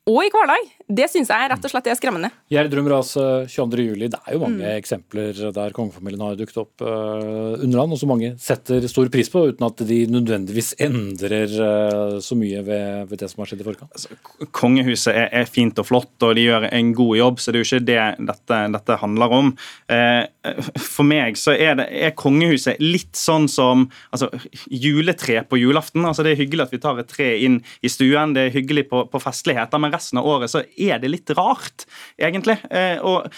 og 0.07 0.25
i 0.25 0.31
hverdag. 0.31 0.71
Det 0.85 1.07
syns 1.09 1.30
jeg 1.32 1.49
rett 1.49 1.64
og 1.64 1.70
slett 1.72 1.87
er 1.89 1.97
skremmende. 1.97 2.28
Gjerd 2.53 2.68
Drømras 2.68 3.14
22.07. 3.49 4.09
Det 4.12 4.18
er 4.18 4.35
jo 4.35 4.41
mange 4.43 4.61
mm. 4.61 4.74
eksempler 4.76 5.39
der 5.57 5.72
kongefamilien 5.72 6.20
har 6.26 6.37
dukket 6.37 6.59
opp 6.61 6.85
uh, 6.85 7.57
under 7.57 7.80
han, 7.80 7.95
og 7.95 8.01
som 8.01 8.11
mange 8.12 8.35
setter 8.43 8.85
stor 8.91 9.09
pris 9.12 9.30
på, 9.32 9.47
uten 9.49 9.64
at 9.64 9.80
de 9.89 10.03
nødvendigvis 10.12 10.74
endrer 10.85 11.55
uh, 11.57 12.18
så 12.20 12.37
mye 12.37 12.61
ved, 12.66 13.09
ved, 13.09 13.22
det 13.22 13.30
som 13.32 13.41
har 13.41 13.49
skjedd 13.49 13.62
i 13.64 13.68
forkant. 13.70 13.95
Altså, 13.97 14.51
kongehuset 14.53 15.14
er, 15.14 15.30
er, 15.41 15.49
fint 15.49 15.80
og 15.80 15.89
flott, 15.89 16.12
og 16.20 16.35
de 16.37 16.45
gjør 16.51 16.68
en 16.68 16.93
god 17.01 17.14
jobb, 17.22 17.41
så 17.41 17.55
det 17.55 17.61
er 17.61 17.64
jo 17.64 17.70
ikke 17.70 17.89
det 17.89 18.28
dette, 18.28 18.61
dette 18.76 19.01
handler 19.01 19.37
om. 19.39 19.51
Uh, 19.89 20.61
for 20.76 21.09
meg 21.09 21.41
så 21.41 21.57
er, 21.57 21.78
det, 21.80 21.89
er, 21.97 22.12
kongehuset 22.20 22.85
litt 22.85 23.16
sånn 23.16 23.49
som 23.49 23.87
altså, 24.12 24.28
juletre 24.68 25.41
på 25.49 25.62
julaften. 25.62 26.05
Altså, 26.05 26.26
det 26.26 26.35
er 26.35 26.43
hyggelig 26.45 26.68
at 26.68 26.76
vi 26.76 26.85
tar 26.85 27.01
et 27.01 27.09
tre 27.09 27.32
inn 27.49 27.62
i 27.80 27.89
stuen, 27.89 28.37
det 28.37 28.51
er 28.51 28.57
hyggelig 28.61 28.91
på, 28.93 29.07
på 29.09 29.24
festligheter. 29.24 29.80
men 29.80 29.97
resten 29.97 30.20
av 30.20 30.28
året, 30.28 30.53
så 30.53 30.61
er 30.77 31.01
det 31.03 31.11
litt 31.12 31.31
rart, 31.37 31.87
egentlig. 32.20 32.59
Eh, 32.70 32.99
og 33.05 33.31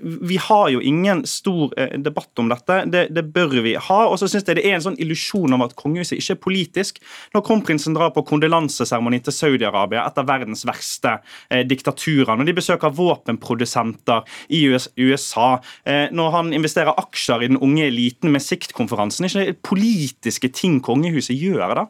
Vi 0.00 0.38
har 0.40 0.68
jo 0.72 0.80
ingen 0.80 1.24
stor 1.28 1.74
eh, 1.76 1.96
debatt 1.98 2.38
om 2.38 2.50
dette. 2.50 2.84
Det, 2.90 3.06
det 3.14 3.24
bør 3.34 3.60
vi 3.64 3.76
ha. 3.76 4.00
Og 4.08 4.18
så 4.20 4.28
syns 4.30 4.48
jeg 4.48 4.60
det 4.60 4.66
er 4.66 4.78
en 4.78 4.86
sånn 4.88 4.98
illusjon 5.00 5.56
om 5.56 5.64
at 5.64 5.76
kongehuset 5.78 6.18
ikke 6.18 6.36
er 6.36 6.42
politisk. 6.44 7.00
Når 7.34 7.44
kronprinsen 7.46 7.96
drar 7.96 8.12
på 8.14 8.24
kondolanseseremoni 8.28 9.22
til 9.24 9.36
Saudi-Arabia, 9.36 10.04
et 10.06 10.20
av 10.20 10.28
verdens 10.28 10.64
verste 10.68 11.16
eh, 11.50 11.64
diktaturer, 11.68 12.34
når 12.36 12.50
de 12.50 12.56
besøker 12.60 12.96
våpenprodusenter 12.96 14.26
i 14.56 14.64
USA, 14.70 15.52
eh, 15.84 16.08
når 16.14 16.34
han 16.36 16.52
investerer 16.56 16.98
aksjer 17.00 17.44
i 17.44 17.52
den 17.52 17.60
unge 17.60 17.86
eliten 17.88 18.32
med 18.34 18.44
siktkonferansen, 18.44 19.28
ikke 19.28 19.46
det 19.46 19.62
politiske 19.66 20.52
ting 20.54 20.80
kongehuset 20.84 21.36
gjør 21.38 21.82
da? 21.82 21.88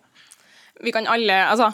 Vi 0.80 0.92
kan 0.94 1.08
alle, 1.10 1.42
altså 1.50 1.72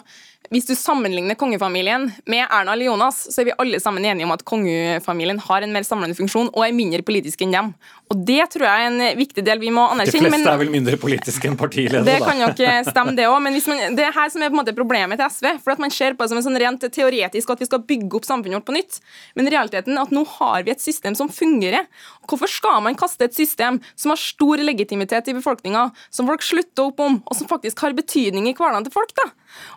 hvis 0.53 0.67
du 0.69 0.75
sammenligner 0.79 1.35
kongefamilien 1.35 2.05
med 2.29 2.45
Erna 2.45 2.71
eller 2.71 2.87
Jonas, 2.87 3.19
så 3.33 3.41
er 3.41 3.49
vi 3.49 3.55
alle 3.59 3.79
sammen 3.83 4.05
enige 4.07 4.23
om 4.23 4.31
at 4.31 4.45
kongefamilien 4.47 5.41
har 5.43 5.65
en 5.65 5.73
mer 5.75 5.83
samlende 5.83 6.15
funksjon 6.15 6.51
og 6.53 6.61
er 6.63 6.75
mindre 6.75 7.03
politisk 7.03 7.43
enn 7.43 7.55
dem. 7.55 7.73
Og 8.07 8.21
Det 8.27 8.39
tror 8.53 8.63
jeg 8.63 8.83
er 8.85 8.87
en 8.87 9.17
viktig 9.19 9.43
del 9.43 9.59
vi 9.59 9.71
må 9.75 9.83
anerkjenne. 9.91 10.29
De 10.29 10.31
fleste 10.31 10.51
er 10.53 10.61
vel 10.61 10.71
mindre 10.71 10.99
politiske 11.01 11.49
enn 11.49 11.57
partiledere? 11.59 12.05
Det 12.07 12.21
kan 12.23 12.39
jo 12.39 12.47
ikke 12.53 12.75
stemme, 12.87 13.15
det 13.17 13.25
òg. 13.27 13.41
Men 13.43 13.57
man, 13.59 13.97
det 13.97 14.05
er 14.07 14.15
her 14.15 14.31
som 14.31 14.45
er 14.45 14.51
på 14.51 14.55
en 14.55 14.61
måte 14.61 14.75
problemet 14.77 15.19
til 15.19 15.27
SV. 15.35 15.49
For 15.65 15.75
at 15.75 15.81
Man 15.83 15.91
ser 15.91 16.15
på 16.15 16.23
det 16.23 16.31
som 16.31 16.39
en 16.39 16.45
sånn 16.45 16.59
rent 16.63 16.85
teoretisk 16.95 17.51
at 17.51 17.63
vi 17.63 17.67
skal 17.67 17.83
bygge 17.87 18.19
opp 18.19 18.27
samfunnet 18.27 18.61
vårt 18.61 18.69
på 18.69 18.77
nytt. 18.77 19.01
Men 19.35 19.51
realiteten 19.51 19.97
er 19.97 20.07
at 20.07 20.15
nå 20.15 20.23
har 20.37 20.63
vi 20.63 20.71
et 20.71 20.83
system 20.83 21.17
som 21.19 21.27
fungerer. 21.31 21.89
Hvorfor 22.27 22.51
skal 22.51 22.79
man 22.85 22.95
kaste 22.99 23.27
et 23.27 23.35
system 23.35 23.81
som 23.95 24.15
har 24.15 24.21
stor 24.21 24.63
legitimitet 24.63 25.27
i 25.27 25.35
befolkninga, 25.35 25.89
som 26.09 26.31
folk 26.31 26.43
slutter 26.47 26.87
opp 26.87 27.03
om, 27.03 27.19
og 27.27 27.35
som 27.35 27.51
faktisk 27.51 27.83
har 27.83 27.95
betydning 27.97 28.47
i 28.47 28.55
hverdagen 28.55 28.87
til 28.87 28.95
folk? 28.95 29.11
da? 29.19 29.27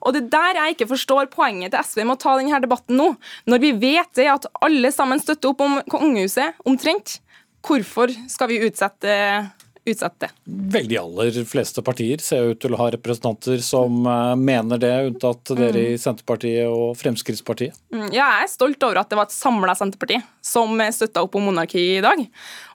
Og 0.06 0.14
Det 0.14 0.24
der 0.30 0.49
jeg 0.58 0.74
ikke 0.74 0.90
forstår 0.90 1.30
poenget 1.32 1.74
til 1.74 1.84
SV 1.84 2.02
med 2.04 2.16
å 2.16 2.20
ta 2.22 2.36
denne 2.38 2.60
debatten 2.62 2.98
nå, 2.98 3.08
når 3.50 3.62
vi 3.62 3.72
vet 3.82 4.10
det 4.18 4.28
at 4.32 4.48
alle 4.64 4.92
sammen 4.94 5.22
støtter 5.22 5.52
opp 5.52 5.64
om 5.64 5.78
kongehuset, 5.90 6.58
omtrent. 6.66 7.18
Hvorfor 7.60 8.12
skal 8.32 8.48
vi 8.48 8.62
utsette 8.64 9.14
utsette 9.88 10.26
det. 10.26 10.30
Vel, 10.74 10.90
aller 11.00 11.44
fleste 11.48 11.82
partier 11.84 12.20
ser 12.22 12.52
ut 12.52 12.60
til 12.62 12.74
å 12.74 12.80
ha 12.80 12.90
representanter 12.92 13.62
som 13.64 14.04
eh, 14.06 14.34
mener 14.38 14.80
det, 14.80 14.92
unntatt 15.10 15.52
dere 15.56 15.84
i 15.84 15.94
mm. 15.94 16.02
Senterpartiet 16.02 16.68
og 16.68 16.98
Fremskrittspartiet. 17.00 17.78
Mm, 17.94 18.08
ja, 18.12 18.26
jeg 18.40 18.48
er 18.48 18.52
stolt 18.52 18.86
over 18.86 19.02
at 19.02 19.10
det 19.10 19.18
var 19.18 19.28
et 19.28 19.36
samla 19.36 19.76
Senterparti 19.78 20.20
som 20.44 20.80
støtta 20.92 21.24
opp 21.24 21.36
om 21.38 21.48
monarki 21.48 21.82
i 21.96 22.04
dag. 22.04 22.22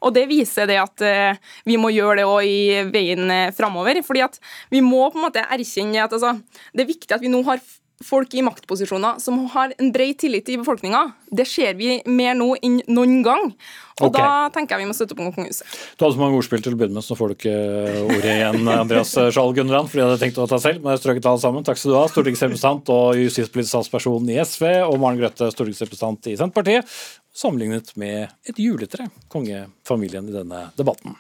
Og 0.05 0.15
det 0.15 0.25
viser 0.31 0.69
det 0.69 0.79
at 0.81 1.05
eh, 1.05 1.41
vi 1.67 1.79
må 1.81 1.93
gjøre 1.93 2.21
det 2.21 2.27
òg 2.29 2.49
i 2.49 2.83
veien 2.91 3.29
eh, 3.31 3.53
framover. 3.55 4.01
fordi 4.05 4.25
at 4.25 4.39
vi 4.73 4.81
må 4.85 5.07
på 5.09 5.19
en 5.19 5.27
måte 5.27 5.45
erkjenne 5.45 6.03
at 6.03 6.13
altså, 6.13 6.35
det 6.73 6.85
er 6.85 6.93
viktig 6.93 7.15
at 7.15 7.23
vi 7.23 7.31
nå 7.31 7.43
har 7.47 7.61
folk 8.03 8.33
i 8.35 8.43
maktposisjoner 8.43 9.19
som 9.23 9.39
har 9.53 9.73
en 9.77 9.91
bred 9.95 10.17
tillit 10.19 10.49
i 10.49 10.57
befolkninga. 10.59 11.01
Det 11.31 11.45
ser 11.47 11.77
vi 11.79 12.01
mer 12.05 12.35
nå 12.37 12.51
enn 12.63 12.81
noen 12.91 13.21
gang. 13.25 13.53
Og 14.01 14.09
okay. 14.09 14.19
Da 14.19 14.49
tenker 14.51 14.75
jeg 14.75 14.83
vi 14.83 14.89
må 14.89 14.95
støtte 14.97 15.15
opp 15.15 15.21
om 15.23 15.31
kongehuset. 15.35 15.67
Du 15.95 16.03
hadde 16.03 16.17
så 16.17 16.21
mange 16.21 16.39
ordspill 16.39 16.63
til 16.63 16.75
å 16.75 16.79
begynne 16.79 16.97
med, 16.97 17.05
så 17.05 17.13
nå 17.13 17.19
får 17.21 17.31
du 17.31 17.35
ikke 17.37 17.55
ordet 18.03 18.33
igjen, 18.33 18.71
Andreas 18.83 19.13
Skjalg 19.15 19.55
Gunnrand, 19.59 19.91
fordi 19.91 20.03
jeg 20.03 20.09
hadde 20.09 20.23
tenkt 20.25 20.41
å 20.43 20.47
ta 20.51 20.59
selv, 20.61 20.83
men 20.83 20.95
jeg 20.95 21.03
strøket 21.03 21.29
alle 21.31 21.43
sammen. 21.45 21.67
Takk 21.67 21.79
skal 21.79 21.93
du 21.93 21.99
ha, 22.01 22.05
stortingsrepresentant 22.11 22.91
og 22.95 23.21
justispolitisk 23.23 23.77
talsperson 23.77 24.33
i 24.33 24.39
SV, 24.43 24.65
og 24.89 24.97
Maren 24.99 25.21
Grøtte, 25.21 25.47
stortingsrepresentant 25.55 26.31
i 26.33 26.35
Senterpartiet, 26.41 26.97
sammenlignet 27.35 27.95
med 27.99 28.27
et 28.47 28.59
juletre, 28.59 29.07
kongefamilien 29.31 30.27
i 30.27 30.35
denne 30.35 30.67
debatten. 30.75 31.15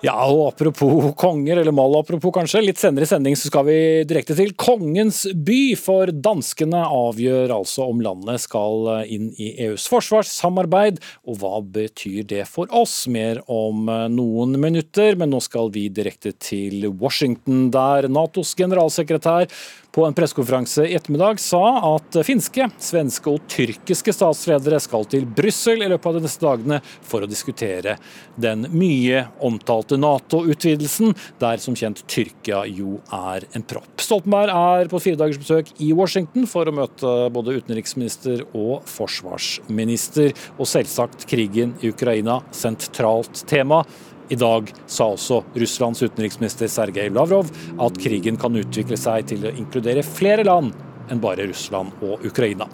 Ja, 0.00 0.14
og 0.32 0.46
apropos 0.54 1.10
konger, 1.20 1.58
eller 1.60 1.74
mal 1.76 1.92
apropos 1.98 2.32
kanskje, 2.32 2.62
litt 2.64 2.80
senere 2.80 3.04
i 3.04 3.08
sending 3.10 3.34
så 3.36 3.50
skal 3.50 3.66
vi 3.66 3.74
direkte 4.08 4.32
til 4.38 4.54
kongens 4.56 5.26
by, 5.36 5.74
for 5.76 6.08
danskene 6.08 6.80
avgjør 6.88 7.52
altså 7.58 7.84
om 7.92 8.00
landet 8.00 8.40
skal 8.40 8.88
inn 9.04 9.28
i 9.36 9.50
EUs 9.66 9.84
forsvarssamarbeid, 9.92 11.02
og 11.28 11.42
hva 11.42 11.60
betyr 11.60 12.24
det 12.32 12.46
for 12.48 12.72
oss? 12.72 13.02
Mer 13.12 13.42
om 13.52 13.92
noen 14.14 14.56
minutter, 14.62 15.20
men 15.20 15.34
nå 15.34 15.42
skal 15.44 15.68
vi 15.74 15.90
direkte 15.92 16.32
til 16.32 16.88
Washington, 16.88 17.68
der 17.74 18.08
Natos 18.08 18.54
generalsekretær 18.56 19.52
på 19.92 20.04
en 20.06 20.14
pressekonferanse 20.14 20.84
i 20.86 20.94
ettermiddag 20.94 21.40
sa 21.42 21.62
at 21.96 22.20
finske, 22.26 22.68
svenske 22.78 23.32
og 23.32 23.46
tyrkiske 23.50 24.14
statsledere 24.14 24.78
skal 24.82 25.06
til 25.10 25.26
Brussel 25.26 25.82
i 25.82 25.88
løpet 25.90 26.06
av 26.06 26.16
de 26.16 26.24
neste 26.24 26.46
dagene 26.46 26.78
for 26.86 27.26
å 27.26 27.30
diskutere 27.30 27.96
den 28.40 28.68
mye 28.70 29.24
omtalte 29.46 29.89
Nato-utvidelsen, 29.98 31.14
der 31.40 31.62
som 31.62 31.76
kjent 31.78 32.04
Tyrkia 32.10 32.62
jo 32.68 32.98
er 33.14 33.46
en 33.56 33.64
propp. 33.66 33.88
Stoltenberg 34.02 34.52
er 34.54 34.90
på 34.92 35.00
fire 35.02 35.18
dagers 35.20 35.40
besøk 35.40 35.72
i 35.82 35.90
Washington 35.96 36.46
for 36.50 36.68
å 36.68 36.74
møte 36.74 37.16
både 37.34 37.56
utenriksminister 37.58 38.44
og 38.52 38.86
forsvarsminister, 38.90 40.34
og 40.58 40.68
selvsagt 40.68 41.26
krigen 41.30 41.74
i 41.80 41.90
Ukraina 41.94 42.40
sentralt 42.54 43.44
tema. 43.50 43.82
I 44.30 44.38
dag 44.38 44.68
sa 44.86 45.08
også 45.10 45.40
Russlands 45.58 46.04
utenriksminister 46.04 46.70
Sergej 46.70 47.10
Lavrov 47.10 47.50
at 47.82 47.98
krigen 47.98 48.38
kan 48.38 48.54
utvikle 48.54 48.98
seg 49.00 49.26
til 49.32 49.48
å 49.48 49.54
inkludere 49.56 50.06
flere 50.06 50.46
land 50.46 50.76
enn 51.10 51.22
bare 51.22 51.48
Russland 51.50 52.04
og 52.06 52.22
Ukraina. 52.26 52.68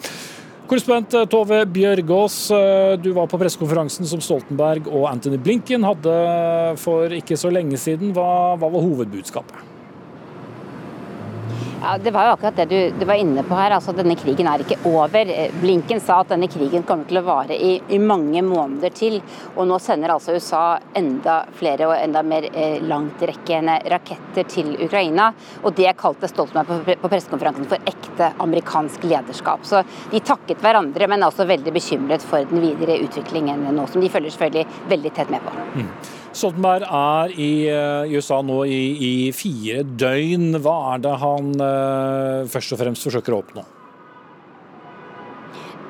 Korrespondent 0.67 1.13
eh, 1.15 1.27
Tove 1.31 1.61
Bjørgaas, 1.71 2.35
eh, 2.51 2.97
du 2.99 3.13
var 3.15 3.29
på 3.31 3.39
pressekonferansen 3.39 4.09
som 4.09 4.19
Stoltenberg 4.23 4.89
og 4.91 5.07
Anthony 5.07 5.39
Blinken 5.39 5.87
hadde 5.87 6.17
for 6.83 7.15
ikke 7.15 7.39
så 7.39 7.51
lenge 7.55 7.79
siden. 7.79 8.11
Hva, 8.15 8.27
hva 8.59 8.67
var 8.73 8.83
hovedbudskapet? 8.83 9.66
Ja, 11.81 11.97
Det 11.97 12.11
var 12.11 12.25
jo 12.25 12.33
akkurat 12.35 12.55
det 12.55 12.65
du, 12.65 12.99
du, 12.99 13.05
var 13.05 13.19
inne 13.21 13.43
på 13.43 13.55
her. 13.55 13.71
altså 13.71 13.93
Denne 13.95 14.15
krigen 14.15 14.47
er 14.49 14.63
ikke 14.63 14.79
over. 14.89 15.29
Blinken 15.61 16.01
sa 16.01 16.21
at 16.23 16.33
denne 16.33 16.49
krigen 16.51 16.83
kommer 16.87 17.07
til 17.09 17.21
å 17.21 17.25
vare 17.27 17.57
i, 17.57 17.75
i 17.93 17.99
mange 18.01 18.41
måneder 18.45 18.93
til. 18.97 19.19
Og 19.55 19.67
nå 19.69 19.79
sender 19.81 20.13
altså 20.13 20.35
USA 20.37 20.79
enda 20.97 21.39
flere 21.57 21.89
og 21.89 21.95
enda 21.97 22.23
mer 22.25 22.49
eh, 22.51 22.79
langtrekkende 22.83 23.79
raketter 23.93 24.49
til 24.49 24.73
Ukraina. 24.87 25.29
Og 25.63 25.77
det 25.77 25.93
kalte 25.99 26.29
Stoltenberg 26.31 26.85
på, 26.85 26.97
på 27.01 27.13
pressekonferansen 27.13 27.69
for 27.69 27.91
ekte 27.93 28.31
amerikansk 28.43 29.05
lederskap. 29.07 29.65
Så 29.67 29.83
de 30.11 30.23
takket 30.25 30.63
hverandre, 30.63 31.09
men 31.09 31.21
er 31.21 31.31
også 31.31 31.47
veldig 31.49 31.73
bekymret 31.75 32.25
for 32.25 32.47
den 32.49 32.63
videre 32.63 32.99
utviklingen 33.05 33.67
nå, 33.69 33.89
som 33.91 34.01
de 34.01 34.11
følger 34.11 34.33
selvfølgelig 34.33 34.89
veldig 34.89 35.13
tett 35.17 35.33
med 35.33 35.45
på. 35.45 35.57
Mm. 35.77 35.91
Stoltenberg 36.37 36.85
er 36.85 37.31
i 37.41 37.51
eh, 37.71 38.11
USA 38.13 38.43
nå 38.45 38.59
i, 38.69 38.81
i, 39.01 39.13
fire 39.33 39.81
døgn. 39.97 40.59
Hva 40.61 40.75
er 40.93 41.01
det 41.07 41.15
han 41.23 41.49
uh, 41.57 42.45
først 42.51 42.75
og 42.75 42.81
fremst 42.83 43.07
forsøker 43.07 43.33
å 43.33 43.41
oppnå? 43.41 43.63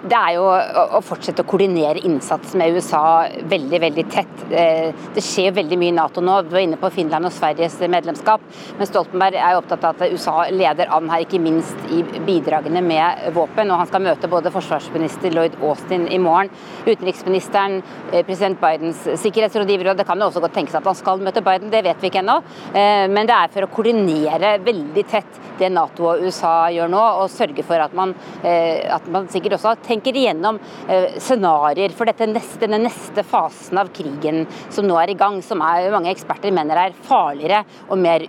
Det 0.06 0.18
er 0.18 0.36
jo 0.36 0.44
å 0.46 1.00
fortsette 1.02 1.42
å 1.42 1.48
koordinere 1.48 2.04
innsats 2.06 2.54
med 2.60 2.76
USA 2.78 3.02
veldig 3.50 3.80
veldig 3.82 4.04
tett. 4.14 4.44
Det 4.48 5.24
skjer 5.26 5.56
veldig 5.56 5.80
mye 5.82 5.90
i 5.90 5.96
Nato 5.98 6.22
nå. 6.22 6.36
Du 6.46 6.52
var 6.54 6.62
inne 6.62 6.78
på 6.80 6.92
Finland 6.94 7.26
og 7.26 7.34
Sveriges 7.34 7.80
medlemskap. 7.90 8.44
Men 8.78 8.90
Stoltenberg 8.90 9.40
er 9.42 9.56
jo 9.56 9.62
opptatt 9.64 9.88
av 9.88 9.98
at 9.98 10.14
USA 10.14 10.36
leder 10.54 10.92
an 10.94 11.10
her, 11.10 11.26
ikke 11.26 11.42
minst 11.42 11.90
i 11.90 12.04
bidragene 12.28 12.84
med 12.86 13.26
våpen. 13.36 13.72
og 13.72 13.82
Han 13.82 13.90
skal 13.90 14.06
møte 14.06 14.30
både 14.30 14.54
forsvarsminister 14.54 15.34
Lloyd 15.34 15.58
Austin 15.66 16.06
i 16.14 16.22
morgen, 16.22 16.54
utenriksministeren, 16.86 17.82
eh, 18.12 18.24
president 18.24 18.62
Bidens 18.62 19.02
sikkerhetsrådgiver. 19.24 19.92
og 19.92 19.98
Det 19.98 20.06
kan 20.06 20.20
jo 20.20 20.30
også 20.30 20.42
godt 20.42 20.54
tenkes 20.54 20.76
at 20.76 20.86
han 20.86 20.96
skal 20.96 21.20
møte 21.20 21.42
Biden, 21.42 21.72
det 21.72 21.84
vet 21.84 22.02
vi 22.02 22.10
ikke 22.10 22.22
ennå. 22.22 22.38
Eh, 22.74 23.08
men 23.08 23.26
det 23.26 23.36
er 23.36 23.48
for 23.48 23.62
å 23.66 23.74
koordinere 23.74 24.60
veldig 24.64 25.08
tett 25.08 25.42
det 25.58 25.72
Nato 25.72 26.06
og 26.06 26.22
USA 26.22 26.70
gjør 26.70 26.90
nå, 26.92 27.02
og 27.22 27.30
sørge 27.34 27.64
for 27.66 27.82
at 27.82 27.94
man, 27.94 28.14
eh, 28.44 28.86
at 28.94 29.08
man 29.08 29.28
sikkert 29.28 29.58
også 29.58 29.76
tenker 29.88 30.18
igjennom 30.18 30.60
eh, 30.88 31.18
scenarioer 31.22 31.96
for 31.96 32.10
neste, 32.10 32.60
denne 32.64 32.82
neste 32.88 33.24
fasen 33.28 33.80
av 33.82 33.92
krigen 33.96 34.46
som 34.70 34.88
nå 34.88 34.98
er 35.02 35.14
i 35.14 35.18
gang, 35.20 35.40
som 35.46 35.64
er, 35.66 35.90
mange 35.94 36.12
eksperter 36.14 36.54
mener 36.56 36.88
er 36.88 37.00
farligere 37.08 37.64
og 37.88 37.98
mer 38.02 38.28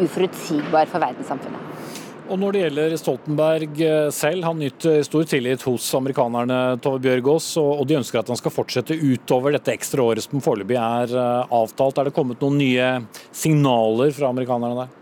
uforutsigbar 0.00 0.90
for 0.90 1.04
verdenssamfunnet. 1.04 1.70
Og 2.24 2.38
Når 2.40 2.54
det 2.54 2.60
gjelder 2.62 2.94
Stoltenberg 2.96 3.80
eh, 3.84 4.08
selv, 4.16 4.46
han 4.48 4.58
nyter 4.62 5.02
stor 5.04 5.28
tillit 5.28 5.62
hos 5.68 5.90
amerikanerne, 5.98 6.78
Tove 6.82 7.02
Bjørgaas, 7.04 7.50
og 7.60 7.84
de 7.88 8.00
ønsker 8.00 8.22
at 8.22 8.32
han 8.32 8.40
skal 8.40 8.54
fortsette 8.54 8.96
utover 8.96 9.52
dette 9.58 9.76
ekstra 9.76 10.08
året 10.08 10.24
som 10.24 10.40
foreløpig 10.44 10.80
er 10.80 11.14
avtalt. 11.44 12.00
Er 12.00 12.08
det 12.08 12.16
kommet 12.16 12.40
noen 12.40 12.60
nye 12.62 12.90
signaler 13.28 14.16
fra 14.16 14.32
amerikanerne 14.32 14.86
der? 14.86 15.00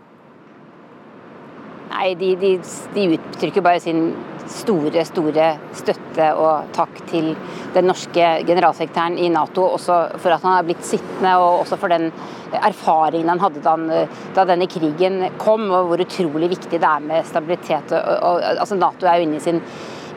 Nei, 1.91 2.13
de, 2.19 2.35
de, 2.39 2.53
de, 2.95 3.07
uttrykker 3.17 3.63
bare 3.65 3.81
sin 3.83 4.07
store, 4.49 5.03
store 5.07 5.49
støtte 5.77 6.29
og 6.35 6.71
takk 6.75 6.97
til 7.09 7.29
den 7.75 7.87
norske 7.87 8.29
generalsekretæren 8.47 9.17
i 9.21 9.29
Nato, 9.33 9.65
også 9.77 9.99
for 10.17 10.35
at 10.35 10.43
han 10.43 10.57
har 10.57 10.67
blitt 10.67 10.83
sittende, 10.87 11.35
og 11.37 11.63
også 11.63 11.79
for 11.79 11.93
den 11.93 12.09
erfaringen 12.53 13.31
han 13.31 13.41
hadde 13.41 13.63
da, 13.63 14.03
da 14.35 14.45
denne 14.49 14.67
krigen 14.71 15.21
kom, 15.41 15.69
og 15.71 15.91
hvor 15.91 16.03
utrolig 16.05 16.51
viktig 16.57 16.75
det 16.75 16.89
er 16.89 17.07
med 17.07 17.29
stabilitet. 17.29 17.95
Og, 17.95 18.13
og, 18.19 18.43
altså 18.57 18.77
Nato 18.79 19.07
er 19.07 19.21
jo 19.21 19.27
inne 19.29 19.39
i 19.39 19.47
sin 19.47 19.63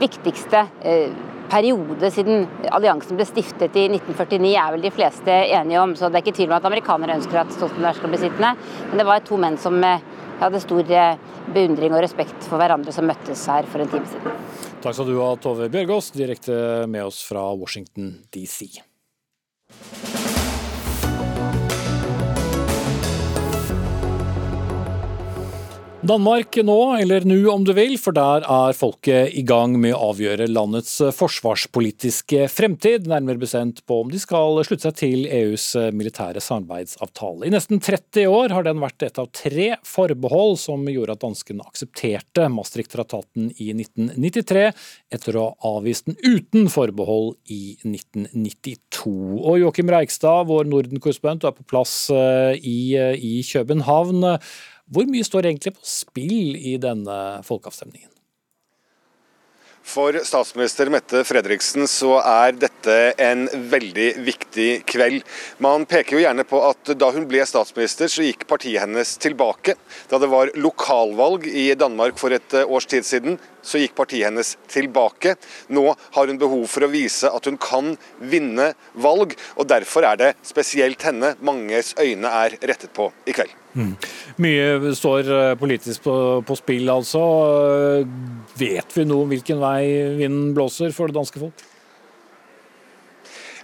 viktigste 0.00 0.66
eh, 0.84 1.14
periode 1.50 2.10
siden 2.10 2.46
alliansen 2.74 3.18
ble 3.18 3.26
stiftet 3.28 3.76
i 3.78 3.86
1949, 3.88 4.52
er 4.58 4.74
vel 4.74 4.84
de 4.84 4.92
fleste 4.94 5.38
enige 5.58 5.80
om. 5.80 5.94
Så 5.96 6.10
det 6.10 6.20
er 6.20 6.26
ikke 6.26 6.36
tvil 6.40 6.50
om 6.50 6.58
at 6.58 6.68
amerikanere 6.68 7.18
ønsker 7.20 7.42
at 7.42 7.54
Stoltenberg 7.54 7.98
skal 7.98 8.12
bli 8.12 8.22
sittende. 8.24 8.54
Men 8.90 9.00
det 9.00 9.08
var 9.08 9.24
to 9.26 9.38
menn 9.40 9.58
som 9.60 9.78
eh, 9.86 10.04
hadde 10.40 10.62
stor 10.62 10.92
eh, 10.92 11.20
beundring 11.54 11.94
og 11.96 12.02
respekt 12.04 12.48
for 12.48 12.60
hverandre 12.60 12.94
som 12.94 13.08
møttes 13.08 13.46
her 13.50 13.68
for 13.70 13.82
en 13.82 13.92
time 13.92 14.08
siden. 14.10 14.42
Takk 14.84 14.98
skal 14.98 15.08
du 15.08 15.16
ha, 15.20 15.30
Tove 15.40 15.70
Bjørgaas, 15.72 16.12
direkte 16.14 16.58
med 16.90 17.08
oss 17.08 17.22
fra 17.26 17.48
Washington 17.56 18.12
DC. 18.34 18.76
Danmark 26.06 26.56
nå, 26.62 26.96
eller 27.00 27.24
nu 27.26 27.48
om 27.50 27.64
du 27.64 27.72
vil, 27.74 27.96
for 27.98 28.14
der 28.14 28.44
er 28.46 28.76
folket 28.76 29.32
i 29.34 29.42
gang 29.46 29.74
med 29.80 29.94
å 29.96 30.10
avgjøre 30.12 30.46
landets 30.50 30.98
forsvarspolitiske 31.16 32.46
fremtid, 32.52 33.08
nærmere 33.10 33.40
bestemt 33.42 33.82
på 33.88 33.98
om 34.04 34.12
de 34.12 34.20
skal 34.22 34.60
slutte 34.66 34.86
seg 34.86 34.98
til 35.00 35.24
EUs 35.26 35.64
militære 35.96 36.42
samarbeidsavtale. 36.44 37.48
I 37.48 37.54
nesten 37.54 37.82
30 37.82 38.28
år 38.30 38.54
har 38.54 38.68
den 38.68 38.82
vært 38.84 39.06
et 39.08 39.18
av 39.22 39.30
tre 39.34 39.72
forbehold 39.88 40.60
som 40.62 40.86
gjorde 40.92 41.16
at 41.16 41.24
danskene 41.24 41.66
aksepterte 41.66 42.46
Maastricht-traktaten 42.54 43.50
i 43.56 43.72
1993, 43.74 44.68
etter 45.16 45.40
å 45.40 45.48
ha 45.48 45.74
avvist 45.80 46.06
den 46.10 46.20
uten 46.22 46.70
forbehold 46.72 47.34
i 47.50 47.76
1992. 47.82 49.16
Og 49.42 49.60
Joakim 49.64 49.90
Reigstad, 49.92 50.46
vår 50.52 50.70
Norden-korrespondent, 50.70 51.48
er 51.48 51.56
på 51.56 51.66
plass 51.66 51.98
eh, 52.14 52.54
i, 52.60 52.78
eh, 53.00 53.14
i 53.16 53.40
København. 53.46 54.24
Hvor 54.86 55.08
mye 55.10 55.26
står 55.26 55.48
egentlig 55.50 55.74
på 55.74 55.88
spill 55.88 56.54
i 56.54 56.76
denne 56.78 57.16
folkeavstemningen? 57.46 58.10
For 59.86 60.16
statsminister 60.26 60.90
Mette 60.90 61.20
Fredriksen 61.26 61.86
så 61.86 62.16
er 62.18 62.56
dette 62.58 62.94
en 63.22 63.44
veldig 63.70 64.08
viktig 64.26 64.70
kveld. 64.90 65.20
Man 65.62 65.86
peker 65.86 66.16
jo 66.16 66.22
gjerne 66.24 66.42
på 66.46 66.58
at 66.66 66.90
da 66.98 67.12
hun 67.14 67.28
ble 67.30 67.44
statsminister, 67.46 68.10
så 68.10 68.26
gikk 68.26 68.48
partiet 68.50 68.82
hennes 68.82 69.14
tilbake. 69.22 69.76
Da 70.10 70.18
det 70.22 70.30
var 70.32 70.50
lokalvalg 70.58 71.46
i 71.46 71.68
Danmark 71.78 72.18
for 72.18 72.34
et 72.34 72.58
eh, 72.58 72.66
års 72.66 72.90
tid 72.90 73.06
siden, 73.06 73.38
så 73.66 73.80
gikk 73.82 73.96
partiet 73.98 74.28
hennes 74.28 74.54
tilbake. 74.70 75.36
Nå 75.74 75.84
har 76.16 76.30
hun 76.30 76.40
behov 76.40 76.66
for 76.70 76.86
å 76.86 76.92
vise 76.92 77.30
at 77.30 77.50
hun 77.50 77.58
kan 77.60 77.94
vinne 78.22 78.72
valg, 79.02 79.36
og 79.58 79.68
derfor 79.70 80.06
er 80.08 80.20
det 80.20 80.32
spesielt 80.46 81.02
henne 81.06 81.34
manges 81.44 81.94
øyne 82.00 82.30
er 82.46 82.58
rettet 82.62 82.94
på 82.96 83.10
i 83.26 83.34
kveld. 83.36 83.54
Mm. 83.76 83.92
Mye 84.40 84.92
står 84.96 85.30
eh, 85.36 85.54
politisk 85.60 86.06
på, 86.06 86.16
på, 86.48 86.56
spill, 86.56 86.88
altså. 86.88 87.22
Vet 88.56 88.96
vi 88.96 89.04
noe 89.04 89.26
om 89.26 89.32
hvilken 89.32 89.60
vei 89.60 89.82
vinden 90.16 90.54
blåser 90.56 90.94
for 90.96 91.12
det 91.12 91.18
danske 91.18 91.42
folk? 91.42 91.66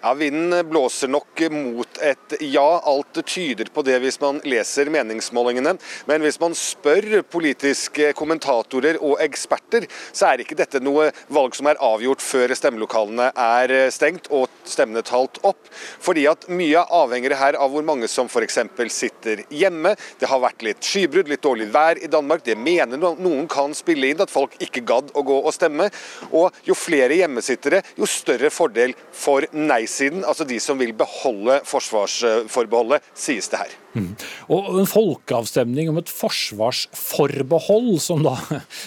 Ja, 0.03 0.15
Vinden 0.15 0.69
blåser 0.69 1.09
nok 1.09 1.41
mot 1.51 1.99
et 2.03 2.35
ja. 2.41 2.83
Alt 2.83 3.21
tyder 3.27 3.69
på 3.71 3.85
det 3.87 4.01
hvis 4.03 4.17
man 4.19 4.41
leser 4.43 4.89
meningsmålingene. 4.91 5.77
Men 6.11 6.25
hvis 6.25 6.41
man 6.43 6.57
spør 6.59 7.21
politiske 7.31 8.09
kommentatorer 8.19 8.99
og 8.99 9.21
eksperter, 9.23 9.87
så 10.11 10.33
er 10.33 10.43
ikke 10.43 10.59
dette 10.59 10.81
noe 10.83 11.13
valg 11.31 11.55
som 11.55 11.69
er 11.71 11.79
avgjort 11.79 12.25
før 12.25 12.51
stemmelokalene 12.59 13.29
er 13.31 13.75
stengt 13.95 14.27
og 14.35 14.51
stemmene 14.67 15.05
talt 15.07 15.39
opp. 15.47 15.71
Fordi 16.03 16.27
at 16.33 16.49
mye 16.51 16.83
avhenger 16.83 17.37
her 17.39 17.61
av 17.63 17.71
hvor 17.71 17.87
mange 17.87 18.11
som 18.11 18.27
f.eks. 18.27 18.59
sitter 18.91 19.45
hjemme. 19.55 19.95
Det 20.19 20.33
har 20.33 20.43
vært 20.43 20.67
litt 20.67 20.83
skybrudd, 20.83 21.31
litt 21.31 21.47
dårlig 21.47 21.71
vær 21.71 22.03
i 22.03 22.11
Danmark. 22.11 22.43
Det 22.43 22.59
mener 22.59 22.99
noen 22.99 23.47
kan 23.47 23.71
spille 23.79 24.11
inn, 24.11 24.27
at 24.27 24.35
folk 24.35 24.59
ikke 24.59 24.83
gadd 24.83 25.15
å 25.15 25.23
gå 25.31 25.39
og 25.39 25.55
stemme. 25.55 25.93
Og 26.35 26.51
jo 26.67 26.75
flere 26.75 27.23
hjemmesittere, 27.23 27.85
jo 27.95 28.11
større 28.11 28.51
fordel 28.51 28.99
for 29.15 29.47
nei 29.55 29.85
nei-siden, 29.93 30.25
altså 30.25 30.47
de 30.49 30.59
som 30.61 30.79
vil 30.81 30.93
beholde 30.97 31.61
forsvarsforbeholdet, 31.69 33.03
sies 33.15 33.49
det 33.53 33.61
her. 33.61 33.75
Mm. 33.93 34.15
Og 34.49 34.81
En 34.81 34.89
folkeavstemning 34.89 35.91
om 35.91 35.99
et 36.01 36.09
forsvarsforbehold, 36.09 38.01
som 38.01 38.23
da 38.25 38.37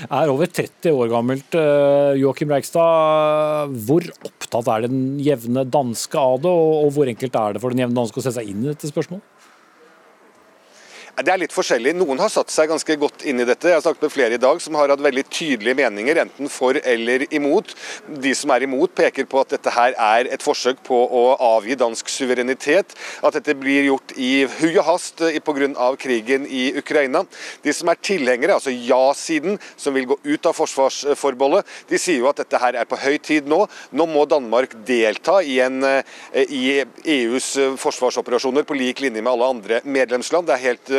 er 0.10 0.32
over 0.32 0.50
30 0.50 0.92
år 0.92 1.12
gammelt, 1.14 1.56
eh, 1.56 2.18
Joakim 2.22 2.50
Reigstad. 2.50 3.70
Hvor 3.86 4.02
opptatt 4.26 4.68
er 4.68 4.88
den 4.88 5.20
jevne 5.20 5.66
danske 5.66 6.18
av 6.18 6.42
det, 6.42 6.50
og 6.50 6.92
hvor 6.96 7.08
enkelt 7.08 7.36
er 7.36 7.54
det 7.54 7.62
for 7.62 7.70
den 7.70 7.86
jevne 7.86 8.02
danske 8.02 8.20
å 8.20 8.26
sette 8.26 8.40
seg 8.40 8.50
inn 8.50 8.66
i 8.66 8.72
dette 8.74 8.90
spørsmålet? 8.90 9.35
Det 11.16 11.32
er 11.32 11.40
litt 11.40 11.54
forskjellig. 11.56 11.94
Noen 11.96 12.20
har 12.20 12.28
satt 12.28 12.50
seg 12.52 12.68
ganske 12.68 12.96
godt 13.00 13.22
inn 13.24 13.40
i 13.40 13.46
dette. 13.48 13.70
Jeg 13.72 13.78
har 13.78 13.84
snakket 13.86 14.04
med 14.04 14.12
flere 14.12 14.36
i 14.36 14.42
dag 14.42 14.58
som 14.60 14.76
har 14.76 14.92
hatt 14.92 15.04
veldig 15.04 15.24
tydelige 15.32 15.78
meninger, 15.80 16.18
enten 16.26 16.50
for 16.52 16.76
eller 16.76 17.24
imot. 17.32 17.72
De 18.20 18.34
som 18.36 18.52
er 18.52 18.66
imot, 18.66 18.92
peker 18.98 19.24
på 19.32 19.40
at 19.40 19.54
dette 19.56 19.72
her 19.72 19.96
er 19.96 20.28
et 20.36 20.44
forsøk 20.44 20.82
på 20.84 20.98
å 21.08 21.22
avgi 21.56 21.78
dansk 21.80 22.12
suverenitet. 22.12 22.92
At 23.24 23.38
dette 23.38 23.56
blir 23.56 23.88
gjort 23.88 24.12
i 24.20 24.44
hui 24.58 24.74
og 24.74 24.82
hast 24.90 25.24
eh, 25.24 25.40
pga. 25.40 25.88
krigen 26.02 26.50
i 26.52 26.74
Ukraina. 26.76 27.24
De 27.64 27.72
som 27.72 27.88
er 27.88 28.02
tilhengere, 28.04 28.60
altså 28.60 28.76
ja-siden, 28.76 29.56
som 29.78 29.96
vil 29.96 30.10
gå 30.12 30.20
ut 30.20 30.52
av 30.52 30.60
forsvarsforbeholdet, 30.60 31.64
de 31.88 32.02
sier 32.02 32.20
jo 32.20 32.30
at 32.34 32.44
dette 32.44 32.60
her 32.60 32.76
er 32.76 32.92
på 32.92 33.00
høy 33.00 33.18
tid 33.24 33.48
nå. 33.48 33.62
Nå 33.96 34.10
må 34.12 34.26
Danmark 34.28 34.76
delta 34.84 35.40
i, 35.40 35.62
en, 35.64 35.80
eh, 35.80 36.44
i 36.44 36.84
EUs 37.22 37.54
forsvarsoperasjoner 37.80 38.68
på 38.68 38.76
lik 38.76 39.00
linje 39.00 39.24
med 39.24 39.32
alle 39.32 39.52
andre 39.56 39.82
medlemsland. 39.88 40.52
Det 40.52 40.60
er 40.60 40.66
helt 40.68 40.96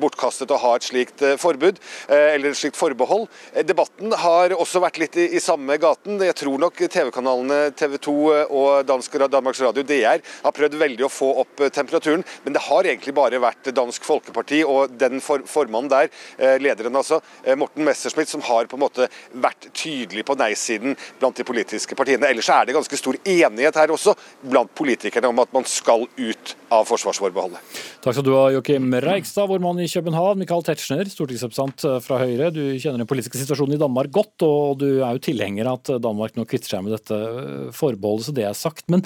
bortkastet 0.00 0.50
å 0.52 0.60
ha 0.62 0.74
et 0.76 0.86
slikt 0.86 1.22
eh, 1.24 1.36
forbud, 1.40 1.78
eh, 2.08 2.34
eller 2.34 2.52
et 2.52 2.58
slikt 2.58 2.78
forbehold. 2.78 3.28
Eh, 3.52 3.64
debatten 3.66 4.14
har 4.22 4.54
også 4.56 4.82
vært 4.82 5.00
litt 5.02 5.18
i, 5.20 5.40
samme 5.42 5.76
gaten. 5.82 6.20
Jeg 6.22 6.36
tror 6.38 6.60
nok 6.62 6.78
TV-kanalene 6.86 7.72
TV 7.78 7.96
2 8.02 8.14
og 8.44 8.86
Dansk, 8.86 9.16
Danmarks 9.32 9.62
Radio 9.64 9.84
DR 9.86 10.22
har 10.22 10.54
prøvd 10.54 10.76
veldig 10.80 11.06
å 11.06 11.10
få 11.12 11.30
opp 11.42 11.64
temperaturen, 11.74 12.22
men 12.44 12.54
det 12.54 12.62
har 12.68 12.86
egentlig 12.86 13.14
bare 13.16 13.40
vært 13.42 13.72
Dansk 13.74 14.06
Folkeparti 14.06 14.62
og 14.68 14.94
den 15.00 15.20
for, 15.24 15.42
formannen 15.48 15.90
der, 15.90 16.10
lederen 16.62 16.96
altså, 16.98 17.18
Morten 17.58 17.84
Messerschmidt, 17.86 18.30
som 18.30 18.44
har 18.46 18.68
på 18.70 18.78
en 18.78 18.84
måte 18.84 19.08
vært 19.42 19.68
tydelig 19.76 20.24
på 20.28 20.36
nei-siden 20.38 20.96
blant 21.20 21.38
de 21.38 21.46
politiske 21.46 21.96
partiene. 21.98 22.30
Ellers 22.30 22.50
er 22.52 22.68
det 22.68 22.76
ganske 22.76 22.98
stor 23.00 23.18
enighet 23.18 23.80
her 23.80 23.92
også 23.94 24.14
blant 24.42 24.72
politikerne 24.78 25.32
om 25.32 25.42
at 25.42 25.52
man 25.54 25.66
skal 25.68 26.06
ut 26.06 26.54
av 26.72 26.86
forsvarsforbeholdet. 26.88 27.60
Takk 28.02 28.16
skal 28.16 28.26
du 28.26 28.32
ha, 28.34 28.46
Joakim 28.54 28.88
Reigstad, 29.42 29.48
vår 29.48 29.58
mann 29.58 29.80
i 29.80 29.88
København. 29.88 30.38
Michael 30.38 30.62
Tetzschner, 30.62 31.08
stortingsrepresentant 31.08 31.84
eh, 31.84 32.00
fra 32.00 32.18
Høyre. 32.20 32.50
Du 32.52 32.78
kjenner 32.78 33.00
den 33.00 33.08
politiske 33.08 33.38
situasjonen 33.38 33.74
i 33.74 33.80
Danmark 33.80 34.10
godt, 34.12 34.42
og 34.42 34.78
du 34.78 35.02
er 35.02 35.16
jo 35.16 35.22
tilhenger 35.22 35.66
av 35.66 35.80
at 35.80 36.02
Danmark 36.02 36.36
nå 36.36 36.44
kvitter 36.46 36.76
seg 36.76 36.84
med 36.84 36.94
dette 36.94 37.16
eh, 37.16 37.72
forbeholdet, 37.74 38.26
så 38.26 38.34
det 38.36 38.44
er 38.46 38.54
sagt. 38.54 38.86
Men 38.92 39.02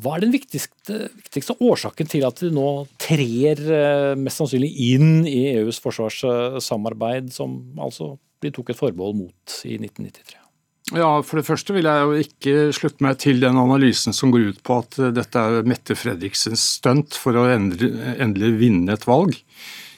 hva 0.00 0.16
er 0.16 0.24
den 0.24 0.32
viktigste, 0.32 1.10
viktigste 1.20 1.56
årsaken 1.60 2.08
til 2.08 2.24
at 2.24 2.40
de 2.40 2.52
nå 2.54 2.86
trer 3.02 3.60
eh, 3.60 4.14
mest 4.16 4.40
sannsynlig 4.40 4.72
inn 4.94 5.26
i 5.28 5.58
EUs 5.58 5.82
forsvarssamarbeid, 5.84 7.32
som 7.34 7.60
altså 7.76 8.14
de 8.44 8.52
tok 8.54 8.72
et 8.72 8.80
forbehold 8.80 9.20
mot 9.20 9.60
i 9.68 9.76
1993? 9.76 10.43
Ja, 10.92 11.22
For 11.24 11.40
det 11.40 11.46
første 11.46 11.72
vil 11.72 11.86
jeg 11.88 12.04
jo 12.04 12.18
ikke 12.20 12.54
slutte 12.76 13.04
meg 13.06 13.16
til 13.22 13.40
den 13.40 13.56
analysen 13.56 14.12
som 14.12 14.32
går 14.34 14.50
ut 14.52 14.60
på 14.66 14.82
at 14.82 14.98
dette 15.16 15.40
er 15.40 15.64
Mette 15.64 15.96
Fredriksens 15.96 16.60
stunt 16.76 17.16
for 17.16 17.40
å 17.40 17.46
endelig, 17.48 18.50
vinne 18.60 18.92
et 18.92 19.06
valg. 19.08 19.38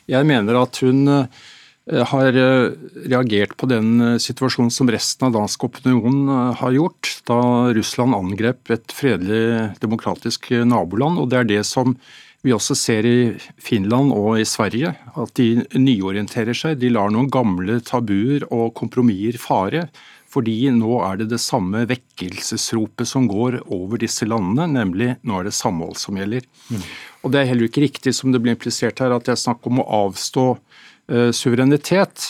Jeg 0.07 0.29
mener 0.29 0.61
at 0.61 0.79
hun 0.87 1.11
eh, 1.11 2.05
har 2.13 2.39
eh, 2.39 2.77
reagert 3.03 3.57
på 3.59 3.67
den 3.67 3.99
eh, 4.13 4.21
situasjonen 4.23 4.71
som 4.71 4.87
resten 4.93 5.27
av 5.27 5.35
dansk 5.35 5.67
opinion 5.67 6.31
har 6.61 6.77
gjort, 6.77 7.11
da 7.27 7.41
Russland 7.75 8.15
angrep 8.15 8.71
et 8.71 8.95
fredelig, 8.95 9.73
demokratisk 9.83 10.53
naboland. 10.71 11.19
og 11.19 11.33
Det 11.35 11.43
er 11.43 11.51
det 11.51 11.65
som 11.67 11.99
vi 12.47 12.55
også 12.55 12.77
ser 12.79 13.11
i 13.11 13.21
Finland 13.59 14.15
og 14.15 14.37
i 14.39 14.47
Sverige, 14.47 14.95
at 15.19 15.35
de 15.35 15.65
nyorienterer 15.75 16.55
seg. 16.55 16.79
De 16.79 16.95
lar 16.95 17.11
noen 17.11 17.27
gamle 17.27 17.81
tabuer 17.83 18.47
og 18.55 18.71
kompromisser 18.79 19.43
fare 19.43 19.89
fordi 20.37 20.69
nå 20.77 20.99
er 21.01 21.23
det 21.23 21.31
det 21.31 21.41
samme 21.41 21.87
vekkelsesropet 21.89 23.09
som 23.09 23.25
går 23.31 23.63
over 23.73 24.03
disse 24.03 24.27
landene, 24.29 24.67
nemlig 24.77 25.15
nå 25.25 25.39
er 25.39 25.49
det 25.49 25.57
samhold 25.57 25.97
som 25.97 26.19
gjelder. 26.21 26.45
Mm. 26.69 26.83
Og 27.25 27.33
Det 27.33 27.41
er 27.41 27.49
heller 27.49 27.71
ikke 27.71 27.87
riktig 27.87 28.13
som 28.15 28.35
det 28.35 28.43
blir 28.45 28.53
implisert 28.53 29.01
her, 29.01 29.15
at 29.17 29.25
det 29.25 29.33
er 29.33 29.41
snakk 29.41 29.65
om 29.67 29.81
å 29.81 29.87
avstå 30.05 30.45
uh, 30.53 31.31
suverenitet. 31.33 32.27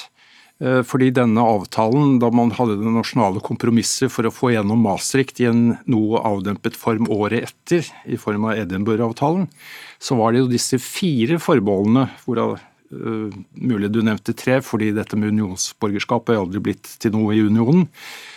Uh, 0.63 0.81
fordi 0.87 1.11
denne 1.13 1.43
avtalen, 1.43 2.21
da 2.23 2.31
man 2.31 2.55
hadde 2.55 2.79
det 2.79 2.95
nasjonale 2.95 3.43
kompromisset 3.45 4.13
for 4.15 4.29
å 4.29 4.33
få 4.33 4.55
gjennom 4.55 4.87
Maastricht 4.87 5.43
i 5.43 5.51
en 5.51 5.67
noe 5.91 6.23
avdempet 6.23 6.79
form 6.79 7.11
året 7.13 7.51
etter, 7.51 7.91
i 8.07 8.17
form 8.21 8.47
av 8.47 8.63
Edinburgh-avtalen, 8.63 9.51
så 9.99 10.17
var 10.23 10.33
det 10.33 10.45
jo 10.45 10.55
disse 10.55 10.79
fire 10.81 11.41
forbeholdene, 11.43 12.07
hvorav 12.23 12.57
Uh, 12.93 13.33
mulig 13.59 13.91
du 13.91 13.99
nevnte 14.05 14.35
tre, 14.37 14.61
fordi 14.63 14.93
dette 14.95 15.19
med 15.19 15.33
unionsborgerskap 15.35 16.31
er 16.31 16.39
aldri 16.39 16.63
blitt 16.69 16.93
til 17.03 17.15
noe 17.17 17.35
i 17.35 17.43
unionen. 17.43 17.89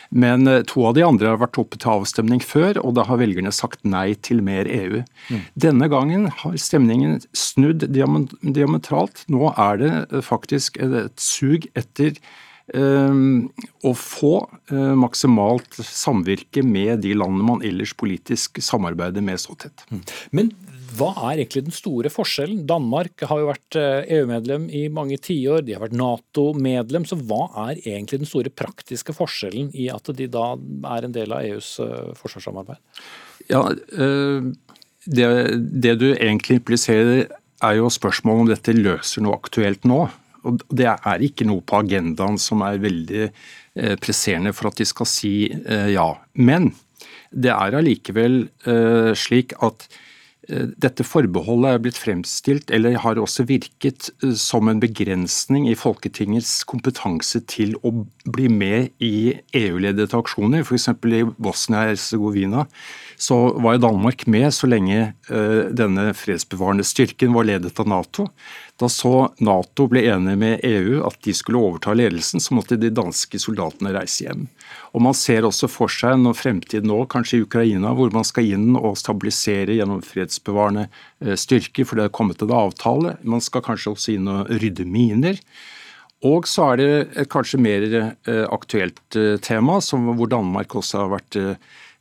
Men 0.10 0.50
uh, 0.50 0.62
to 0.66 0.88
av 0.90 0.96
de 0.98 1.06
andre 1.06 1.30
har 1.30 1.42
vært 1.42 1.60
oppe 1.62 1.78
til 1.78 1.92
avstemning 2.00 2.42
før, 2.42 2.80
og 2.82 2.96
da 2.98 3.06
har 3.06 3.22
velgerne 3.22 3.54
sagt 3.54 3.86
nei 3.86 4.16
til 4.26 4.42
mer 4.46 4.70
EU. 4.70 5.04
Mm. 5.30 5.46
Denne 5.68 5.90
gangen 5.94 6.28
har 6.42 6.58
stemningen 6.58 7.20
snudd 7.38 7.86
diametralt. 7.94 9.26
Nå 9.30 9.54
er 9.54 9.82
det 9.84 9.96
uh, 10.10 10.22
faktisk 10.26 10.82
et 10.82 11.18
sug 11.22 11.70
etter 11.78 12.18
å 12.70 13.92
få 13.98 14.34
maksimalt 14.70 15.80
samvirke 15.82 16.62
med 16.62 17.00
de 17.02 17.16
landene 17.18 17.48
man 17.48 17.64
ellers 17.66 17.96
politisk 17.98 18.60
samarbeider 18.62 19.26
med 19.26 19.42
så 19.42 19.56
tett. 19.58 19.82
Men 20.30 20.52
hva 21.00 21.10
er 21.30 21.40
egentlig 21.40 21.66
den 21.68 21.76
store 21.76 22.12
forskjellen? 22.14 22.66
Danmark 22.70 23.24
har 23.30 23.42
jo 23.42 23.50
vært 23.50 23.78
EU-medlem 23.80 24.68
i 24.76 24.86
mange 24.94 25.18
tiår, 25.24 25.64
de 25.66 25.76
har 25.76 25.86
vært 25.86 25.98
Nato-medlem. 26.00 27.08
Så 27.08 27.18
hva 27.24 27.48
er 27.70 27.80
egentlig 27.80 28.22
den 28.22 28.30
store 28.30 28.52
praktiske 28.52 29.16
forskjellen 29.16 29.72
i 29.74 29.90
at 29.94 30.12
de 30.16 30.28
da 30.32 30.52
er 30.96 31.08
en 31.08 31.16
del 31.16 31.36
av 31.36 31.46
EUs 31.48 31.76
forsvarssamarbeid? 32.20 32.82
Ja, 33.50 33.64
det, 35.10 35.28
det 35.86 35.96
du 36.02 36.10
egentlig 36.12 36.60
impliserer 36.60 37.30
er 37.66 37.78
jo 37.80 37.92
spørsmålet 37.92 38.44
om 38.44 38.52
dette 38.52 38.76
løser 38.76 39.24
noe 39.24 39.38
aktuelt 39.40 39.88
nå. 39.88 40.04
Og 40.48 40.62
Det 40.72 40.88
er 40.88 41.24
ikke 41.26 41.48
noe 41.48 41.64
på 41.66 41.82
agendaen 41.82 42.38
som 42.40 42.64
er 42.64 42.80
veldig 42.82 43.26
eh, 43.28 43.96
presserende 44.00 44.54
for 44.56 44.72
at 44.72 44.80
de 44.80 44.88
skal 44.88 45.10
si 45.10 45.34
eh, 45.52 45.90
ja. 45.96 46.14
Men 46.40 46.72
det 47.30 47.52
er 47.54 47.76
allikevel 47.80 48.42
eh, 48.66 49.12
slik 49.20 49.58
at 49.66 49.88
dette 50.50 51.06
forbeholdet 51.06 51.76
er 51.76 51.82
blitt 51.84 52.00
fremstilt, 52.00 52.72
eller 52.74 52.98
har 53.04 53.20
også 53.22 53.46
virket 53.50 54.10
som 54.40 54.70
en 54.72 54.82
begrensning 54.82 55.68
i 55.70 55.76
Folketingets 55.78 56.64
kompetanse 56.70 57.44
til 57.50 57.76
å 57.86 57.94
bli 58.26 58.50
med 58.52 58.90
i 59.04 59.36
EU-ledede 59.56 60.18
aksjoner, 60.18 60.66
f.eks. 60.66 60.90
i 60.90 61.24
Bosnia-Hercegovina 61.38 62.66
så 63.20 63.38
var 63.60 63.76
jo 63.76 63.84
Danmark 63.84 64.26
med 64.32 64.48
så 64.56 64.68
lenge 64.70 65.00
eh, 65.30 65.64
denne 65.76 66.14
fredsbevarende 66.16 66.86
styrken 66.88 67.34
var 67.36 67.50
ledet 67.50 67.80
av 67.82 67.90
Nato. 67.92 68.30
Da 68.80 68.88
så 68.92 69.28
Nato 69.44 69.90
ble 69.92 70.06
enig 70.08 70.38
med 70.40 70.64
EU 70.64 71.02
at 71.08 71.20
de 71.28 71.36
skulle 71.36 71.60
overta 71.60 71.96
ledelsen, 71.98 72.40
så 72.40 72.56
måtte 72.56 72.80
de 72.80 72.94
danske 72.96 73.42
soldatene 73.42 73.92
reise 73.96 74.24
hjem. 74.24 74.48
Og 74.94 75.04
Man 75.06 75.18
ser 75.18 75.46
også 75.46 75.70
for 75.70 75.92
seg 75.92 76.18
når 76.22 76.38
fremtiden 76.40 76.90
nå, 76.90 77.04
kanskje 77.12 77.40
i 77.40 77.44
Ukraina, 77.46 77.94
hvor 77.98 78.14
man 78.14 78.28
skal 78.28 78.48
inn 78.56 78.78
og 78.78 78.98
stabilisere 78.98 79.78
gjennom 79.78 80.02
fredsbevarende 80.06 80.88
eh, 80.88 81.36
styrker, 81.38 81.86
for 81.86 82.00
det 82.00 82.08
er 82.08 82.16
kommet 82.16 82.42
en 82.46 82.56
avtale. 82.56 83.18
Man 83.22 83.44
skal 83.44 83.66
kanskje 83.66 83.94
også 83.94 84.16
inn 84.16 84.32
og 84.32 84.50
rydde 84.50 84.88
miner. 84.90 85.38
Og 86.26 86.50
så 86.52 86.74
er 86.74 86.82
det 86.82 86.90
et 87.22 87.30
kanskje 87.32 87.62
mer 87.62 87.86
eh, 87.94 88.48
aktuelt 88.50 89.20
tema, 89.46 89.78
som, 89.84 90.10
hvor 90.18 90.32
Danmark 90.32 90.76
også 90.76 91.06
har 91.06 91.14
vært 91.20 91.40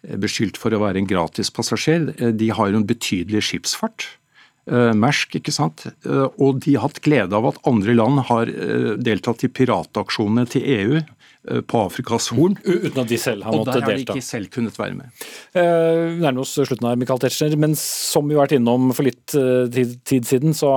beskyldt 0.02 0.58
for 0.60 0.74
å 0.74 0.80
være 0.82 1.02
en 1.02 1.10
gratispassasjer. 1.10 2.12
Eh, 2.18 2.32
de 2.36 2.50
har 2.54 2.72
en 2.72 2.86
betydelig 2.86 3.44
skipsfart. 3.48 4.06
Eh, 4.70 4.92
Mersk, 4.94 5.38
ikke 5.40 5.54
sant. 5.54 5.86
Eh, 5.88 6.26
og 6.38 6.62
de 6.64 6.76
har 6.76 6.86
hatt 6.86 7.02
glede 7.04 7.36
av 7.36 7.50
at 7.52 7.60
andre 7.68 7.96
land 7.96 8.24
har 8.30 8.52
deltatt 9.00 9.44
i 9.44 9.52
pirataksjonene 9.52 10.46
til 10.52 10.68
EU 10.78 11.02
på 11.68 11.82
Afrikas 11.86 12.30
Horn. 12.34 12.56
Uten 12.64 13.02
at 13.02 13.10
de 13.10 13.18
selv 13.20 13.46
har 13.46 13.54
måttet 13.54 13.74
delta. 13.74 13.80
Og 13.80 13.84
der 13.84 13.90
har 13.90 14.00
de 14.00 14.06
ikke 14.06 14.26
selv 14.26 14.50
kunnet 14.54 14.78
være 14.78 14.96
med. 14.98 15.26
Eh, 15.56 16.18
nærmer 16.22 16.44
oss 16.44 16.54
slutten 16.58 16.88
her, 16.88 16.98
Michael 17.00 17.22
Tetzschner. 17.22 17.58
Men 17.60 17.76
som 17.80 18.28
vi 18.28 18.36
har 18.36 18.46
vært 18.46 18.56
innom 18.58 18.90
for 18.94 19.08
litt 19.08 19.26
tid, 19.28 19.98
tid, 20.08 20.28
siden, 20.28 20.56
så 20.56 20.72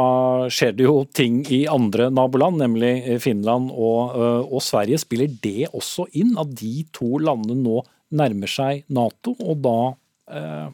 skjer 0.52 0.76
det 0.78 0.88
jo 0.88 1.02
ting 1.14 1.42
i 1.52 1.64
andre 1.72 2.10
naboland, 2.14 2.62
nemlig 2.62 3.22
Finland 3.24 3.72
og, 3.72 4.16
og 4.48 4.62
Sverige. 4.64 5.02
Spiller 5.02 5.32
det 5.44 5.72
også 5.72 6.08
inn 6.20 6.38
at 6.42 6.54
de 6.60 6.86
to 6.96 7.18
landene 7.22 7.60
nå 7.62 7.82
nærmer 8.18 8.50
seg 8.52 8.86
Nato, 8.92 9.34
og 9.40 9.62
da 9.64 9.78
eh, 10.36 10.70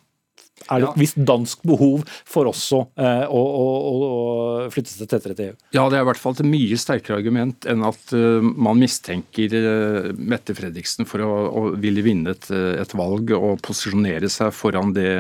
er 0.65 0.81
det 0.81 0.89
et 0.89 0.99
visst 0.99 1.19
dansk 1.27 1.61
behov 1.67 2.03
for 2.27 2.49
også 2.49 2.81
eh, 2.99 3.23
å, 3.29 3.41
å, 3.41 3.67
å, 3.93 4.69
flytte 4.73 4.91
seg 4.91 5.09
tettere 5.09 5.37
til 5.37 5.51
EU? 5.51 5.57
Ja, 5.75 5.85
det 5.87 5.99
er 5.99 6.03
i 6.03 6.09
hvert 6.09 6.21
fall 6.21 6.35
et 6.35 6.47
mye 6.47 6.79
sterkere 6.79 7.19
argument 7.21 7.67
enn 7.69 7.85
at 7.87 8.13
uh, 8.15 8.41
man 8.41 8.79
mistenker 8.81 9.53
uh, 9.53 10.09
Mette 10.17 10.55
Fredriksen 10.57 11.07
for 11.09 11.23
å, 11.23 11.31
å 11.47 11.63
ville 11.79 12.03
vinne 12.05 12.35
et, 12.35 12.49
et, 12.51 12.97
valg 12.97 13.31
og 13.37 13.61
posisjonere 13.65 14.29
seg 14.31 14.53
foran 14.55 14.93
det 14.95 15.11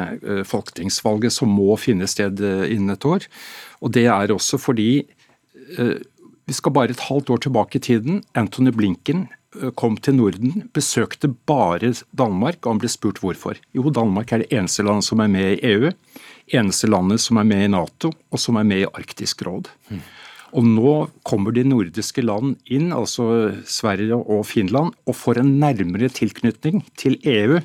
folketingsvalget 0.47 1.33
som 1.35 1.51
må 1.51 1.75
finne 1.79 2.07
sted 2.09 2.41
innen 2.41 2.95
et 2.95 3.07
år. 3.07 3.27
Og 3.83 3.91
det 3.93 4.07
er 4.09 4.33
også 4.33 4.59
fordi 4.61 4.89
vi 6.47 6.55
skal 6.55 6.73
bare 6.73 6.95
et 6.95 7.05
halvt 7.09 7.29
år 7.35 7.41
tilbake 7.43 7.77
i 7.77 7.83
tiden. 7.83 8.21
Anthony 8.39 8.71
Blinken 8.71 9.27
kom 9.79 9.97
til 10.01 10.17
Norden, 10.17 10.67
besøkte 10.75 11.29
bare 11.49 11.93
Danmark, 12.17 12.61
og 12.63 12.75
han 12.75 12.81
ble 12.83 12.91
spurt 12.91 13.21
hvorfor. 13.23 13.59
Jo, 13.75 13.89
Danmark 13.93 14.31
er 14.33 14.43
det 14.43 14.51
eneste 14.53 14.85
landet 14.87 15.07
som 15.07 15.23
er 15.23 15.31
med 15.31 15.57
i 15.57 15.73
EU, 15.73 15.91
eneste 16.53 16.89
landet 16.89 17.23
som 17.23 17.39
er 17.41 17.47
med 17.47 17.65
i 17.65 17.71
Nato, 17.71 18.13
og 18.31 18.41
som 18.41 18.59
er 18.59 18.67
med 18.67 18.85
i 18.85 18.89
Arktisk 18.89 19.43
råd. 19.47 19.71
Mm. 19.89 20.03
Og 20.57 20.67
nå 20.67 20.91
kommer 21.27 21.55
de 21.55 21.65
nordiske 21.67 22.23
land 22.23 22.55
inn, 22.71 22.91
altså 22.95 23.55
Sverige 23.67 24.15
og 24.17 24.45
Finland, 24.47 24.95
og 25.07 25.17
får 25.19 25.41
en 25.41 25.57
nærmere 25.61 26.09
tilknytning 26.13 26.85
til 26.99 27.19
EU. 27.27 27.59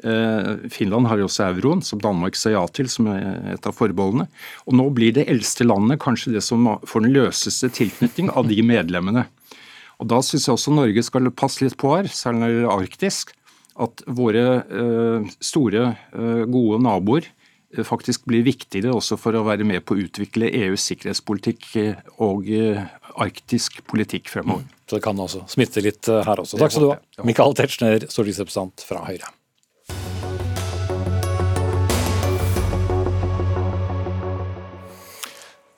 Eh, 0.00 0.52
Finland 0.72 1.10
har 1.10 1.20
jo 1.20 1.26
også 1.26 1.48
euroen, 1.50 1.82
som 1.84 2.00
Danmark 2.00 2.38
sa 2.38 2.54
ja 2.54 2.62
til 2.72 2.88
som 2.88 3.10
et 3.10 3.66
av 3.66 3.76
forbeholdene. 3.76 4.28
Og 4.66 4.78
nå 4.78 4.86
blir 4.94 5.16
det 5.16 5.26
eldste 5.28 5.66
landet 5.66 6.00
kanskje 6.02 6.36
det 6.36 6.44
som 6.46 6.68
får 6.86 7.04
den 7.04 7.16
løseste 7.18 7.72
tilknytning 7.80 8.30
av 8.30 8.48
de 8.48 8.62
medlemmene. 8.64 9.26
Og 10.00 10.08
Da 10.08 10.22
syns 10.24 10.48
jeg 10.48 10.56
også 10.56 10.72
Norge 10.72 11.04
skal 11.04 11.28
passe 11.36 11.64
litt 11.64 11.76
på 11.80 11.92
her, 11.92 12.08
særlig 12.08 12.40
når 12.40 12.48
det 12.48 12.56
gjelder 12.56 12.86
arktisk, 12.86 13.34
at 13.80 14.02
våre 14.12 14.44
eh, 14.64 15.28
store, 15.44 15.84
eh, 16.12 16.42
gode 16.50 16.80
naboer 16.84 17.28
eh, 17.28 17.84
faktisk 17.86 18.26
blir 18.28 18.44
viktigere 18.44 18.92
også 18.96 19.16
for 19.20 19.36
å 19.36 19.44
være 19.46 19.64
med 19.68 19.84
på 19.86 19.96
å 19.96 20.02
utvikle 20.04 20.50
EUs 20.64 20.88
sikkerhetspolitikk 20.90 21.68
og 22.20 22.50
arktisk 23.20 23.80
politikk 23.88 24.32
fremover. 24.32 24.66
Så 24.88 24.98
det 24.98 25.04
kan 25.06 25.20
altså 25.22 25.44
smitte 25.48 25.84
litt 25.84 26.08
her 26.10 26.42
også. 26.42 26.58
Takk 26.60 26.74
skal 26.74 26.88
du 26.88 26.92
ha, 26.92 27.00
Michael 27.24 27.56
Tetzschner, 27.56 28.08
stortingsrepresentant 28.10 28.84
fra 28.88 29.04
Høyre. 29.06 29.30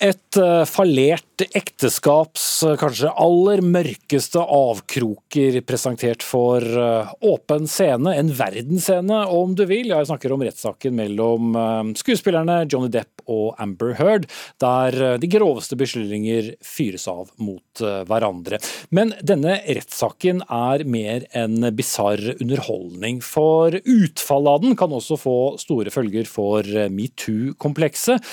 Et 0.02 0.36
eh, 0.40 0.64
fallert 0.66 1.44
ekteskaps 1.54 2.44
eh, 2.66 2.74
kanskje 2.80 3.10
aller 3.22 3.60
mørkeste 3.62 4.42
avkroker 4.42 5.60
presentert 5.62 6.24
for 6.26 6.58
eh, 6.58 7.10
åpen 7.22 7.68
scene, 7.70 8.10
en 8.18 8.32
verdensscene 8.34 9.20
om 9.30 9.52
du 9.54 9.62
vil. 9.70 9.92
Jeg 9.92 10.08
snakker 10.08 10.34
om 10.34 10.42
rettssaken 10.42 10.96
mellom 10.98 11.54
skuespillerne 11.98 12.64
Johnny 12.66 12.90
Depp 12.90 13.22
og 13.30 13.60
Amber 13.62 13.92
Heard, 14.00 14.26
der 14.62 15.18
de 15.22 15.28
groveste 15.30 15.78
beskyldninger 15.78 16.48
fyres 16.66 17.04
av 17.10 17.30
mot 17.38 17.82
hverandre. 18.08 18.58
Men 18.90 19.12
denne 19.22 19.60
rettssaken 19.62 20.42
er 20.48 20.82
mer 20.82 21.28
en 21.38 21.68
bisarr 21.76 22.34
underholdning, 22.40 23.20
for 23.22 23.78
utfallet 23.78 24.56
av 24.56 24.66
den 24.66 24.74
kan 24.78 24.98
også 24.98 25.20
få 25.20 25.36
store 25.62 25.94
følger 25.94 26.26
for 26.28 26.66
metoo-komplekset. 26.90 28.26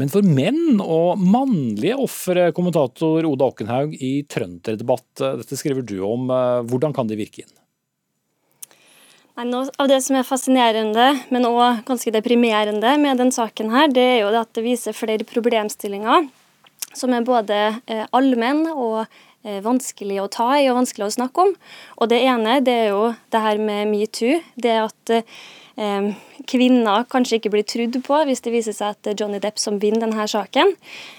Men 0.00 0.10
for 0.10 0.26
menn 0.26 0.80
og 0.82 1.20
mannlige 1.22 1.94
ofre, 2.02 2.48
kommentator 2.54 3.26
Oda 3.28 3.46
Okkenhaug 3.52 3.92
i 4.02 4.24
Trønderdebatt, 4.26 5.10
eh, 5.22 5.36
dette 5.38 5.58
skriver 5.58 5.86
du 5.86 6.00
om. 6.02 6.30
Eh, 6.30 6.62
hvordan 6.66 6.94
kan 6.94 7.06
de 7.06 7.18
virke 7.18 7.44
inn? 7.44 7.52
Nei, 9.36 9.44
noe 9.46 9.70
av 9.78 9.88
det 9.90 10.00
som 10.02 10.16
er 10.16 10.26
fascinerende, 10.26 11.06
men 11.30 11.46
òg 11.46 11.84
ganske 11.86 12.10
deprimerende 12.10 12.98
med 12.98 13.18
den 13.18 13.30
saken, 13.30 13.70
her, 13.70 13.86
det 13.86 14.02
er 14.02 14.18
jo 14.22 14.34
at 14.34 14.52
det 14.54 14.66
viser 14.66 14.94
flere 14.94 15.26
problemstillinger 15.26 16.28
som 16.94 17.14
er 17.14 17.26
både 17.26 17.80
eh, 17.86 18.06
allmenn 18.12 18.66
og 18.70 19.06
vanskelig 19.44 20.22
å 20.22 20.30
ta 20.32 20.54
i 20.56 20.70
og 20.70 20.78
vanskelig 20.78 21.04
å 21.04 21.14
snakke 21.18 21.42
om. 21.42 21.50
Og 22.00 22.08
Det 22.08 22.16
ene 22.24 22.62
det 22.64 22.72
er 22.72 22.88
jo 22.94 23.14
det 23.28 23.42
her 23.44 23.58
med 23.60 23.90
metoo. 23.90 24.38
Det 24.56 24.72
at 24.72 25.12
kvinner 25.74 27.06
kanskje 27.10 27.40
ikke 27.40 27.50
blir 27.50 27.64
trudd 27.66 27.96
på 28.06 28.20
hvis 28.28 28.44
det 28.44 28.52
viser 28.54 28.76
seg 28.76 28.94
at 28.94 29.20
Johnny 29.20 29.40
Depp 29.42 29.58
som 29.58 29.80
vinner 29.82 30.04
denne 30.04 30.26
saken. 30.30 30.74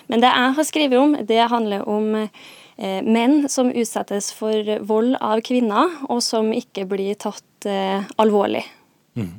Men 0.07 0.23
det 0.23 0.31
jeg 0.31 0.53
har 0.59 0.67
skrevet 0.67 1.01
om, 1.01 1.15
det 1.27 1.41
handler 1.51 1.83
om 1.91 2.13
eh, 2.15 3.01
menn 3.03 3.49
som 3.51 3.71
utsettes 3.71 4.31
for 4.35 4.77
vold 4.87 5.17
av 5.19 5.43
kvinner, 5.45 5.99
og 6.07 6.23
som 6.23 6.53
ikke 6.55 6.87
blir 6.89 7.19
tatt 7.19 7.67
eh, 7.69 8.05
alvorlig. 8.21 8.63
Mm. 9.15 9.33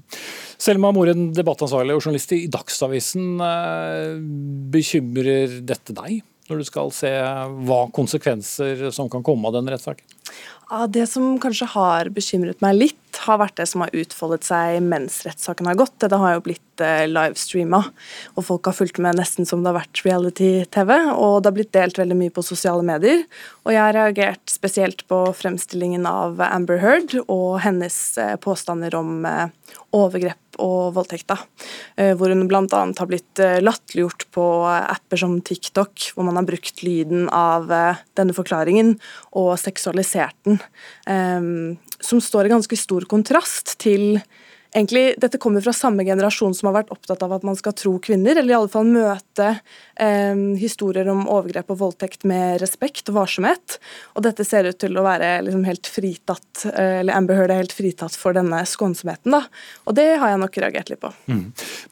Selma 0.56 0.88
Moren, 0.96 1.28
debattansvarlig 1.36 1.96
og 1.96 2.00
journalist 2.04 2.32
i 2.32 2.46
Dagsavisen. 2.52 3.36
Eh, 3.44 4.16
bekymrer 4.72 5.60
dette 5.68 5.94
deg, 5.96 6.22
når 6.48 6.62
du 6.62 6.68
skal 6.68 6.92
se 6.94 7.12
hva 7.68 7.82
konsekvenser 7.94 8.88
som 8.94 9.10
kan 9.12 9.24
komme 9.26 9.50
av 9.50 9.58
den 9.58 9.68
rettssaken? 9.72 10.06
Det 10.66 11.06
som 11.06 11.36
kanskje 11.38 11.68
har 11.76 12.08
bekymret 12.10 12.62
meg 12.64 12.74
litt, 12.74 13.06
har 13.24 13.38
vært 13.40 13.56
det 13.60 13.66
som 13.70 13.84
har 13.84 13.94
utfoldet 13.96 14.46
seg 14.46 14.80
mens 14.84 15.20
rettssaken 15.26 15.68
har 15.70 15.78
gått. 15.78 15.98
Det 16.02 16.18
har 16.18 16.36
jo 16.36 16.44
blitt 16.46 16.82
eh, 16.84 17.06
livestreama, 17.08 17.82
og 18.34 18.46
folk 18.46 18.68
har 18.68 18.76
fulgt 18.76 19.00
med 19.02 19.18
nesten 19.18 19.48
som 19.48 19.62
det 19.62 19.70
har 19.70 19.78
vært 19.80 20.02
reality-TV. 20.06 20.92
Og 21.14 21.38
det 21.40 21.50
har 21.50 21.56
blitt 21.56 21.74
delt 21.76 22.00
veldig 22.00 22.18
mye 22.18 22.34
på 22.34 22.44
sosiale 22.46 22.84
medier. 22.86 23.24
Og 23.64 23.74
jeg 23.74 23.82
har 23.82 23.96
reagert 23.96 24.44
spesielt 24.50 25.06
på 25.10 25.20
fremstillingen 25.38 26.06
av 26.10 26.42
Amber 26.44 26.82
Heard 26.82 27.16
og 27.26 27.60
hennes 27.64 27.96
eh, 28.22 28.34
påstander 28.42 28.94
om 28.98 29.24
eh, 29.28 29.48
overgrep 29.96 30.60
og 30.62 30.94
voldtekter. 30.96 31.40
Eh, 31.96 32.12
hvor 32.18 32.32
hun 32.32 32.46
bl.a. 32.48 32.64
har 32.66 33.10
blitt 33.10 33.42
latterliggjort 33.62 34.28
på 34.36 34.46
apper 34.66 35.20
som 35.20 35.38
TikTok, 35.40 36.12
hvor 36.14 36.28
man 36.28 36.38
har 36.40 36.48
brukt 36.48 36.82
lyden 36.86 37.30
av 37.34 37.70
denne 38.16 38.36
forklaringen 38.36 38.96
og 39.36 39.54
seksualisert 39.60 40.36
den. 40.46 40.55
Um, 41.06 41.76
som 42.00 42.20
står 42.22 42.46
i 42.46 42.52
ganske 42.54 42.78
stor 42.78 43.06
kontrast 43.10 43.76
til 43.82 44.20
egentlig, 44.76 45.14
Dette 45.20 45.38
kommer 45.40 45.64
fra 45.64 45.72
samme 45.76 46.04
generasjon 46.06 46.54
som 46.54 46.68
har 46.70 46.80
vært 46.80 46.92
opptatt 46.94 47.22
av 47.24 47.34
at 47.36 47.44
man 47.46 47.56
skal 47.58 47.74
tro 47.76 47.96
kvinner, 48.02 48.36
eller 48.36 48.52
i 48.52 48.56
alle 48.58 48.72
fall 48.72 48.88
møte 48.88 49.48
eh, 49.52 50.42
historier 50.60 51.08
om 51.12 51.24
overgrep 51.24 51.72
og 51.72 51.80
voldtekt 51.80 52.26
med 52.28 52.60
respekt 52.62 53.10
og 53.10 53.18
varsomhet. 53.20 53.78
Og 54.16 54.26
dette 54.26 54.46
ser 54.46 54.68
ut 54.68 54.78
til 54.80 54.96
å 54.96 55.04
være 55.06 55.38
liksom 55.46 55.66
helt 55.68 55.90
fritatt, 55.90 56.66
eh, 56.72 57.00
eller 57.00 57.16
Amber 57.16 57.38
Heard 57.38 57.54
er 57.54 57.62
helt 57.62 57.76
fritatt 57.76 58.16
for 58.18 58.36
denne 58.36 58.62
skånsomheten. 58.68 59.34
da. 59.34 59.44
Og 59.86 59.96
det 59.98 60.08
har 60.20 60.34
jeg 60.34 60.42
nok 60.42 60.60
reagert 60.62 60.92
litt 60.92 61.02
på. 61.02 61.12
Mm. 61.30 61.44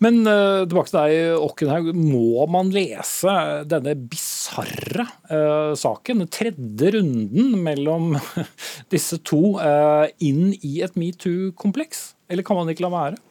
Men 0.04 0.20
uh, 0.26 0.64
tilbake 0.64 0.90
til 0.90 1.00
deg, 1.00 1.38
Okkenhaug. 1.44 1.92
Må 1.94 2.44
man 2.50 2.72
lese 2.74 3.34
denne 3.68 3.94
bisarre 3.98 5.06
uh, 5.30 5.72
saken, 5.78 6.26
tredje 6.32 6.94
runden 6.96 7.54
mellom 7.64 8.14
disse 8.94 9.20
to, 9.26 9.56
uh, 9.60 10.06
inn 10.24 10.52
i 10.60 10.80
et 10.84 10.98
metoo-kompleks? 10.98 12.13
Eller 12.28 12.46
kan 12.46 12.56
man 12.56 12.70
ikke 12.72 12.86
la 12.86 12.92
være? 12.92 13.22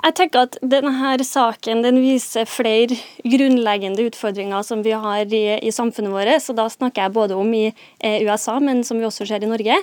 Jeg 0.00 0.14
tenker 0.16 0.46
at 0.46 0.56
denne 0.64 1.24
saken 1.26 1.82
den 1.84 1.98
viser 2.00 2.48
flere 2.48 2.96
grunnleggende 3.26 4.06
utfordringer 4.08 4.64
som 4.64 4.84
vi 4.86 4.94
har 4.96 5.28
i, 5.28 5.44
i 5.60 5.72
samfunnet 5.74 6.14
vårt. 6.14 6.40
Så 6.40 6.56
da 6.56 6.68
snakker 6.72 7.04
jeg 7.04 7.16
både 7.16 7.36
om 7.36 7.52
i 7.52 7.66
eh, 7.68 8.22
USA, 8.24 8.56
men 8.62 8.84
som 8.86 9.00
vi 9.00 9.04
også 9.08 9.28
ser 9.28 9.44
i 9.44 9.50
Norge. 9.50 9.76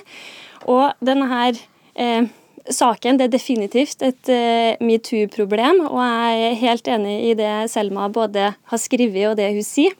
Og 0.66 1.04
denne 1.04 1.28
her, 1.30 1.60
eh, 1.94 2.26
saken 2.66 3.20
det 3.20 3.28
er 3.28 3.36
definitivt 3.36 4.02
et 4.02 4.32
eh, 4.32 4.80
metoo-problem, 4.82 5.84
og 5.86 6.02
jeg 6.02 6.42
er 6.48 6.60
helt 6.64 6.90
enig 6.96 7.16
i 7.30 7.38
det 7.38 7.54
Selma 7.70 8.08
både 8.10 8.50
har 8.56 8.82
skrevet 8.82 9.30
og 9.30 9.38
det 9.38 9.52
hun 9.54 9.66
sier. 9.66 9.94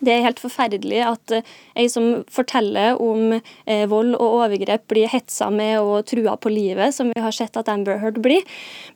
Det 0.00 0.12
er 0.12 0.24
helt 0.26 0.40
forferdelig 0.42 1.00
at 1.06 1.34
eh, 1.38 1.54
ei 1.78 1.86
som 1.92 2.24
forteller 2.32 3.00
om 3.02 3.36
eh, 3.36 3.84
vold 3.90 4.14
og 4.16 4.40
overgrep, 4.42 4.86
blir 4.90 5.10
hetsa 5.10 5.48
med 5.52 5.78
og 5.80 6.06
trua 6.10 6.36
på 6.40 6.52
livet, 6.52 6.94
som 6.94 7.10
vi 7.12 7.22
har 7.22 7.34
sett 7.34 7.56
at 7.56 7.70
Amber 7.72 8.00
Heard 8.02 8.20
blir. 8.24 8.44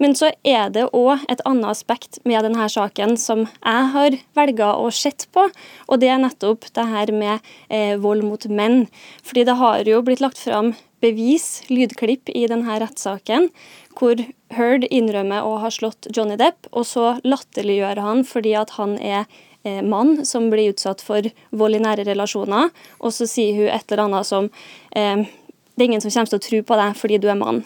Men 0.03 0.17
så 0.19 0.33
er 0.45 0.73
det 0.75 0.91
òg 0.97 1.25
et 1.33 1.43
annet 1.49 1.71
aspekt 1.73 2.21
med 2.29 2.45
denne 2.47 2.69
saken 2.71 3.17
som 3.21 3.47
jeg 3.47 3.89
har 3.95 4.19
velga 4.39 4.75
å 4.77 4.91
sett 4.95 5.29
på, 5.35 5.49
og 5.89 6.03
det 6.03 6.13
er 6.13 6.23
nettopp 6.23 6.69
det 6.77 6.87
her 6.93 7.15
med 7.15 7.51
eh, 7.69 7.97
vold 8.01 8.27
mot 8.27 8.47
menn. 8.51 8.85
Fordi 9.25 9.47
det 9.49 9.59
har 9.61 9.89
jo 9.89 10.05
blitt 10.07 10.23
lagt 10.25 10.41
fram 10.41 10.75
bevis, 11.01 11.63
lydklipp, 11.73 12.29
i 12.37 12.47
denne 12.51 12.77
rettssaken 12.83 13.49
hvor 13.97 14.21
Heard 14.55 14.87
innrømmer 14.91 15.45
å 15.47 15.59
ha 15.63 15.71
slått 15.73 16.09
Johnny 16.15 16.37
Depp, 16.41 16.69
og 16.73 16.87
så 16.89 17.15
latterliggjør 17.27 18.01
han 18.03 18.25
fordi 18.27 18.55
at 18.59 18.77
han 18.79 18.97
er 18.99 19.27
mann 19.65 20.25
som 20.25 20.49
blir 20.53 20.73
utsatt 20.73 21.03
for 21.05 21.27
vold 21.51 21.77
i 21.77 21.83
nære 21.83 22.07
relasjoner, 22.09 22.71
og 23.01 23.13
så 23.13 23.27
sier 23.29 23.59
hun 23.59 23.69
et 23.69 23.93
eller 23.93 24.07
annet 24.07 24.29
som 24.29 24.49
eh, 24.97 25.27
Det 25.75 25.85
er 25.85 25.89
ingen 25.89 26.03
som 26.05 26.13
kommer 26.13 26.31
til 26.33 26.41
å 26.41 26.47
tro 26.47 26.63
på 26.63 26.77
deg 26.81 26.97
fordi 26.97 27.19
du 27.21 27.29
er 27.33 27.39
mann. 27.41 27.63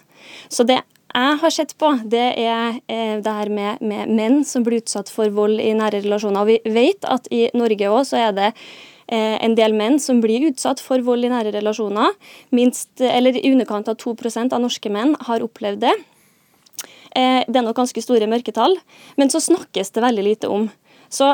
Så 0.49 0.67
det 0.67 0.81
jeg 1.15 1.39
har 1.39 1.53
sett 1.55 1.77
på, 1.79 1.93
det 2.11 2.25
er 2.43 2.81
eh, 2.91 3.21
det 3.23 3.35
her 3.37 3.51
med, 3.53 3.83
med, 3.87 4.11
menn 4.11 4.41
som 4.47 4.65
blir 4.67 4.83
utsatt 4.83 5.13
for 5.15 5.31
vold 5.31 5.61
i 5.63 5.71
nære 5.77 6.01
relasjoner. 6.03 6.43
Og 6.43 6.51
vi 6.51 6.75
vet 6.75 7.07
at 7.07 7.29
i 7.31 7.45
Norge 7.55 7.87
òg 7.87 8.01
så 8.09 8.19
er 8.19 8.33
det 8.35 8.49
eh, 8.51 9.37
en 9.39 9.55
del 9.55 9.77
menn 9.79 10.01
som 10.03 10.19
blir 10.25 10.49
utsatt 10.51 10.83
for 10.83 11.05
vold 11.07 11.23
i 11.23 11.31
nære 11.31 11.55
relasjoner. 11.55 12.17
Minst, 12.51 12.91
eller 12.99 13.39
I 13.39 13.53
underkant 13.53 13.93
av 13.93 14.01
2% 14.03 14.57
av 14.57 14.65
norske 14.65 14.91
menn 14.91 15.15
har 15.29 15.47
opplevd 15.47 15.85
det. 15.87 15.95
Eh, 17.15 17.47
det 17.47 17.61
er 17.61 17.63
nok 17.63 17.79
ganske 17.79 18.03
store 18.03 18.27
mørketall, 18.31 18.75
men 19.15 19.31
så 19.31 19.39
snakkes 19.43 19.95
det 19.95 20.03
veldig 20.03 20.27
lite 20.33 20.51
om. 20.51 20.67
Så 21.07 21.31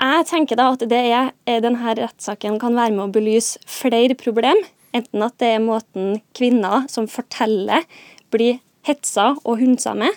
jeg 0.00 0.26
tenker 0.30 0.56
da 0.56 0.70
at 0.74 0.84
det 0.88 1.00
er, 1.12 1.32
eh, 1.46 1.60
denne 1.60 1.94
rettssaken 1.98 2.58
kan 2.60 2.76
være 2.76 2.94
med 2.94 3.08
å 3.08 3.12
belyse 3.12 3.60
flere 3.68 4.16
problem. 4.18 4.56
Enten 4.96 5.22
at 5.22 5.36
det 5.38 5.54
er 5.54 5.62
måten 5.62 6.20
kvinner 6.34 6.88
som 6.90 7.06
forteller, 7.06 7.84
blir 8.32 8.60
hetsa 8.88 9.36
og 9.44 9.60
hundsa 9.60 9.94
med. 9.94 10.16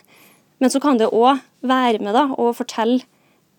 Men 0.60 0.72
så 0.72 0.80
kan 0.82 0.98
det 0.98 1.12
òg 1.12 1.42
være 1.62 2.00
med 2.00 2.16
da, 2.16 2.30
å 2.32 2.54
fortelle 2.56 3.04